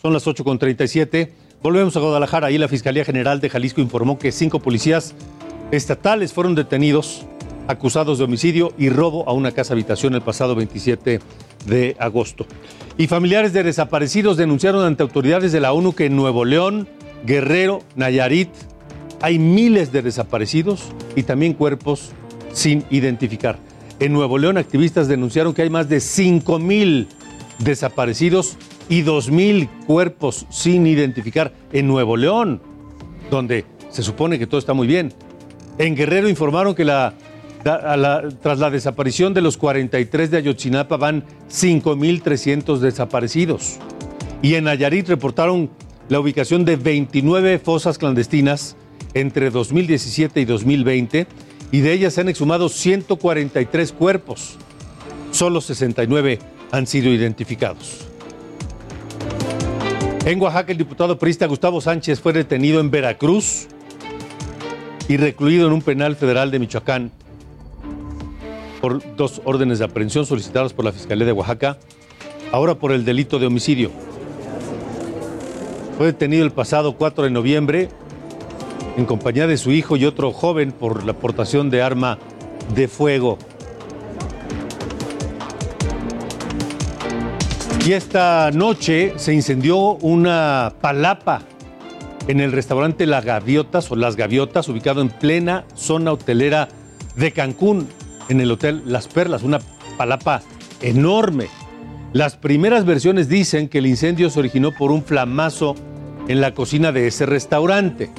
Son 0.00 0.12
las 0.12 0.28
8.37. 0.28 1.30
Volvemos 1.60 1.96
a 1.96 2.00
Guadalajara. 2.00 2.46
Ahí 2.46 2.56
la 2.56 2.68
Fiscalía 2.68 3.04
General 3.04 3.40
de 3.40 3.50
Jalisco 3.50 3.80
informó 3.80 4.16
que 4.16 4.30
cinco 4.30 4.60
policías 4.60 5.12
estatales 5.72 6.32
fueron 6.32 6.54
detenidos 6.54 7.26
acusados 7.66 8.18
de 8.18 8.24
homicidio 8.24 8.72
y 8.78 8.90
robo 8.90 9.28
a 9.28 9.32
una 9.32 9.50
casa 9.50 9.74
habitación 9.74 10.14
el 10.14 10.22
pasado 10.22 10.54
27 10.54 11.18
de 11.66 11.96
agosto. 11.98 12.46
Y 12.96 13.08
familiares 13.08 13.52
de 13.52 13.64
desaparecidos 13.64 14.36
denunciaron 14.36 14.84
ante 14.84 15.02
autoridades 15.02 15.50
de 15.50 15.60
la 15.60 15.72
ONU 15.72 15.92
que 15.92 16.06
en 16.06 16.14
Nuevo 16.14 16.44
León, 16.44 16.88
Guerrero, 17.26 17.80
Nayarit, 17.96 18.50
hay 19.20 19.40
miles 19.40 19.90
de 19.90 20.02
desaparecidos 20.02 20.92
y 21.16 21.24
también 21.24 21.54
cuerpos 21.54 22.12
sin 22.52 22.84
identificar. 22.90 23.58
En 23.98 24.12
Nuevo 24.12 24.38
León, 24.38 24.58
activistas 24.58 25.08
denunciaron 25.08 25.54
que 25.54 25.62
hay 25.62 25.70
más 25.70 25.88
de 25.88 25.98
5 25.98 26.60
mil 26.60 27.08
desaparecidos 27.58 28.56
y 28.88 29.02
2 29.02 29.30
mil 29.30 29.68
cuerpos 29.86 30.46
sin 30.50 30.86
identificar 30.86 31.52
en 31.72 31.86
Nuevo 31.86 32.16
León, 32.16 32.60
donde 33.30 33.64
se 33.90 34.02
supone 34.02 34.38
que 34.38 34.46
todo 34.46 34.58
está 34.58 34.74
muy 34.74 34.86
bien. 34.86 35.12
En 35.78 35.94
Guerrero 35.94 36.28
informaron 36.28 36.74
que 36.74 36.84
la, 36.84 37.14
tras 37.62 38.58
la 38.58 38.70
desaparición 38.70 39.34
de 39.34 39.42
los 39.42 39.56
43 39.56 40.30
de 40.30 40.36
Ayotzinapa 40.38 40.96
van 40.96 41.24
5.300 41.50 42.78
desaparecidos. 42.78 43.78
Y 44.42 44.54
en 44.54 44.64
Nayarit 44.64 45.08
reportaron 45.08 45.70
la 46.08 46.20
ubicación 46.20 46.64
de 46.64 46.76
29 46.76 47.58
fosas 47.58 47.98
clandestinas 47.98 48.76
entre 49.14 49.50
2017 49.50 50.40
y 50.40 50.44
2020 50.44 51.26
y 51.70 51.80
de 51.80 51.92
ellas 51.92 52.14
se 52.14 52.22
han 52.22 52.28
exhumado 52.28 52.68
143 52.68 53.92
cuerpos. 53.92 54.56
Solo 55.32 55.60
69 55.60 56.38
han 56.70 56.86
sido 56.86 57.12
identificados. 57.12 58.07
En 60.24 60.40
Oaxaca, 60.40 60.72
el 60.72 60.78
diputado 60.78 61.18
priista 61.18 61.46
Gustavo 61.46 61.80
Sánchez 61.80 62.20
fue 62.20 62.32
detenido 62.32 62.80
en 62.80 62.90
Veracruz 62.90 63.66
y 65.08 65.16
recluido 65.16 65.66
en 65.66 65.72
un 65.72 65.82
penal 65.82 66.16
federal 66.16 66.50
de 66.50 66.58
Michoacán 66.58 67.12
por 68.80 69.16
dos 69.16 69.40
órdenes 69.44 69.78
de 69.78 69.86
aprehensión 69.86 70.26
solicitadas 70.26 70.72
por 70.72 70.84
la 70.84 70.92
Fiscalía 70.92 71.26
de 71.26 71.32
Oaxaca, 71.32 71.78
ahora 72.52 72.74
por 72.74 72.92
el 72.92 73.04
delito 73.04 73.38
de 73.38 73.46
homicidio. 73.46 73.90
Fue 75.96 76.06
detenido 76.06 76.44
el 76.44 76.52
pasado 76.52 76.96
4 76.96 77.24
de 77.24 77.30
noviembre 77.30 77.88
en 78.96 79.04
compañía 79.04 79.46
de 79.46 79.56
su 79.56 79.72
hijo 79.72 79.96
y 79.96 80.04
otro 80.04 80.32
joven 80.32 80.72
por 80.72 81.04
la 81.04 81.12
aportación 81.12 81.70
de 81.70 81.82
arma 81.82 82.18
de 82.74 82.86
fuego. 82.86 83.38
Y 87.88 87.94
esta 87.94 88.50
noche 88.50 89.14
se 89.16 89.32
incendió 89.32 89.78
una 89.78 90.74
palapa 90.82 91.40
en 92.26 92.38
el 92.38 92.52
restaurante 92.52 93.06
Las 93.06 93.24
Gaviotas 93.24 93.90
o 93.90 93.96
Las 93.96 94.14
Gaviotas, 94.14 94.68
ubicado 94.68 95.00
en 95.00 95.08
plena 95.08 95.64
zona 95.74 96.12
hotelera 96.12 96.68
de 97.16 97.32
Cancún, 97.32 97.88
en 98.28 98.42
el 98.42 98.50
hotel 98.50 98.82
Las 98.84 99.08
Perlas, 99.08 99.42
una 99.42 99.60
palapa 99.96 100.42
enorme. 100.82 101.48
Las 102.12 102.36
primeras 102.36 102.84
versiones 102.84 103.30
dicen 103.30 103.70
que 103.70 103.78
el 103.78 103.86
incendio 103.86 104.28
se 104.28 104.38
originó 104.38 104.72
por 104.72 104.90
un 104.90 105.02
flamazo 105.02 105.74
en 106.28 106.42
la 106.42 106.52
cocina 106.52 106.92
de 106.92 107.06
ese 107.06 107.24
restaurante. 107.24 108.10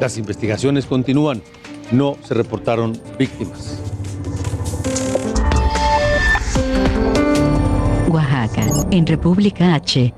Las 0.00 0.16
investigaciones 0.16 0.86
continúan. 0.86 1.42
No 1.92 2.16
se 2.24 2.32
reportaron 2.32 2.98
víctimas. 3.18 3.78
En 8.90 9.06
República 9.06 9.74
H. 9.74 10.14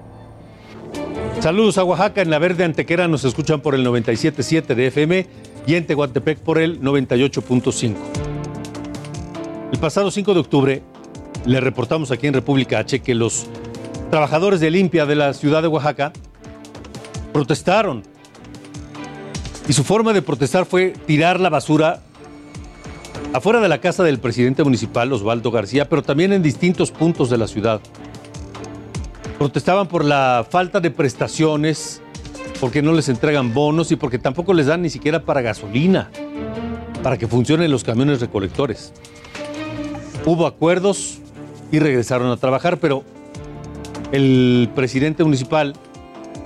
Saludos 1.41 1.79
a 1.79 1.85
Oaxaca, 1.85 2.21
en 2.21 2.31
la 2.31 2.39
Verde 2.39 2.65
Antequera 2.65 3.09
nos 3.09 3.25
escuchan 3.25 3.61
por 3.61 3.75
el 3.75 3.87
97.7 3.87 4.75
de 4.75 4.87
FM 4.89 5.27
y 5.67 5.75
en 5.75 5.87
Tehuantepec 5.87 6.39
por 6.39 6.59
el 6.59 6.81
98.5. 6.81 7.95
El 9.73 9.79
pasado 9.79 10.11
5 10.11 10.35
de 10.35 10.41
octubre 10.41 10.83
le 11.47 11.61
reportamos 11.61 12.11
aquí 12.11 12.27
en 12.27 12.35
República 12.35 12.81
H 12.81 13.01
que 13.01 13.15
los 13.15 13.47
trabajadores 14.11 14.61
de 14.61 14.71
limpia 14.71 15.07
de 15.07 15.15
la 15.15 15.33
ciudad 15.33 15.63
de 15.63 15.69
Oaxaca 15.69 16.13
protestaron 17.33 18.03
y 19.69 19.73
su 19.73 19.85
forma 19.85 20.13
de 20.13 20.23
protestar 20.23 20.67
fue 20.67 20.95
tirar 21.07 21.39
la 21.41 21.51
basura 21.51 22.03
afuera 23.33 23.61
de 23.61 23.69
la 23.69 23.81
casa 23.81 24.03
del 24.03 24.19
presidente 24.19 24.65
municipal, 24.65 25.13
Osvaldo 25.13 25.51
García, 25.51 25.89
pero 25.89 26.03
también 26.03 26.33
en 26.33 26.43
distintos 26.43 26.91
puntos 26.91 27.31
de 27.31 27.39
la 27.39 27.47
ciudad. 27.47 27.81
Protestaban 29.39 29.87
por 29.87 30.05
la 30.05 30.45
falta 30.49 30.81
de 30.81 30.91
prestaciones, 30.91 32.03
porque 32.61 32.83
no 32.83 32.93
les 32.93 33.09
entregan 33.09 33.55
bonos 33.55 33.93
y 33.93 33.97
porque 33.97 34.19
tampoco 34.19 34.53
les 34.53 34.67
dan 34.67 34.83
ni 34.83 34.91
siquiera 34.91 35.25
para 35.25 35.43
gasolina, 35.43 36.11
para 37.05 37.19
que 37.19 37.29
funcionen 37.29 37.71
los 37.71 37.85
camiones 37.85 38.21
recolectores. 38.21 38.93
Hubo 40.27 40.47
acuerdos 40.47 41.19
y 41.71 41.79
regresaron 41.79 42.31
a 42.33 42.37
trabajar, 42.37 42.79
pero 42.79 43.05
el 44.11 44.69
presidente 44.75 45.23
municipal 45.23 45.75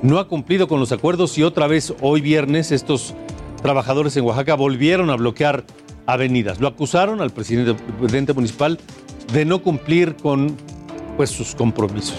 no 0.02 0.18
ha 0.18 0.28
cumplido 0.28 0.68
con 0.68 0.78
los 0.78 0.92
acuerdos 0.92 1.38
y 1.38 1.44
otra 1.44 1.66
vez 1.68 1.94
hoy 2.02 2.20
viernes 2.20 2.72
estos 2.72 3.14
trabajadores 3.62 4.16
en 4.16 4.24
Oaxaca 4.24 4.54
volvieron 4.54 5.08
a 5.10 5.16
bloquear 5.16 5.64
avenidas. 6.06 6.60
Lo 6.60 6.68
acusaron 6.68 7.20
al 7.22 7.30
presidente, 7.30 8.34
municipal 8.34 8.78
de 9.32 9.44
no 9.44 9.62
cumplir 9.62 10.16
con 10.16 10.56
pues, 11.16 11.30
sus 11.30 11.54
compromisos. 11.54 12.18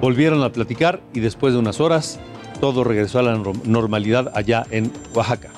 Volvieron 0.00 0.42
a 0.42 0.52
platicar 0.52 1.00
y 1.12 1.20
después 1.20 1.52
de 1.52 1.58
unas 1.58 1.80
horas 1.80 2.20
todo 2.60 2.84
regresó 2.84 3.18
a 3.18 3.22
la 3.22 3.36
normalidad 3.64 4.30
allá 4.34 4.66
en 4.70 4.92
Oaxaca. 5.14 5.50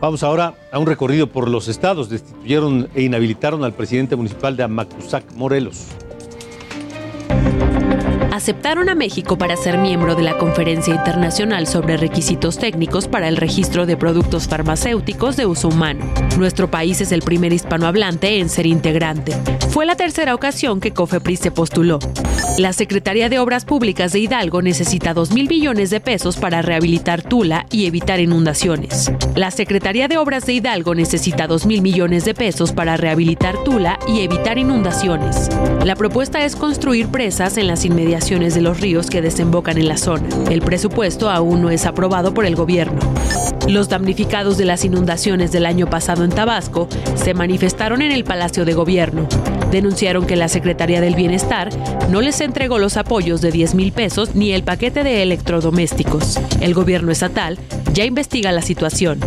Vamos 0.00 0.22
ahora 0.22 0.54
a 0.70 0.78
un 0.78 0.86
recorrido 0.86 1.28
por 1.28 1.48
los 1.48 1.68
estados. 1.68 2.10
Destituyeron 2.10 2.88
e 2.94 3.02
inhabilitaron 3.02 3.64
al 3.64 3.72
presidente 3.72 4.16
municipal 4.16 4.56
de 4.56 4.64
Amacuzac, 4.64 5.24
Morelos 5.34 5.86
aceptaron 8.34 8.88
a 8.88 8.96
México 8.96 9.38
para 9.38 9.56
ser 9.56 9.78
miembro 9.78 10.16
de 10.16 10.24
la 10.24 10.36
Conferencia 10.38 10.92
Internacional 10.92 11.68
sobre 11.68 11.96
Requisitos 11.96 12.58
Técnicos 12.58 13.06
para 13.06 13.28
el 13.28 13.36
Registro 13.36 13.86
de 13.86 13.96
Productos 13.96 14.48
Farmacéuticos 14.48 15.36
de 15.36 15.46
Uso 15.46 15.68
Humano. 15.68 16.04
Nuestro 16.36 16.68
país 16.68 17.00
es 17.00 17.12
el 17.12 17.22
primer 17.22 17.52
hispanohablante 17.52 18.40
en 18.40 18.48
ser 18.48 18.66
integrante. 18.66 19.32
Fue 19.68 19.86
la 19.86 19.94
tercera 19.94 20.34
ocasión 20.34 20.80
que 20.80 20.92
COFEPRIS 20.92 21.40
se 21.40 21.50
postuló. 21.52 22.00
La 22.58 22.72
Secretaría 22.72 23.28
de 23.28 23.38
Obras 23.38 23.64
Públicas 23.64 24.12
de 24.12 24.18
Hidalgo 24.18 24.62
necesita 24.62 25.14
2 25.14 25.30
mil 25.30 25.48
millones 25.48 25.90
de 25.90 26.00
pesos 26.00 26.36
para 26.36 26.60
rehabilitar 26.60 27.22
Tula 27.22 27.66
y 27.70 27.86
evitar 27.86 28.18
inundaciones. 28.18 29.12
La 29.36 29.52
Secretaría 29.52 30.08
de 30.08 30.18
Obras 30.18 30.44
de 30.44 30.54
Hidalgo 30.54 30.96
necesita 30.96 31.46
2 31.46 31.66
mil 31.66 31.82
millones 31.82 32.24
de 32.24 32.34
pesos 32.34 32.72
para 32.72 32.96
rehabilitar 32.96 33.62
Tula 33.62 33.98
y 34.08 34.20
evitar 34.20 34.58
inundaciones. 34.58 35.48
La 35.84 35.94
propuesta 35.94 36.44
es 36.44 36.56
construir 36.56 37.08
presas 37.08 37.56
en 37.58 37.68
las 37.68 37.84
inmediaciones 37.84 38.23
de 38.24 38.62
los 38.62 38.80
ríos 38.80 39.10
que 39.10 39.20
desembocan 39.20 39.76
en 39.76 39.86
la 39.86 39.98
zona. 39.98 40.26
El 40.50 40.62
presupuesto 40.62 41.28
aún 41.28 41.60
no 41.60 41.68
es 41.68 41.84
aprobado 41.84 42.32
por 42.32 42.46
el 42.46 42.56
gobierno. 42.56 42.98
Los 43.68 43.88
damnificados 43.88 44.58
de 44.58 44.66
las 44.66 44.84
inundaciones 44.84 45.50
del 45.50 45.64
año 45.64 45.88
pasado 45.88 46.22
en 46.24 46.30
Tabasco 46.30 46.86
se 47.14 47.32
manifestaron 47.32 48.02
en 48.02 48.12
el 48.12 48.24
Palacio 48.24 48.64
de 48.64 48.74
Gobierno. 48.74 49.26
Denunciaron 49.70 50.26
que 50.26 50.36
la 50.36 50.48
Secretaría 50.48 51.00
del 51.00 51.14
Bienestar 51.14 51.70
no 52.10 52.20
les 52.20 52.40
entregó 52.40 52.78
los 52.78 52.96
apoyos 52.96 53.40
de 53.40 53.50
10 53.50 53.74
mil 53.74 53.92
pesos 53.92 54.34
ni 54.34 54.52
el 54.52 54.64
paquete 54.64 55.02
de 55.02 55.22
electrodomésticos. 55.22 56.38
El 56.60 56.74
gobierno 56.74 57.10
estatal 57.10 57.58
ya 57.94 58.04
investiga 58.04 58.52
la 58.52 58.62
situación. 58.62 59.18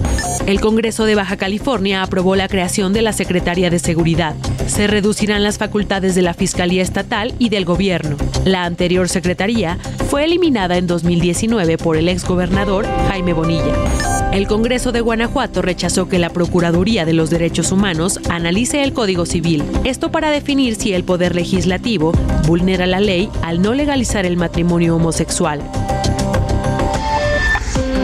El 0.46 0.62
Congreso 0.62 1.06
de 1.06 1.16
Baja 1.16 1.36
California 1.38 2.04
aprobó 2.04 2.36
la 2.36 2.48
creación 2.48 2.94
de 2.94 3.02
la 3.02 3.14
Secretaría 3.14 3.70
de 3.70 3.80
Seguridad. 3.80 4.36
Se 4.68 4.88
reducirán 4.88 5.44
las 5.44 5.58
facultades 5.58 6.16
de 6.16 6.22
la 6.22 6.34
Fiscalía 6.34 6.84
Estatal 6.84 7.34
y 7.40 7.50
del 7.50 7.66
Gobierno. 7.66 8.18
La 8.46 8.66
anterior 8.66 9.10
Secretaría 9.10 9.80
fue 10.10 10.26
eliminada 10.26 10.78
en 10.78 10.86
2019 10.88 11.78
por 11.78 11.98
el 11.98 12.08
exgobernador 12.08 12.86
Jaime 13.10 13.34
Bonilla. 13.34 14.27
El 14.32 14.46
Congreso 14.46 14.92
de 14.92 15.02
Guanajuato 15.02 15.62
rechazó 15.62 16.10
que 16.10 16.20
la 16.20 16.30
Procuraduría 16.30 17.06
de 17.06 17.14
los 17.14 17.30
Derechos 17.30 17.72
Humanos 17.72 18.20
analice 18.30 18.84
el 18.84 18.94
Código 18.94 19.26
Civil, 19.26 19.64
esto 19.84 20.12
para 20.12 20.30
definir 20.30 20.76
si 20.76 20.94
el 20.94 21.04
Poder 21.04 21.34
Legislativo 21.34 22.12
vulnera 22.46 22.86
la 22.86 23.00
ley 23.00 23.30
al 23.42 23.62
no 23.62 23.74
legalizar 23.74 24.26
el 24.26 24.38
matrimonio 24.38 24.96
homosexual. 24.96 25.62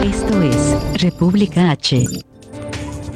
Esto 0.02 0.42
es 0.42 1.02
República 1.02 1.70
H. 1.70 2.04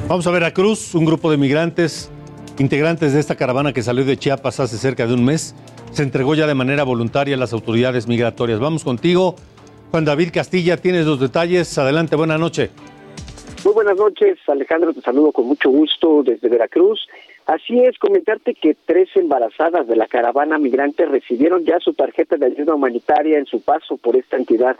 Vamos 0.07 0.25
a 0.27 0.31
Veracruz, 0.31 0.95
un 0.95 1.05
grupo 1.05 1.29
de 1.29 1.37
migrantes, 1.37 2.09
integrantes 2.57 3.13
de 3.13 3.19
esta 3.19 3.35
caravana 3.35 3.73
que 3.73 3.83
salió 3.83 4.05
de 4.05 4.17
Chiapas 4.17 4.59
hace 4.59 4.77
cerca 4.77 5.07
de 5.07 5.13
un 5.13 5.25
mes, 5.25 5.55
se 5.91 6.03
entregó 6.03 6.35
ya 6.35 6.47
de 6.47 6.55
manera 6.55 6.83
voluntaria 6.83 7.35
a 7.35 7.39
las 7.39 7.53
autoridades 7.53 8.07
migratorias. 8.07 8.59
Vamos 8.59 8.83
contigo, 8.83 9.35
Juan 9.91 10.05
David 10.05 10.29
Castilla, 10.31 10.77
tienes 10.77 11.05
los 11.05 11.19
detalles. 11.19 11.77
Adelante, 11.77 12.15
buena 12.15 12.37
noche. 12.37 12.69
Muy 13.65 13.73
buenas 13.73 13.97
noches, 13.97 14.39
Alejandro, 14.47 14.93
te 14.93 15.01
saludo 15.01 15.33
con 15.33 15.45
mucho 15.45 15.69
gusto 15.69 16.23
desde 16.23 16.47
Veracruz. 16.47 17.09
Así 17.45 17.77
es, 17.83 17.99
comentarte 17.99 18.53
que 18.53 18.73
tres 18.85 19.09
embarazadas 19.15 19.85
de 19.85 19.97
la 19.97 20.07
caravana 20.07 20.57
migrante 20.57 21.05
recibieron 21.05 21.65
ya 21.65 21.77
su 21.79 21.93
tarjeta 21.93 22.37
de 22.37 22.45
ayuda 22.45 22.75
humanitaria 22.75 23.37
en 23.37 23.45
su 23.45 23.61
paso 23.61 23.97
por 23.97 24.15
esta 24.15 24.37
entidad 24.37 24.77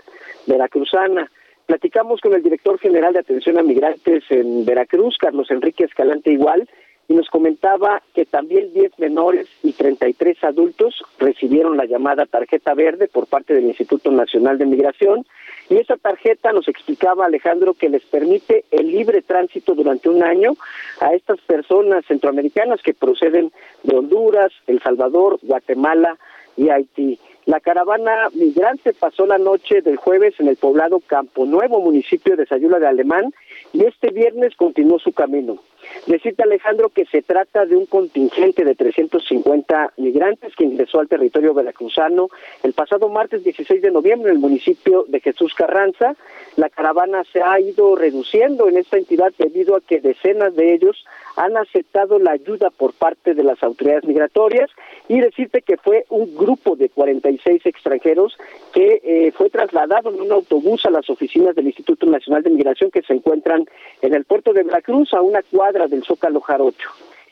veracruzana. 0.48 1.30
Platicamos 1.66 2.22
con 2.22 2.34
el 2.34 2.42
director 2.42 2.80
general 2.80 3.12
de 3.14 3.20
atención 3.20 3.58
a 3.58 3.64
migrantes 3.64 4.24
en 4.30 4.64
Veracruz, 4.64 5.18
Carlos 5.18 5.52
Enrique 5.52 5.84
Escalante 5.84 6.32
Igual, 6.32 6.70
y 7.10 7.16
nos 7.16 7.28
comentaba 7.28 8.02
que 8.14 8.26
también 8.26 8.72
10 8.72 8.98
menores 9.00 9.50
y 9.62 9.74
33 9.74 10.42
adultos 10.46 11.04
recibieron 11.20 11.76
la 11.76 11.86
llamada 11.86 12.28
tarjeta 12.28 12.76
verde 12.76 13.10
por 13.10 13.28
parte 13.28 13.54
del 13.54 13.66
Instituto 13.66 14.10
Nacional 14.10 14.58
de 14.58 14.68
Migración 14.68 15.26
y 15.70 15.78
esa 15.78 15.98
tarjeta 15.98 16.52
nos 16.52 16.68
explicaba 16.68 17.26
Alejandro 17.26 17.74
que 17.76 17.90
les 17.90 18.04
permite 18.04 18.66
el 18.72 18.88
libre 18.88 19.22
tránsito 19.22 19.76
durante 19.76 20.10
un 20.10 20.24
año 20.24 20.54
a 21.00 21.14
estas 21.14 21.40
personas 21.42 22.06
centroamericanas 22.06 22.82
que 22.82 22.94
proceden 22.94 23.52
de 23.84 23.96
Honduras, 23.96 24.52
El 24.68 24.82
Salvador, 24.82 25.40
Guatemala 25.44 26.18
y 26.58 26.70
Haití. 26.70 27.20
La 27.46 27.60
caravana 27.60 28.30
migrante 28.34 28.94
pasó 28.94 29.26
la 29.26 29.38
noche 29.38 29.82
del 29.82 29.98
jueves 29.98 30.36
en 30.40 30.48
el 30.48 30.58
poblado 30.58 31.00
Campo 31.00 31.46
Nuevo, 31.46 31.80
municipio 31.80 32.36
de 32.36 32.46
Sayula 32.46 32.80
de 32.80 32.88
Alemán, 32.88 33.34
y 33.74 33.86
este 33.86 34.12
viernes 34.12 34.56
continuó 34.56 35.00
su 35.00 35.14
camino. 35.14 35.60
Decirte, 36.06 36.44
Alejandro, 36.44 36.90
que 36.90 37.06
se 37.06 37.22
trata 37.22 37.66
de 37.66 37.76
un 37.76 37.86
contingente 37.86 38.64
de 38.64 38.76
350 38.76 39.94
migrantes 39.98 40.56
que 40.56 40.64
ingresó 40.64 41.00
al 41.00 41.08
territorio 41.08 41.54
veracruzano 41.54 42.30
el 42.64 42.74
pasado 42.74 43.10
martes 43.10 43.44
16 43.44 43.82
de 43.82 43.92
noviembre 43.92 44.32
en 44.32 44.38
el 44.38 44.42
municipio 44.42 45.06
de 45.08 45.20
Jesús 45.20 45.54
Carranza. 45.54 46.16
La 46.56 46.70
caravana 46.70 47.24
se 47.32 47.42
ha 47.42 47.60
ido 47.60 47.96
reduciendo 47.96 48.68
en 48.68 48.78
esta 48.78 48.98
entidad 48.98 49.32
debido 49.38 49.76
a 49.76 49.82
que 49.82 50.00
decenas 50.00 50.56
de 50.56 50.74
ellos 50.74 51.06
han 51.40 51.56
aceptado 51.56 52.20
la 52.20 52.32
ayuda 52.32 52.70
por 52.70 52.92
parte 52.92 53.34
de 53.34 53.44
las 53.44 53.64
autoridades 53.64 54.04
migratorias 54.04 54.70
y 55.08 55.22
decirte 55.22 55.62
que 55.62 55.78
fue 55.78 56.04
un 56.10 56.36
grupo 56.36 56.76
de 56.76 56.90
46 56.90 57.66
extranjeros 57.66 58.38
que 58.74 59.00
eh, 59.02 59.32
fue 59.32 59.50
trasladado 59.50 60.10
en 60.10 60.20
un 60.20 60.34
autobús 60.34 60.86
a 60.86 60.90
las 60.90 61.10
oficinas 61.10 61.56
del 61.56 61.68
Instituto 61.68 62.06
Nacional 62.08 62.44
de 62.44 62.50
Migración 62.50 62.92
que 62.92 63.04
se 63.04 63.14
encuentran 63.14 63.64
en 64.02 64.14
el 64.14 64.26
puerto 64.26 64.52
de 64.52 64.64
Veracruz 64.64 65.14
a 65.14 65.22
una 65.22 65.42
cuadra 65.42 65.88
del 65.88 66.04
Zócalo 66.04 66.42
Jarocho. 66.42 66.90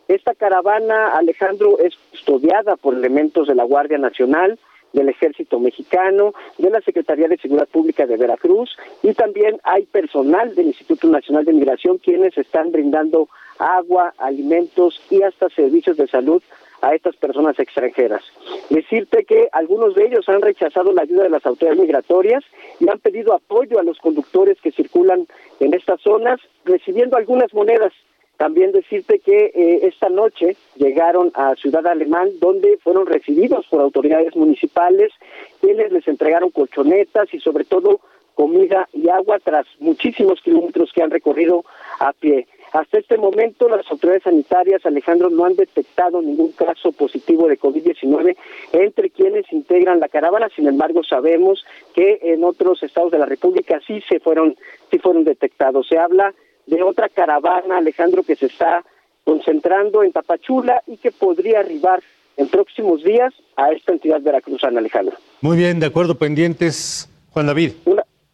Esta 0.08 0.34
caravana, 0.34 1.10
Alejandro, 1.10 1.78
es 1.80 1.94
custodiada 2.12 2.78
por 2.78 2.94
elementos 2.94 3.50
de 3.50 3.56
la 3.56 3.66
Guardia 3.66 3.98
Nacional, 3.98 4.58
del 4.94 5.10
Ejército 5.10 5.60
Mexicano, 5.60 6.34
de 6.58 6.70
la 6.70 6.80
Secretaría 6.80 7.28
de 7.28 7.38
Seguridad 7.38 7.68
Pública 7.68 8.06
de 8.06 8.16
Veracruz 8.16 8.78
y 9.04 9.14
también 9.14 9.60
hay 9.64 9.86
personal 9.86 10.56
del 10.56 10.68
Instituto 10.68 11.10
Nacional 11.10 11.44
de 11.44 11.52
Migración 11.52 11.98
quienes 11.98 12.38
están 12.38 12.72
brindando 12.72 13.28
agua, 13.60 14.14
alimentos 14.18 15.02
y 15.10 15.22
hasta 15.22 15.50
servicios 15.50 15.98
de 15.98 16.08
salud 16.08 16.42
a 16.82 16.94
estas 16.94 17.16
personas 17.16 17.58
extranjeras. 17.60 18.22
Decirte 18.70 19.26
que 19.26 19.50
algunos 19.52 19.96
de 19.96 20.06
ellos 20.06 20.28
han 20.30 20.42
rechazado 20.42 20.94
la 20.94 21.04
ayuda 21.04 21.24
de 21.24 21.30
las 21.30 21.46
autoridades 21.46 21.80
migratorias 21.80 22.44
y 22.80 22.90
han 22.90 23.00
pedido 23.00 23.34
apoyo 23.34 23.80
a 23.80 23.84
los 23.84 23.98
conductores 23.98 24.60
que 24.62 24.72
circulan 24.72 25.28
en 25.60 25.74
estas 25.74 26.02
zonas, 26.02 26.40
recibiendo 26.66 27.18
algunas 27.18 27.54
monedas. 27.54 27.94
También 28.38 28.72
decirte 28.72 29.18
que 29.18 29.52
eh, 29.56 29.80
esta 29.88 30.10
noche 30.10 30.56
llegaron 30.76 31.32
a 31.34 31.56
Ciudad 31.56 31.88
Alemán, 31.88 32.30
donde 32.40 32.78
fueron 32.84 33.08
recibidos 33.08 33.66
por 33.68 33.82
autoridades 33.82 34.36
municipales, 34.36 35.12
quienes 35.60 35.92
les 35.92 36.08
entregaron 36.08 36.52
colchonetas 36.52 37.34
y 37.34 37.40
sobre 37.40 37.66
todo 37.66 38.00
comida 38.36 38.88
y 38.94 39.10
agua 39.10 39.40
tras 39.44 39.66
muchísimos 39.80 40.40
kilómetros 40.42 40.92
que 40.94 41.02
han 41.02 41.10
recorrido 41.10 41.66
a 42.00 42.14
pie. 42.14 42.48
Hasta 42.74 43.00
este 43.00 43.18
momento 43.18 43.70
las 43.70 43.90
autoridades 43.90 44.24
sanitarias, 44.24 44.86
Alejandro, 44.86 45.30
no 45.30 45.46
han 45.46 45.56
detectado 45.56 46.22
ningún 46.22 46.52
caso 46.52 46.92
positivo 46.92 47.48
de 47.48 47.60
COVID-19 47.60 48.36
entre 48.74 49.10
quienes 49.10 49.52
integran 49.52 50.00
la 50.00 50.10
caravana. 50.10 50.50
Sin 50.56 50.68
embargo, 50.68 51.04
sabemos 51.04 51.64
que 51.94 52.20
en 52.22 52.44
otros 52.44 52.84
estados 52.84 53.12
de 53.12 53.20
la 53.20 53.26
República 53.26 53.80
sí 53.86 54.02
se 54.10 54.20
fueron, 54.20 54.56
sí 54.92 55.00
fueron 55.00 55.24
detectados. 55.24 55.88
Se 55.88 55.98
habla 55.98 56.34
de 56.66 56.84
otra 56.84 57.10
caravana, 57.10 57.78
Alejandro, 57.78 58.24
que 58.24 58.36
se 58.36 58.48
está 58.48 58.84
concentrando 59.24 60.04
en 60.04 60.12
Tapachula 60.12 60.84
y 60.88 60.98
que 60.98 61.12
podría 61.12 61.60
arribar 61.60 62.02
en 62.36 62.48
próximos 62.48 63.04
días 63.04 63.34
a 63.56 63.72
esta 63.72 63.94
entidad 63.94 64.22
veracruzana, 64.22 64.80
Alejandro. 64.80 65.18
Muy 65.42 65.58
bien, 65.58 65.80
de 65.80 65.88
acuerdo, 65.88 66.16
pendientes. 66.18 67.10
Juan 67.32 67.48
David. 67.48 67.72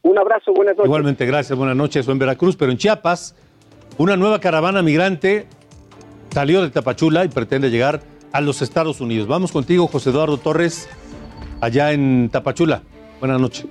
un 0.02 0.18
abrazo, 0.18 0.54
buenas 0.54 0.76
noches. 0.76 0.86
Igualmente, 0.86 1.26
gracias, 1.26 1.58
buenas 1.58 1.76
noches. 1.76 2.08
O 2.08 2.12
en 2.12 2.20
Veracruz, 2.20 2.56
pero 2.56 2.72
en 2.72 2.78
Chiapas 2.78 3.36
una 3.98 4.18
nueva 4.18 4.40
caravana 4.40 4.82
migrante 4.82 5.46
salió 6.32 6.62
de 6.62 6.70
Tapachula 6.70 7.26
y 7.26 7.30
pretende 7.30 7.70
llegar 7.70 8.02
a 8.32 8.42
los 8.42 8.62
Estados 8.62 9.02
Unidos. 9.02 9.28
Vamos 9.28 9.52
contigo, 9.52 9.88
José 9.88 10.10
Eduardo 10.10 10.38
Torres, 10.38 10.90
allá 11.62 11.92
en 11.92 12.30
Tapachula. 12.30 12.82
Buenas 13.20 13.40
noches. 13.40 13.68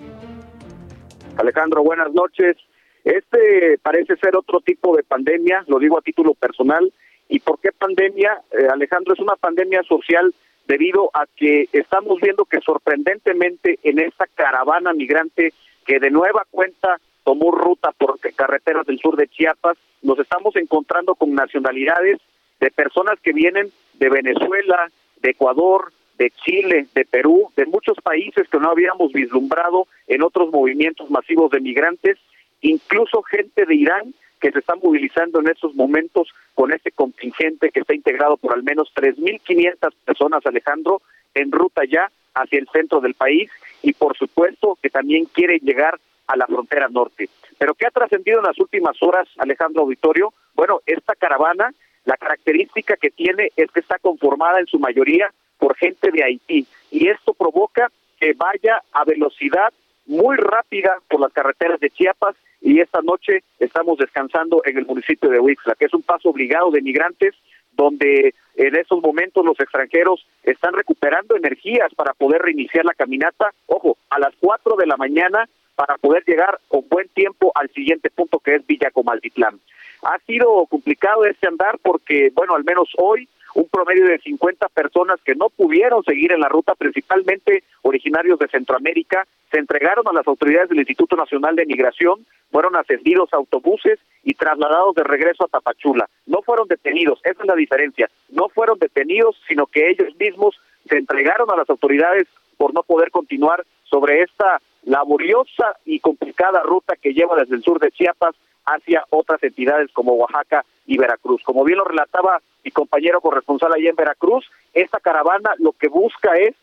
Alejandro, 1.36 1.82
buenas 1.82 2.12
noches. 2.12 2.56
Este 3.04 3.78
parece 3.82 4.16
ser 4.16 4.36
otro 4.36 4.60
tipo 4.60 4.96
de 4.96 5.02
pandemia, 5.02 5.64
lo 5.66 5.78
digo 5.78 5.98
a 5.98 6.02
título 6.02 6.34
personal. 6.34 6.92
¿Y 7.28 7.40
por 7.40 7.58
qué 7.58 7.70
pandemia? 7.72 8.42
Eh, 8.52 8.68
Alejandro, 8.72 9.14
es 9.14 9.20
una 9.20 9.36
pandemia 9.36 9.82
social 9.82 10.32
debido 10.68 11.10
a 11.14 11.26
que 11.34 11.68
estamos 11.72 12.20
viendo 12.20 12.44
que 12.44 12.60
sorprendentemente 12.60 13.80
en 13.82 13.98
esta 13.98 14.26
caravana 14.34 14.92
migrante 14.92 15.52
que 15.84 15.98
de 15.98 16.10
nueva 16.10 16.46
cuenta 16.50 16.98
tomó 17.24 17.50
ruta 17.50 17.92
por 17.92 18.18
carreteras 18.34 18.86
del 18.86 18.98
sur 18.98 19.16
de 19.16 19.28
Chiapas, 19.28 19.76
nos 20.02 20.18
estamos 20.18 20.56
encontrando 20.56 21.14
con 21.14 21.34
nacionalidades 21.34 22.20
de 22.60 22.70
personas 22.70 23.18
que 23.20 23.32
vienen 23.32 23.70
de 23.94 24.08
Venezuela, 24.08 24.90
de 25.20 25.30
Ecuador, 25.30 25.92
de 26.18 26.30
Chile, 26.30 26.86
de 26.94 27.04
Perú, 27.04 27.50
de 27.56 27.66
muchos 27.66 27.96
países 28.02 28.48
que 28.48 28.58
no 28.58 28.70
habíamos 28.70 29.12
vislumbrado 29.12 29.86
en 30.06 30.22
otros 30.22 30.50
movimientos 30.50 31.10
masivos 31.10 31.50
de 31.50 31.60
migrantes, 31.60 32.18
incluso 32.60 33.22
gente 33.22 33.64
de 33.66 33.74
Irán 33.74 34.14
que 34.40 34.50
se 34.50 34.58
está 34.58 34.74
movilizando 34.74 35.40
en 35.40 35.48
estos 35.48 35.74
momentos 35.74 36.28
con 36.54 36.72
este 36.72 36.90
contingente 36.90 37.70
que 37.70 37.80
está 37.80 37.94
integrado 37.94 38.36
por 38.36 38.52
al 38.52 38.64
menos 38.64 38.92
3.500 38.94 39.92
personas, 40.04 40.44
Alejandro, 40.44 41.00
en 41.34 41.52
ruta 41.52 41.82
ya 41.88 42.10
hacia 42.34 42.58
el 42.58 42.68
centro 42.72 43.00
del 43.00 43.14
país 43.14 43.50
y 43.82 43.92
por 43.92 44.16
supuesto 44.16 44.78
que 44.82 44.90
también 44.90 45.26
quieren 45.26 45.60
llegar 45.60 45.98
a 46.32 46.36
la 46.36 46.46
frontera 46.46 46.88
norte. 46.88 47.28
Pero 47.58 47.74
¿qué 47.74 47.86
ha 47.86 47.90
trascendido 47.90 48.38
en 48.38 48.46
las 48.46 48.58
últimas 48.58 49.00
horas, 49.02 49.28
Alejandro 49.38 49.82
Auditorio? 49.82 50.32
Bueno, 50.54 50.80
esta 50.86 51.14
caravana, 51.14 51.72
la 52.04 52.16
característica 52.16 52.96
que 52.96 53.10
tiene 53.10 53.50
es 53.56 53.70
que 53.70 53.80
está 53.80 53.98
conformada 53.98 54.58
en 54.58 54.66
su 54.66 54.78
mayoría 54.78 55.30
por 55.58 55.76
gente 55.76 56.10
de 56.10 56.24
Haití 56.24 56.66
y 56.90 57.08
esto 57.08 57.34
provoca 57.34 57.90
que 58.18 58.32
vaya 58.32 58.82
a 58.92 59.04
velocidad 59.04 59.72
muy 60.06 60.36
rápida 60.36 60.96
por 61.08 61.20
las 61.20 61.32
carreteras 61.32 61.78
de 61.78 61.90
Chiapas 61.90 62.34
y 62.60 62.80
esta 62.80 63.00
noche 63.02 63.44
estamos 63.58 63.98
descansando 63.98 64.62
en 64.64 64.78
el 64.78 64.86
municipio 64.86 65.28
de 65.28 65.38
Huixla, 65.38 65.74
que 65.74 65.86
es 65.86 65.94
un 65.94 66.02
paso 66.02 66.30
obligado 66.30 66.70
de 66.70 66.80
migrantes 66.80 67.34
donde 67.72 68.34
en 68.56 68.76
estos 68.76 69.02
momentos 69.02 69.44
los 69.44 69.58
extranjeros 69.58 70.26
están 70.42 70.74
recuperando 70.74 71.36
energías 71.36 71.94
para 71.94 72.12
poder 72.12 72.42
reiniciar 72.42 72.84
la 72.84 72.94
caminata. 72.94 73.52
Ojo, 73.66 73.96
a 74.10 74.18
las 74.18 74.34
4 74.40 74.76
de 74.76 74.86
la 74.86 74.96
mañana 74.96 75.48
para 75.74 75.96
poder 75.98 76.24
llegar 76.26 76.58
con 76.68 76.88
buen 76.88 77.08
tiempo 77.08 77.52
al 77.54 77.70
siguiente 77.70 78.10
punto 78.10 78.38
que 78.38 78.56
es 78.56 78.66
Villa 78.66 78.90
Comaltitlán. 78.90 79.60
Ha 80.02 80.18
sido 80.26 80.66
complicado 80.66 81.24
este 81.24 81.46
andar 81.46 81.78
porque, 81.82 82.30
bueno, 82.34 82.54
al 82.54 82.64
menos 82.64 82.88
hoy 82.98 83.28
un 83.54 83.68
promedio 83.68 84.06
de 84.06 84.18
50 84.18 84.68
personas 84.68 85.20
que 85.22 85.34
no 85.34 85.50
pudieron 85.50 86.02
seguir 86.04 86.32
en 86.32 86.40
la 86.40 86.48
ruta, 86.48 86.74
principalmente 86.74 87.64
originarios 87.82 88.38
de 88.38 88.48
Centroamérica, 88.48 89.26
se 89.50 89.58
entregaron 89.58 90.08
a 90.08 90.12
las 90.12 90.26
autoridades 90.26 90.70
del 90.70 90.78
Instituto 90.78 91.16
Nacional 91.16 91.54
de 91.54 91.66
Migración, 91.66 92.24
fueron 92.50 92.76
ascendidos 92.76 93.32
autobuses 93.32 93.98
y 94.24 94.34
trasladados 94.34 94.94
de 94.94 95.04
regreso 95.04 95.44
a 95.44 95.48
Tapachula. 95.48 96.08
No 96.26 96.42
fueron 96.42 96.68
detenidos, 96.68 97.20
esa 97.24 97.42
es 97.42 97.46
la 97.46 97.54
diferencia. 97.54 98.08
No 98.30 98.48
fueron 98.48 98.78
detenidos, 98.78 99.36
sino 99.46 99.66
que 99.66 99.90
ellos 99.90 100.14
mismos 100.18 100.58
se 100.88 100.96
entregaron 100.96 101.50
a 101.50 101.56
las 101.56 101.68
autoridades 101.68 102.26
por 102.56 102.72
no 102.72 102.82
poder 102.82 103.10
continuar 103.10 103.64
sobre 103.84 104.22
esta 104.22 104.60
laboriosa 104.84 105.76
y 105.84 106.00
complicada 106.00 106.62
ruta 106.62 106.96
que 106.96 107.14
lleva 107.14 107.36
desde 107.36 107.56
el 107.56 107.62
sur 107.62 107.78
de 107.78 107.90
Chiapas 107.90 108.34
hacia 108.64 109.04
otras 109.10 109.42
entidades 109.42 109.90
como 109.92 110.14
Oaxaca 110.14 110.64
y 110.86 110.98
Veracruz. 110.98 111.42
Como 111.42 111.64
bien 111.64 111.78
lo 111.78 111.84
relataba 111.84 112.40
mi 112.64 112.70
compañero 112.70 113.20
corresponsal 113.20 113.72
allá 113.72 113.90
en 113.90 113.96
Veracruz, 113.96 114.48
esta 114.72 115.00
caravana 115.00 115.52
lo 115.58 115.72
que 115.72 115.88
busca 115.88 116.34
es 116.34 116.54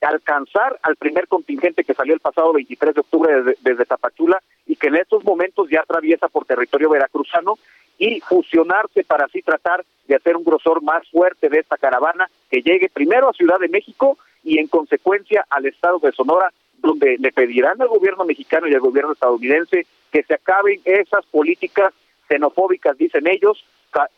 alcanzar 0.00 0.78
al 0.82 0.96
primer 0.96 1.28
contingente 1.28 1.84
que 1.84 1.94
salió 1.94 2.14
el 2.14 2.20
pasado 2.20 2.52
23 2.52 2.94
de 2.94 3.00
octubre 3.00 3.42
desde, 3.42 3.56
desde 3.60 3.84
Tapachula 3.84 4.42
y 4.66 4.76
que 4.76 4.88
en 4.88 4.96
estos 4.96 5.22
momentos 5.24 5.68
ya 5.70 5.80
atraviesa 5.80 6.28
por 6.28 6.44
territorio 6.44 6.90
veracruzano 6.90 7.58
y 7.98 8.20
fusionarse 8.20 9.04
para 9.04 9.26
así 9.26 9.42
tratar 9.42 9.84
de 10.08 10.16
hacer 10.16 10.36
un 10.36 10.44
grosor 10.44 10.82
más 10.82 11.08
fuerte 11.08 11.48
de 11.48 11.60
esta 11.60 11.76
caravana 11.76 12.28
que 12.50 12.62
llegue 12.62 12.88
primero 12.88 13.28
a 13.28 13.32
Ciudad 13.32 13.60
de 13.60 13.68
México 13.68 14.18
y 14.42 14.58
en 14.58 14.66
consecuencia 14.66 15.46
al 15.48 15.66
estado 15.66 16.00
de 16.00 16.10
Sonora 16.12 16.52
donde 16.82 17.16
le 17.18 17.32
pedirán 17.32 17.80
al 17.80 17.88
gobierno 17.88 18.24
mexicano 18.24 18.68
y 18.68 18.74
al 18.74 18.80
gobierno 18.80 19.12
estadounidense 19.12 19.86
que 20.10 20.22
se 20.22 20.34
acaben 20.34 20.80
esas 20.84 21.24
políticas 21.26 21.94
xenofóbicas, 22.28 22.98
dicen 22.98 23.26
ellos, 23.26 23.64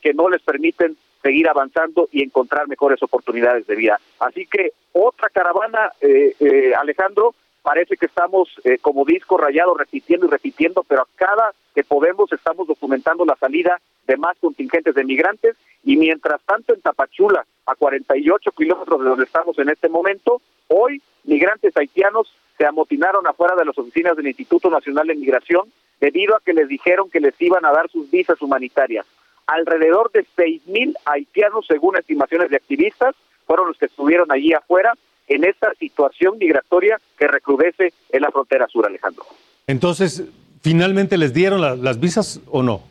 que 0.01 0.15
no 0.15 0.29
les 0.29 0.43
permiten 0.43 0.97
seguir 1.23 1.49
avanzando 1.49 2.09
y 2.13 2.23
encontrar 2.23 2.69
mejores 2.69 3.03
oportunidades 3.03 3.67
de 3.67 3.77
vida. 3.77 3.99
Así 4.21 4.47
que 4.47 4.73
otra 4.93 5.31
caravana, 5.31 5.91
eh, 6.01 6.35
eh, 6.39 6.73
Alejandro, 6.79 7.35
parece 7.63 7.97
que 7.97 8.07
estamos 8.07 8.49
eh, 8.65 8.79
como 8.79 9.05
disco 9.05 9.39
rayado 9.39 9.75
repitiendo 9.75 10.27
y 10.27 10.31
repitiendo, 10.31 10.85
pero 10.87 11.03
a 11.03 11.09
cada 11.17 11.55
que 11.75 11.83
podemos 11.83 12.31
estamos 12.33 12.69
documentando 12.69 13.25
la 13.25 13.37
salida 13.37 13.81
de 14.07 14.17
más 14.19 14.37
contingentes 14.39 14.95
de 14.95 15.05
migrantes 15.05 15.57
Y 15.83 15.97
mientras 15.97 16.41
tanto 16.43 16.75
en 16.75 16.81
Tapachula, 16.83 17.45
a 17.67 17.75
48 17.75 18.53
kilómetros 18.53 19.01
de 19.01 19.09
donde 19.09 19.25
estamos 19.25 19.59
en 19.59 19.71
este 19.71 19.89
momento, 19.89 20.41
hoy 20.69 21.01
migrantes 21.25 21.77
haitianos 21.77 22.31
se 22.57 22.67
amotinaron 22.67 23.27
afuera 23.27 23.55
de 23.57 23.65
las 23.65 23.77
oficinas 23.77 24.17
del 24.17 24.29
Instituto 24.29 24.71
Nacional 24.71 25.07
de 25.07 25.15
Migración 25.15 25.73
debido 26.01 26.37
a 26.37 26.41
que 26.45 26.53
les 26.53 26.69
dijeron 26.69 27.11
que 27.11 27.21
les 27.21 27.41
iban 27.41 27.65
a 27.65 27.73
dar 27.73 27.89
sus 27.91 28.11
visas 28.11 28.41
humanitarias. 28.43 29.07
Alrededor 29.47 30.11
de 30.13 30.25
6.000 30.37 30.95
haitianos, 31.05 31.67
según 31.67 31.97
estimaciones 31.97 32.51
de 32.51 32.57
activistas, 32.57 33.15
fueron 33.47 33.69
los 33.69 33.79
que 33.79 33.87
estuvieron 33.87 34.31
allí 34.33 34.53
afuera 34.53 34.95
en 35.29 35.45
esta 35.45 35.73
situación 35.75 36.39
migratoria 36.39 37.01
que 37.19 37.27
recrudece 37.27 37.93
en 38.11 38.23
la 38.23 38.31
frontera 38.31 38.67
sur, 38.69 38.87
Alejandro. 38.87 39.25
Entonces, 39.67 40.25
¿finalmente 40.61 41.17
les 41.17 41.33
dieron 41.33 41.61
las 41.61 42.01
visas 42.01 42.41
o 42.51 42.63
no? 42.63 42.83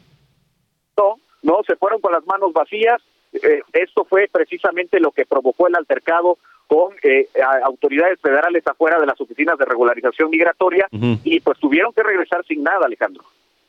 No, 0.98 1.16
no, 1.42 1.62
se 1.66 1.76
fueron 1.76 2.02
con 2.02 2.12
las 2.12 2.26
manos 2.26 2.54
vacías. 2.54 3.02
Eh, 3.34 3.62
esto 3.74 4.06
fue 4.06 4.30
precisamente 4.32 5.00
lo 5.00 5.12
que 5.12 5.26
provocó 5.26 5.68
el 5.68 5.76
altercado 5.76 6.38
con 6.68 6.96
eh, 7.04 7.28
autoridades 7.64 8.20
federales 8.22 8.66
afuera 8.66 9.00
de 9.00 9.06
las 9.06 9.20
oficinas 9.20 9.58
de 9.58 9.66
regularización 9.66 10.30
migratoria 10.30 10.88
y 11.24 11.40
pues 11.40 11.60
tuvieron 11.60 11.94
que 11.94 12.04
regresar 12.04 12.46
sin 12.46 12.64
nada, 12.64 12.86
Alejandro. 12.86 13.24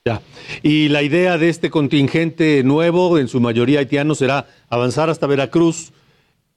Ya. 0.05 0.21
Y 0.63 0.91
la 0.91 1.03
idea 1.03 1.39
de 1.39 1.49
este 1.49 1.71
contingente 1.71 2.63
nuevo, 2.63 3.19
en 3.19 3.27
su 3.27 3.41
mayoría 3.41 3.79
haitiano, 3.79 4.15
será 4.15 4.47
avanzar 4.69 5.09
hasta 5.09 5.27
Veracruz 5.27 5.93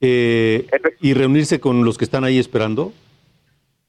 eh, 0.02 0.68
y 1.02 1.14
reunirse 1.14 1.60
con 1.60 1.86
los 1.86 1.98
que 1.98 2.04
están 2.04 2.24
ahí 2.24 2.40
esperando. 2.40 2.92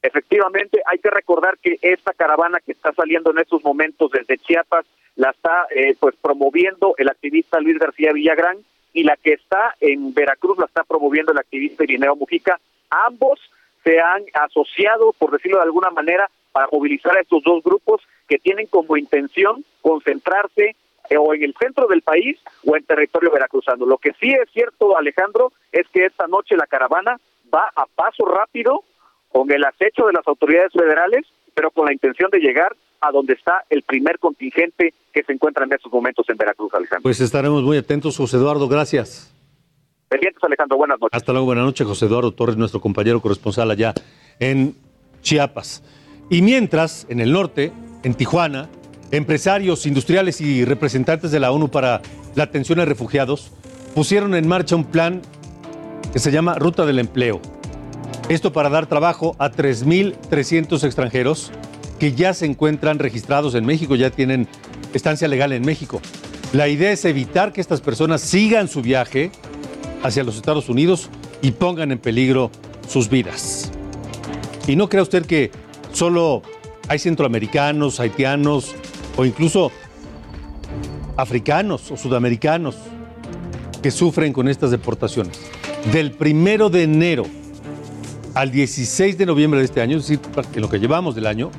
Efectivamente, 0.01 0.81
hay 0.85 0.99
que 0.99 1.09
recordar 1.09 1.57
que 1.61 1.77
esta 1.81 2.13
caravana 2.13 2.59
que 2.65 2.71
está 2.71 2.93
saliendo 2.93 3.31
en 3.31 3.39
estos 3.39 3.61
momentos 3.63 4.09
desde 4.11 4.37
Chiapas 4.37 4.85
la 5.15 5.31
está 5.31 5.67
eh, 5.75 5.95
pues 5.99 6.15
promoviendo 6.21 6.95
el 6.97 7.09
activista 7.09 7.59
Luis 7.59 7.77
García 7.77 8.13
Villagrán 8.13 8.57
y 8.93 9.03
la 9.03 9.15
que 9.17 9.33
está 9.33 9.75
en 9.79 10.13
Veracruz 10.13 10.57
la 10.57 10.65
está 10.65 10.83
promoviendo 10.83 11.31
el 11.31 11.37
activista 11.37 11.83
Irineo 11.83 12.15
Mujica. 12.15 12.59
Ambos 12.89 13.39
se 13.83 13.99
han 13.99 14.23
asociado, 14.33 15.13
por 15.13 15.31
decirlo 15.31 15.57
de 15.57 15.63
alguna 15.63 15.89
manera, 15.91 16.29
para 16.51 16.67
movilizar 16.71 17.15
a 17.15 17.21
estos 17.21 17.43
dos 17.43 17.63
grupos 17.63 18.01
que 18.27 18.39
tienen 18.39 18.67
como 18.67 18.97
intención 18.97 19.63
concentrarse 19.81 20.75
eh, 21.09 21.17
o 21.17 21.33
en 21.33 21.43
el 21.43 21.55
centro 21.59 21.87
del 21.87 22.01
país 22.01 22.37
o 22.65 22.75
en 22.75 22.83
territorio 22.83 23.31
veracruzano. 23.31 23.85
Lo 23.85 23.97
que 23.97 24.13
sí 24.19 24.31
es 24.31 24.49
cierto, 24.51 24.97
Alejandro, 24.97 25.51
es 25.71 25.87
que 25.89 26.05
esta 26.05 26.27
noche 26.27 26.55
la 26.55 26.67
caravana 26.67 27.19
va 27.53 27.71
a 27.75 27.85
paso 27.85 28.25
rápido 28.25 28.83
con 29.29 29.51
el 29.51 29.63
acecho 29.63 30.07
de 30.07 30.13
las 30.13 30.27
autoridades 30.27 30.73
federales, 30.73 31.25
pero 31.53 31.71
con 31.71 31.85
la 31.85 31.93
intención 31.93 32.29
de 32.31 32.39
llegar 32.39 32.75
a 33.01 33.11
donde 33.11 33.33
está 33.33 33.65
el 33.69 33.83
primer 33.83 34.19
contingente 34.19 34.93
que 35.13 35.23
se 35.23 35.33
encuentra 35.33 35.65
en 35.65 35.73
estos 35.73 35.91
momentos 35.91 36.25
en 36.29 36.37
Veracruz, 36.37 36.73
Alejandro. 36.73 37.03
Pues 37.03 37.19
estaremos 37.21 37.63
muy 37.63 37.77
atentos, 37.77 38.17
José 38.17 38.37
Eduardo, 38.37 38.67
gracias. 38.67 39.33
Pendientes, 40.09 40.43
Alejandro, 40.43 40.77
buenas 40.77 40.99
noches. 40.99 41.15
Hasta 41.15 41.31
luego, 41.31 41.45
buenas 41.45 41.65
noches, 41.65 41.85
José 41.85 42.05
Eduardo 42.05 42.31
Torres, 42.31 42.57
nuestro 42.57 42.81
compañero 42.81 43.21
corresponsal 43.21 43.69
allá 43.71 43.93
en 44.39 44.75
Chiapas. 45.21 45.83
Y 46.29 46.41
mientras, 46.41 47.05
en 47.09 47.19
el 47.19 47.31
norte, 47.31 47.71
en 48.03 48.13
Tijuana, 48.13 48.69
empresarios, 49.11 49.85
industriales 49.85 50.41
y 50.41 50.65
representantes 50.65 51.31
de 51.31 51.39
la 51.39 51.51
ONU 51.51 51.69
para 51.69 52.01
la 52.35 52.43
atención 52.43 52.79
a 52.79 52.85
refugiados 52.85 53.51
pusieron 53.95 54.35
en 54.35 54.47
marcha 54.47 54.75
un 54.75 54.85
plan 54.85 55.21
que 56.13 56.19
se 56.19 56.31
llama 56.31 56.55
Ruta 56.55 56.85
del 56.85 56.99
Empleo. 56.99 57.41
Esto 58.29 58.53
para 58.53 58.69
dar 58.69 58.85
trabajo 58.85 59.35
a 59.39 59.51
3.300 59.51 60.83
extranjeros 60.83 61.51
que 61.99 62.13
ya 62.13 62.33
se 62.33 62.45
encuentran 62.45 62.97
registrados 62.97 63.53
en 63.55 63.65
México, 63.65 63.95
ya 63.95 64.09
tienen 64.09 64.47
estancia 64.93 65.27
legal 65.27 65.51
en 65.51 65.63
México. 65.63 66.01
La 66.53 66.67
idea 66.67 66.91
es 66.91 67.05
evitar 67.05 67.53
que 67.53 67.61
estas 67.61 67.81
personas 67.81 68.21
sigan 68.21 68.67
su 68.67 68.81
viaje 68.81 69.31
hacia 70.01 70.23
los 70.23 70.35
Estados 70.35 70.69
Unidos 70.69 71.09
y 71.41 71.51
pongan 71.51 71.91
en 71.91 71.99
peligro 71.99 72.49
sus 72.87 73.09
vidas. 73.09 73.71
Y 74.65 74.75
no 74.75 74.89
crea 74.89 75.03
usted 75.03 75.25
que 75.25 75.51
solo 75.91 76.41
hay 76.87 76.99
centroamericanos, 76.99 77.99
haitianos 77.99 78.75
o 79.15 79.25
incluso 79.25 79.71
africanos 81.17 81.91
o 81.91 81.97
sudamericanos 81.97 82.75
que 83.83 83.91
sufren 83.91 84.33
con 84.33 84.47
estas 84.47 84.71
deportaciones. 84.71 85.39
Del 85.91 86.11
primero 86.11 86.69
de 86.69 86.83
enero 86.83 87.25
al 88.33 88.51
16 88.51 89.17
de 89.17 89.25
noviembre 89.25 89.59
de 89.59 89.65
este 89.65 89.81
año, 89.81 89.97
es 89.97 90.07
decir, 90.07 90.19
en 90.53 90.61
lo 90.61 90.69
que 90.69 90.79
llevamos 90.79 91.15
del 91.15 91.27
año, 91.27 91.51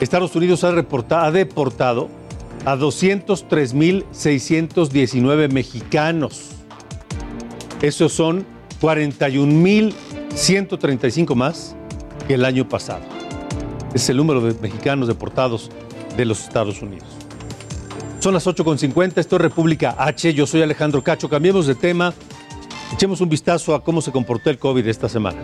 Estados 0.00 0.34
Unidos 0.36 0.62
ha, 0.64 0.72
deportado 0.72 2.08
a 2.66 2.76
203.619 2.76 5.50
mexicanos. 5.50 6.50
Esos 7.80 8.12
son 8.12 8.44
41.135 8.80 11.34
más 11.34 11.74
que 12.28 12.34
el 12.34 12.44
año 12.44 12.68
pasado. 12.68 13.00
Es 13.94 14.10
el 14.10 14.18
número 14.18 14.42
de 14.42 14.52
mexicanos 14.60 15.08
deportados 15.08 15.70
de 16.16 16.26
los 16.26 16.42
Estados 16.42 16.82
Unidos. 16.82 17.08
Son 18.20 18.34
las 18.34 18.46
8.50, 18.46 19.16
esto 19.18 19.36
es 19.36 19.42
República 19.42 19.94
H, 19.98 20.34
yo 20.34 20.46
soy 20.46 20.60
Alejandro 20.62 21.02
Cacho. 21.02 21.30
Cambiemos 21.30 21.66
de 21.66 21.74
tema, 21.74 22.12
echemos 22.92 23.22
un 23.22 23.30
vistazo 23.30 23.74
a 23.74 23.82
cómo 23.82 24.02
se 24.02 24.12
comportó 24.12 24.50
el 24.50 24.58
COVID 24.58 24.86
esta 24.86 25.08
semana. 25.08 25.38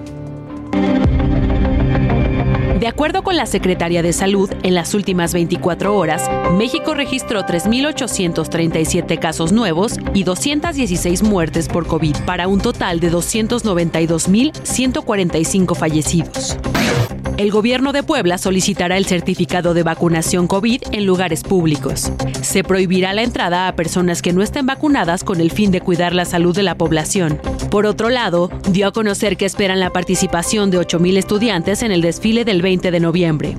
De 2.83 2.89
acuerdo 2.89 3.23
con 3.23 3.37
la 3.37 3.47
Secretaría 3.47 4.03
de 4.03 4.13
Salud, 4.13 4.51
en 4.65 4.75
las 4.75 4.93
últimas 4.95 5.33
24 5.33 5.97
horas, 5.97 6.29
México 6.59 6.95
registró 6.95 7.43
3.837 7.43 9.21
casos 9.21 9.53
nuevos 9.53 9.99
y 10.15 10.25
216 10.25 11.23
muertes 11.23 11.69
por 11.69 11.87
COVID, 11.87 12.17
para 12.27 12.49
un 12.49 12.61
total 12.61 12.99
de 12.99 13.13
292.145 13.13 15.77
fallecidos. 15.77 16.57
El 17.37 17.53
gobierno 17.53 17.93
de 17.93 18.03
Puebla 18.03 18.37
solicitará 18.37 18.97
el 18.97 19.07
certificado 19.07 19.75
de 19.75 19.85
vacunación 19.85 20.49
COVID 20.49 20.83
en 20.91 21.07
lugares 21.07 21.45
públicos. 21.45 22.11
Se 22.43 22.65
prohibirá 22.65 23.13
la 23.13 23.23
entrada 23.23 23.69
a 23.69 23.77
personas 23.77 24.23
que 24.23 24.33
no 24.33 24.43
estén 24.43 24.67
vacunadas 24.67 25.23
con 25.23 25.41
el 25.41 25.53
fin 25.53 25.71
de 25.71 25.81
cuidar 25.81 26.17
la 26.17 26.25
salud 26.25 26.55
de 26.55 26.65
la 26.65 26.77
población. 26.77 27.41
Por 27.73 27.87
otro 27.87 28.11
lado, 28.11 28.51
dio 28.69 28.87
a 28.87 28.93
conocer 28.93 29.39
que 29.39 29.47
esperan 29.47 29.81
la 29.81 29.89
participación 29.89 30.71
de 30.71 30.79
8.000 30.79 31.17
estudiantes 31.17 31.83
en 31.83 31.91
el 31.91 32.03
desfile 32.03 32.45
del 32.45 32.61
20 32.61 32.91
de 32.91 33.01
noviembre. 33.01 33.57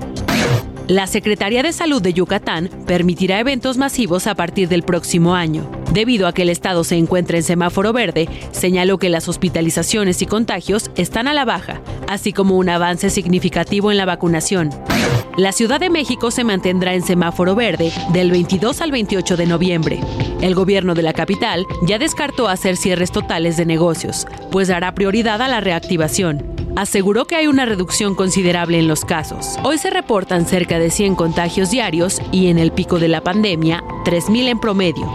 La 0.88 1.06
Secretaría 1.06 1.62
de 1.62 1.72
Salud 1.72 2.02
de 2.02 2.12
Yucatán 2.12 2.68
permitirá 2.86 3.40
eventos 3.40 3.78
masivos 3.78 4.26
a 4.26 4.34
partir 4.34 4.68
del 4.68 4.82
próximo 4.82 5.34
año. 5.34 5.66
Debido 5.94 6.26
a 6.26 6.34
que 6.34 6.42
el 6.42 6.50
estado 6.50 6.84
se 6.84 6.96
encuentra 6.96 7.38
en 7.38 7.42
semáforo 7.42 7.94
verde, 7.94 8.28
señaló 8.52 8.98
que 8.98 9.08
las 9.08 9.26
hospitalizaciones 9.26 10.20
y 10.20 10.26
contagios 10.26 10.90
están 10.94 11.26
a 11.26 11.32
la 11.32 11.46
baja, 11.46 11.80
así 12.06 12.34
como 12.34 12.58
un 12.58 12.68
avance 12.68 13.08
significativo 13.08 13.90
en 13.90 13.96
la 13.96 14.04
vacunación. 14.04 14.68
La 15.38 15.52
Ciudad 15.52 15.80
de 15.80 15.88
México 15.88 16.30
se 16.30 16.44
mantendrá 16.44 16.92
en 16.92 17.02
semáforo 17.02 17.54
verde 17.54 17.90
del 18.12 18.30
22 18.30 18.82
al 18.82 18.92
28 18.92 19.38
de 19.38 19.46
noviembre. 19.46 20.00
El 20.42 20.54
gobierno 20.54 20.94
de 20.94 21.02
la 21.02 21.14
capital 21.14 21.64
ya 21.86 21.98
descartó 21.98 22.46
hacer 22.46 22.76
cierres 22.76 23.10
totales 23.10 23.56
de 23.56 23.64
negocios, 23.64 24.26
pues 24.52 24.68
dará 24.68 24.94
prioridad 24.94 25.40
a 25.40 25.48
la 25.48 25.60
reactivación 25.60 26.53
aseguró 26.76 27.26
que 27.26 27.36
hay 27.36 27.46
una 27.46 27.66
reducción 27.66 28.14
considerable 28.14 28.78
en 28.78 28.88
los 28.88 29.04
casos. 29.04 29.58
Hoy 29.62 29.78
se 29.78 29.90
reportan 29.90 30.46
cerca 30.46 30.78
de 30.78 30.90
100 30.90 31.14
contagios 31.14 31.70
diarios 31.70 32.20
y 32.32 32.48
en 32.48 32.58
el 32.58 32.72
pico 32.72 32.98
de 32.98 33.08
la 33.08 33.22
pandemia, 33.22 33.82
3.000 34.04 34.48
en 34.48 34.60
promedio. 34.60 35.10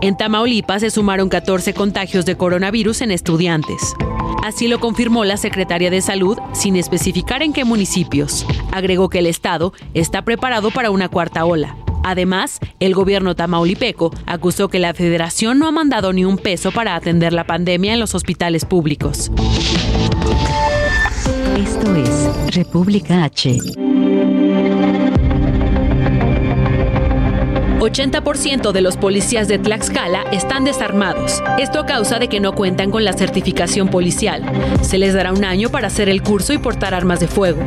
En 0.00 0.16
Tamaulipas 0.16 0.80
se 0.80 0.90
sumaron 0.90 1.28
14 1.28 1.74
contagios 1.74 2.26
de 2.26 2.36
coronavirus 2.36 3.02
en 3.02 3.10
estudiantes. 3.10 3.94
Así 4.42 4.68
lo 4.68 4.78
confirmó 4.78 5.24
la 5.24 5.38
secretaria 5.38 5.90
de 5.90 6.02
Salud 6.02 6.38
sin 6.52 6.76
especificar 6.76 7.42
en 7.42 7.52
qué 7.52 7.64
municipios. 7.64 8.46
Agregó 8.72 9.08
que 9.08 9.20
el 9.20 9.26
Estado 9.26 9.72
está 9.94 10.22
preparado 10.22 10.70
para 10.70 10.90
una 10.90 11.08
cuarta 11.08 11.46
ola. 11.46 11.76
Además, 12.02 12.58
el 12.80 12.94
gobierno 12.94 13.34
tamaulipeco 13.34 14.12
acusó 14.26 14.68
que 14.68 14.78
la 14.78 14.92
federación 14.92 15.58
no 15.58 15.66
ha 15.66 15.72
mandado 15.72 16.12
ni 16.12 16.26
un 16.26 16.36
peso 16.36 16.70
para 16.70 16.94
atender 16.94 17.32
la 17.32 17.44
pandemia 17.44 17.94
en 17.94 18.00
los 18.00 18.14
hospitales 18.14 18.66
públicos. 18.66 19.30
Esto 21.56 21.94
es 21.94 22.54
República 22.54 23.24
H. 23.24 23.83
80% 27.84 28.72
de 28.72 28.80
los 28.80 28.96
policías 28.96 29.48
de 29.48 29.58
Tlaxcala 29.58 30.24
están 30.32 30.64
desarmados. 30.64 31.42
Esto 31.58 31.80
a 31.80 31.86
causa 31.86 32.18
de 32.18 32.28
que 32.28 32.40
no 32.40 32.54
cuentan 32.54 32.90
con 32.90 33.04
la 33.04 33.12
certificación 33.12 33.88
policial. 33.88 34.42
Se 34.82 34.98
les 34.98 35.14
dará 35.14 35.32
un 35.32 35.44
año 35.44 35.68
para 35.68 35.88
hacer 35.88 36.08
el 36.08 36.22
curso 36.22 36.52
y 36.52 36.58
portar 36.58 36.94
armas 36.94 37.20
de 37.20 37.28
fuego. 37.28 37.62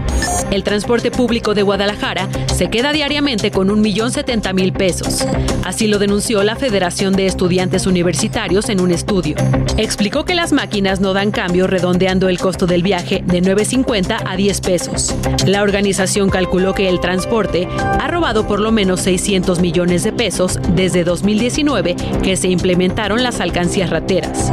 El 0.51 0.63
transporte 0.63 1.11
público 1.11 1.53
de 1.53 1.63
Guadalajara 1.63 2.27
se 2.53 2.69
queda 2.69 2.93
diariamente 2.93 3.51
con 3.51 3.69
1.070.000 3.69 4.73
pesos. 4.73 5.25
Así 5.63 5.87
lo 5.87 5.99
denunció 5.99 6.43
la 6.43 6.55
Federación 6.55 7.13
de 7.13 7.25
Estudiantes 7.25 7.85
Universitarios 7.85 8.69
en 8.69 8.79
un 8.79 8.91
estudio. 8.91 9.35
Explicó 9.77 10.25
que 10.25 10.35
las 10.35 10.53
máquinas 10.53 10.99
no 10.99 11.13
dan 11.13 11.31
cambio 11.31 11.67
redondeando 11.67 12.29
el 12.29 12.39
costo 12.39 12.65
del 12.65 12.83
viaje 12.83 13.23
de 13.25 13.41
9.50 13.41 14.23
a 14.25 14.35
10 14.35 14.61
pesos. 14.61 15.15
La 15.45 15.61
organización 15.61 16.29
calculó 16.29 16.73
que 16.73 16.89
el 16.89 16.99
transporte 16.99 17.67
ha 17.77 18.07
robado 18.07 18.47
por 18.47 18.59
lo 18.59 18.71
menos 18.71 19.01
600 19.01 19.59
millones 19.59 20.03
de 20.03 20.06
pesos 20.11 20.59
desde 20.75 21.03
2019 21.03 21.95
que 22.23 22.35
se 22.37 22.47
implementaron 22.49 23.23
las 23.23 23.39
alcancías 23.39 23.89
rateras. 23.89 24.51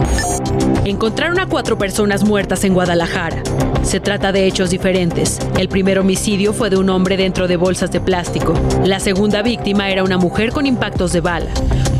Encontraron 0.84 1.38
a 1.40 1.48
cuatro 1.48 1.78
personas 1.78 2.24
muertas 2.24 2.64
en 2.64 2.74
Guadalajara. 2.74 3.42
Se 3.82 4.00
trata 4.00 4.32
de 4.32 4.46
hechos 4.46 4.70
diferentes. 4.70 5.38
El 5.58 5.68
primer 5.68 5.98
homicidio 5.98 6.52
fue 6.52 6.70
de 6.70 6.76
un 6.76 6.88
hombre 6.90 7.16
dentro 7.16 7.48
de 7.48 7.56
bolsas 7.56 7.90
de 7.90 8.00
plástico. 8.00 8.54
La 8.84 9.00
segunda 9.00 9.42
víctima 9.42 9.90
era 9.90 10.04
una 10.04 10.18
mujer 10.18 10.52
con 10.52 10.66
impactos 10.66 11.12
de 11.12 11.20
bala. 11.20 11.50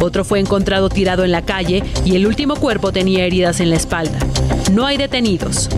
Otro 0.01 0.25
fue 0.25 0.41
encontrado 0.41 0.89
tirado 0.89 1.25
en 1.25 1.33
la 1.33 1.43
calle 1.43 1.83
y 2.05 2.17
el 2.17 2.27
último 2.27 2.57
cuerpo 2.57 2.93
tenía 2.93 3.25
heridas 3.25 3.61
en 3.61 3.71
la 3.71 3.77
espalda. 3.77 4.19
No 4.73 4.87
hay 4.87 4.97
detenidos. 4.97 5.69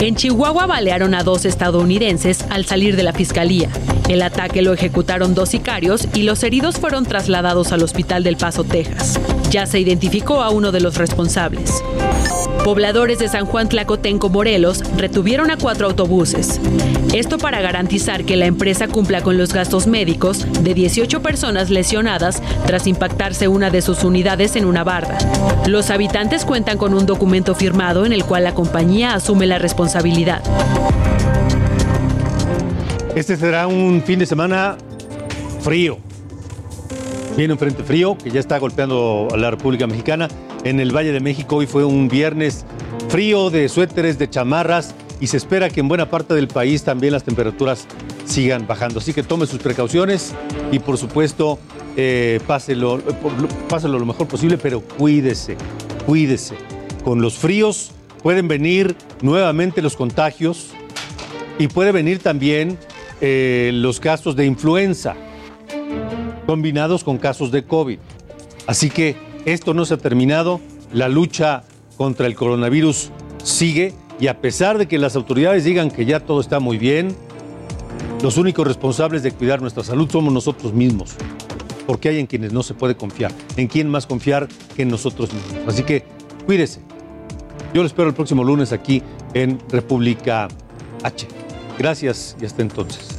En 0.00 0.14
Chihuahua 0.14 0.66
balearon 0.66 1.12
a 1.14 1.24
dos 1.24 1.44
estadounidenses 1.44 2.44
al 2.50 2.64
salir 2.64 2.94
de 2.94 3.02
la 3.02 3.12
fiscalía. 3.12 3.68
El 4.08 4.22
ataque 4.22 4.62
lo 4.62 4.72
ejecutaron 4.72 5.34
dos 5.34 5.48
sicarios 5.48 6.06
y 6.14 6.22
los 6.22 6.44
heridos 6.44 6.76
fueron 6.76 7.04
trasladados 7.04 7.72
al 7.72 7.82
hospital 7.82 8.22
del 8.22 8.36
Paso, 8.36 8.62
Texas. 8.62 9.18
Ya 9.50 9.66
se 9.66 9.80
identificó 9.80 10.42
a 10.42 10.50
uno 10.50 10.70
de 10.70 10.80
los 10.80 10.96
responsables. 10.96 11.82
Pobladores 12.64 13.18
de 13.18 13.28
San 13.28 13.44
Juan 13.44 13.68
Tlacotenco, 13.68 14.28
Morelos, 14.28 14.84
retuvieron 14.96 15.50
a 15.50 15.56
cuatro 15.56 15.88
autobuses. 15.88 16.60
Esto 17.14 17.38
para 17.38 17.62
garantizar 17.62 18.24
que 18.24 18.36
la 18.36 18.44
empresa 18.44 18.86
cumpla 18.86 19.22
con 19.22 19.38
los 19.38 19.54
gastos 19.54 19.86
médicos 19.86 20.46
de 20.62 20.74
18 20.74 21.22
personas 21.22 21.70
lesionadas 21.70 22.42
tras 22.66 22.86
impactarse 22.86 23.48
una 23.48 23.70
de 23.70 23.80
sus 23.80 24.04
unidades 24.04 24.56
en 24.56 24.66
una 24.66 24.84
barda. 24.84 25.16
Los 25.66 25.88
habitantes 25.88 26.44
cuentan 26.44 26.76
con 26.76 26.92
un 26.92 27.06
documento 27.06 27.54
firmado 27.54 28.04
en 28.04 28.12
el 28.12 28.24
cual 28.24 28.44
la 28.44 28.54
compañía 28.54 29.14
asume 29.14 29.46
la 29.46 29.58
responsabilidad. 29.58 30.42
Este 33.14 33.38
será 33.38 33.66
un 33.66 34.02
fin 34.04 34.18
de 34.18 34.26
semana 34.26 34.76
frío. 35.60 35.98
Viene 37.38 37.54
un 37.54 37.58
frente 37.58 37.82
frío 37.84 38.18
que 38.18 38.30
ya 38.30 38.40
está 38.40 38.58
golpeando 38.58 39.28
a 39.32 39.36
la 39.38 39.50
República 39.50 39.86
Mexicana. 39.86 40.28
En 40.62 40.78
el 40.78 40.94
Valle 40.94 41.12
de 41.12 41.20
México 41.20 41.56
hoy 41.56 41.66
fue 41.66 41.84
un 41.84 42.08
viernes 42.08 42.66
frío 43.08 43.48
de 43.48 43.68
suéteres, 43.70 44.18
de 44.18 44.28
chamarras 44.28 44.94
y 45.20 45.26
se 45.26 45.36
espera 45.36 45.68
que 45.68 45.80
en 45.80 45.88
buena 45.88 46.10
parte 46.10 46.34
del 46.34 46.48
país 46.48 46.84
también 46.84 47.12
las 47.12 47.24
temperaturas 47.24 47.86
sigan 48.24 48.66
bajando. 48.66 49.00
Así 49.00 49.12
que 49.12 49.22
tome 49.22 49.46
sus 49.46 49.58
precauciones 49.60 50.34
y 50.70 50.78
por 50.78 50.96
supuesto 50.96 51.58
eh, 51.96 52.40
páselo, 52.46 53.00
páselo 53.68 53.98
lo 53.98 54.06
mejor 54.06 54.28
posible, 54.28 54.58
pero 54.58 54.80
cuídese, 54.80 55.56
cuídese. 56.06 56.54
Con 57.04 57.20
los 57.20 57.34
fríos 57.34 57.92
pueden 58.22 58.48
venir 58.48 58.96
nuevamente 59.22 59.82
los 59.82 59.96
contagios 59.96 60.70
y 61.58 61.68
puede 61.68 61.92
venir 61.92 62.20
también 62.20 62.78
eh, 63.20 63.70
los 63.74 63.98
casos 63.98 64.36
de 64.36 64.46
influenza 64.46 65.16
combinados 66.46 67.04
con 67.04 67.18
casos 67.18 67.50
de 67.50 67.64
COVID. 67.64 67.98
Así 68.66 68.90
que 68.90 69.16
esto 69.44 69.74
no 69.74 69.84
se 69.84 69.94
ha 69.94 69.96
terminado, 69.98 70.60
la 70.92 71.08
lucha 71.08 71.64
contra 71.96 72.26
el 72.26 72.34
coronavirus 72.34 73.10
sigue 73.42 73.94
y 74.20 74.26
a 74.26 74.40
pesar 74.40 74.78
de 74.78 74.88
que 74.88 74.98
las 74.98 75.16
autoridades 75.16 75.64
digan 75.64 75.90
que 75.90 76.04
ya 76.04 76.20
todo 76.20 76.40
está 76.40 76.60
muy 76.60 76.78
bien, 76.78 77.14
los 78.22 78.36
únicos 78.36 78.66
responsables 78.66 79.22
de 79.22 79.30
cuidar 79.32 79.60
nuestra 79.60 79.84
salud 79.84 80.10
somos 80.10 80.32
nosotros 80.32 80.72
mismos, 80.72 81.14
porque 81.86 82.08
hay 82.08 82.18
en 82.18 82.26
quienes 82.26 82.52
no 82.52 82.62
se 82.62 82.74
puede 82.74 82.96
confiar, 82.96 83.30
en 83.56 83.68
quién 83.68 83.88
más 83.88 84.06
confiar 84.06 84.48
que 84.74 84.82
en 84.82 84.88
nosotros 84.88 85.32
mismos. 85.32 85.68
Así 85.68 85.84
que 85.84 86.04
cuídese. 86.46 86.80
Yo 87.74 87.82
lo 87.82 87.86
espero 87.86 88.08
el 88.08 88.14
próximo 88.14 88.42
lunes 88.42 88.72
aquí 88.72 89.02
en 89.34 89.60
República 89.68 90.48
H. 91.02 91.28
Gracias 91.78 92.36
y 92.40 92.46
hasta 92.46 92.62
entonces. 92.62 93.17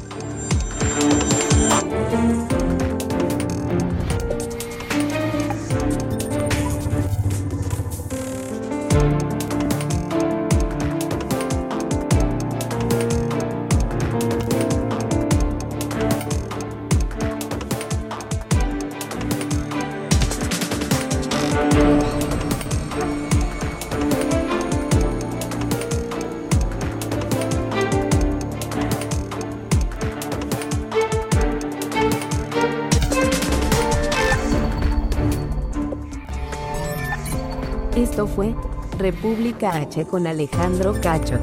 República 39.12 39.72
H 39.72 40.06
con 40.06 40.28
Alejandro 40.28 40.94
Cacho. 41.02 41.40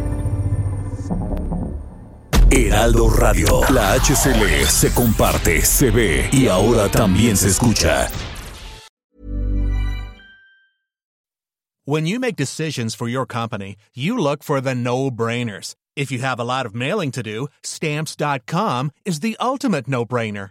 Heraldo 2.48 3.08
Radio. 3.10 3.60
La 3.70 3.94
HCL 3.94 4.66
se 4.66 4.94
comparte, 4.94 5.60
se 5.62 5.90
ve 5.90 6.28
y 6.32 6.46
ahora 6.46 6.88
también 6.88 7.36
se 7.36 7.48
escucha. 7.48 8.08
When 11.84 12.06
you 12.06 12.20
make 12.20 12.36
decisions 12.36 12.94
for 12.94 13.08
your 13.08 13.26
company, 13.26 13.76
you 13.94 14.16
look 14.16 14.44
for 14.44 14.60
the 14.60 14.74
no-brainers. 14.74 15.74
If 15.96 16.12
you 16.12 16.20
have 16.20 16.38
a 16.38 16.44
lot 16.44 16.66
of 16.66 16.74
mailing 16.74 17.10
to 17.12 17.22
do, 17.22 17.48
stamps.com 17.62 18.90
is 19.04 19.20
the 19.20 19.36
ultimate 19.40 19.88
no-brainer. 19.88 20.50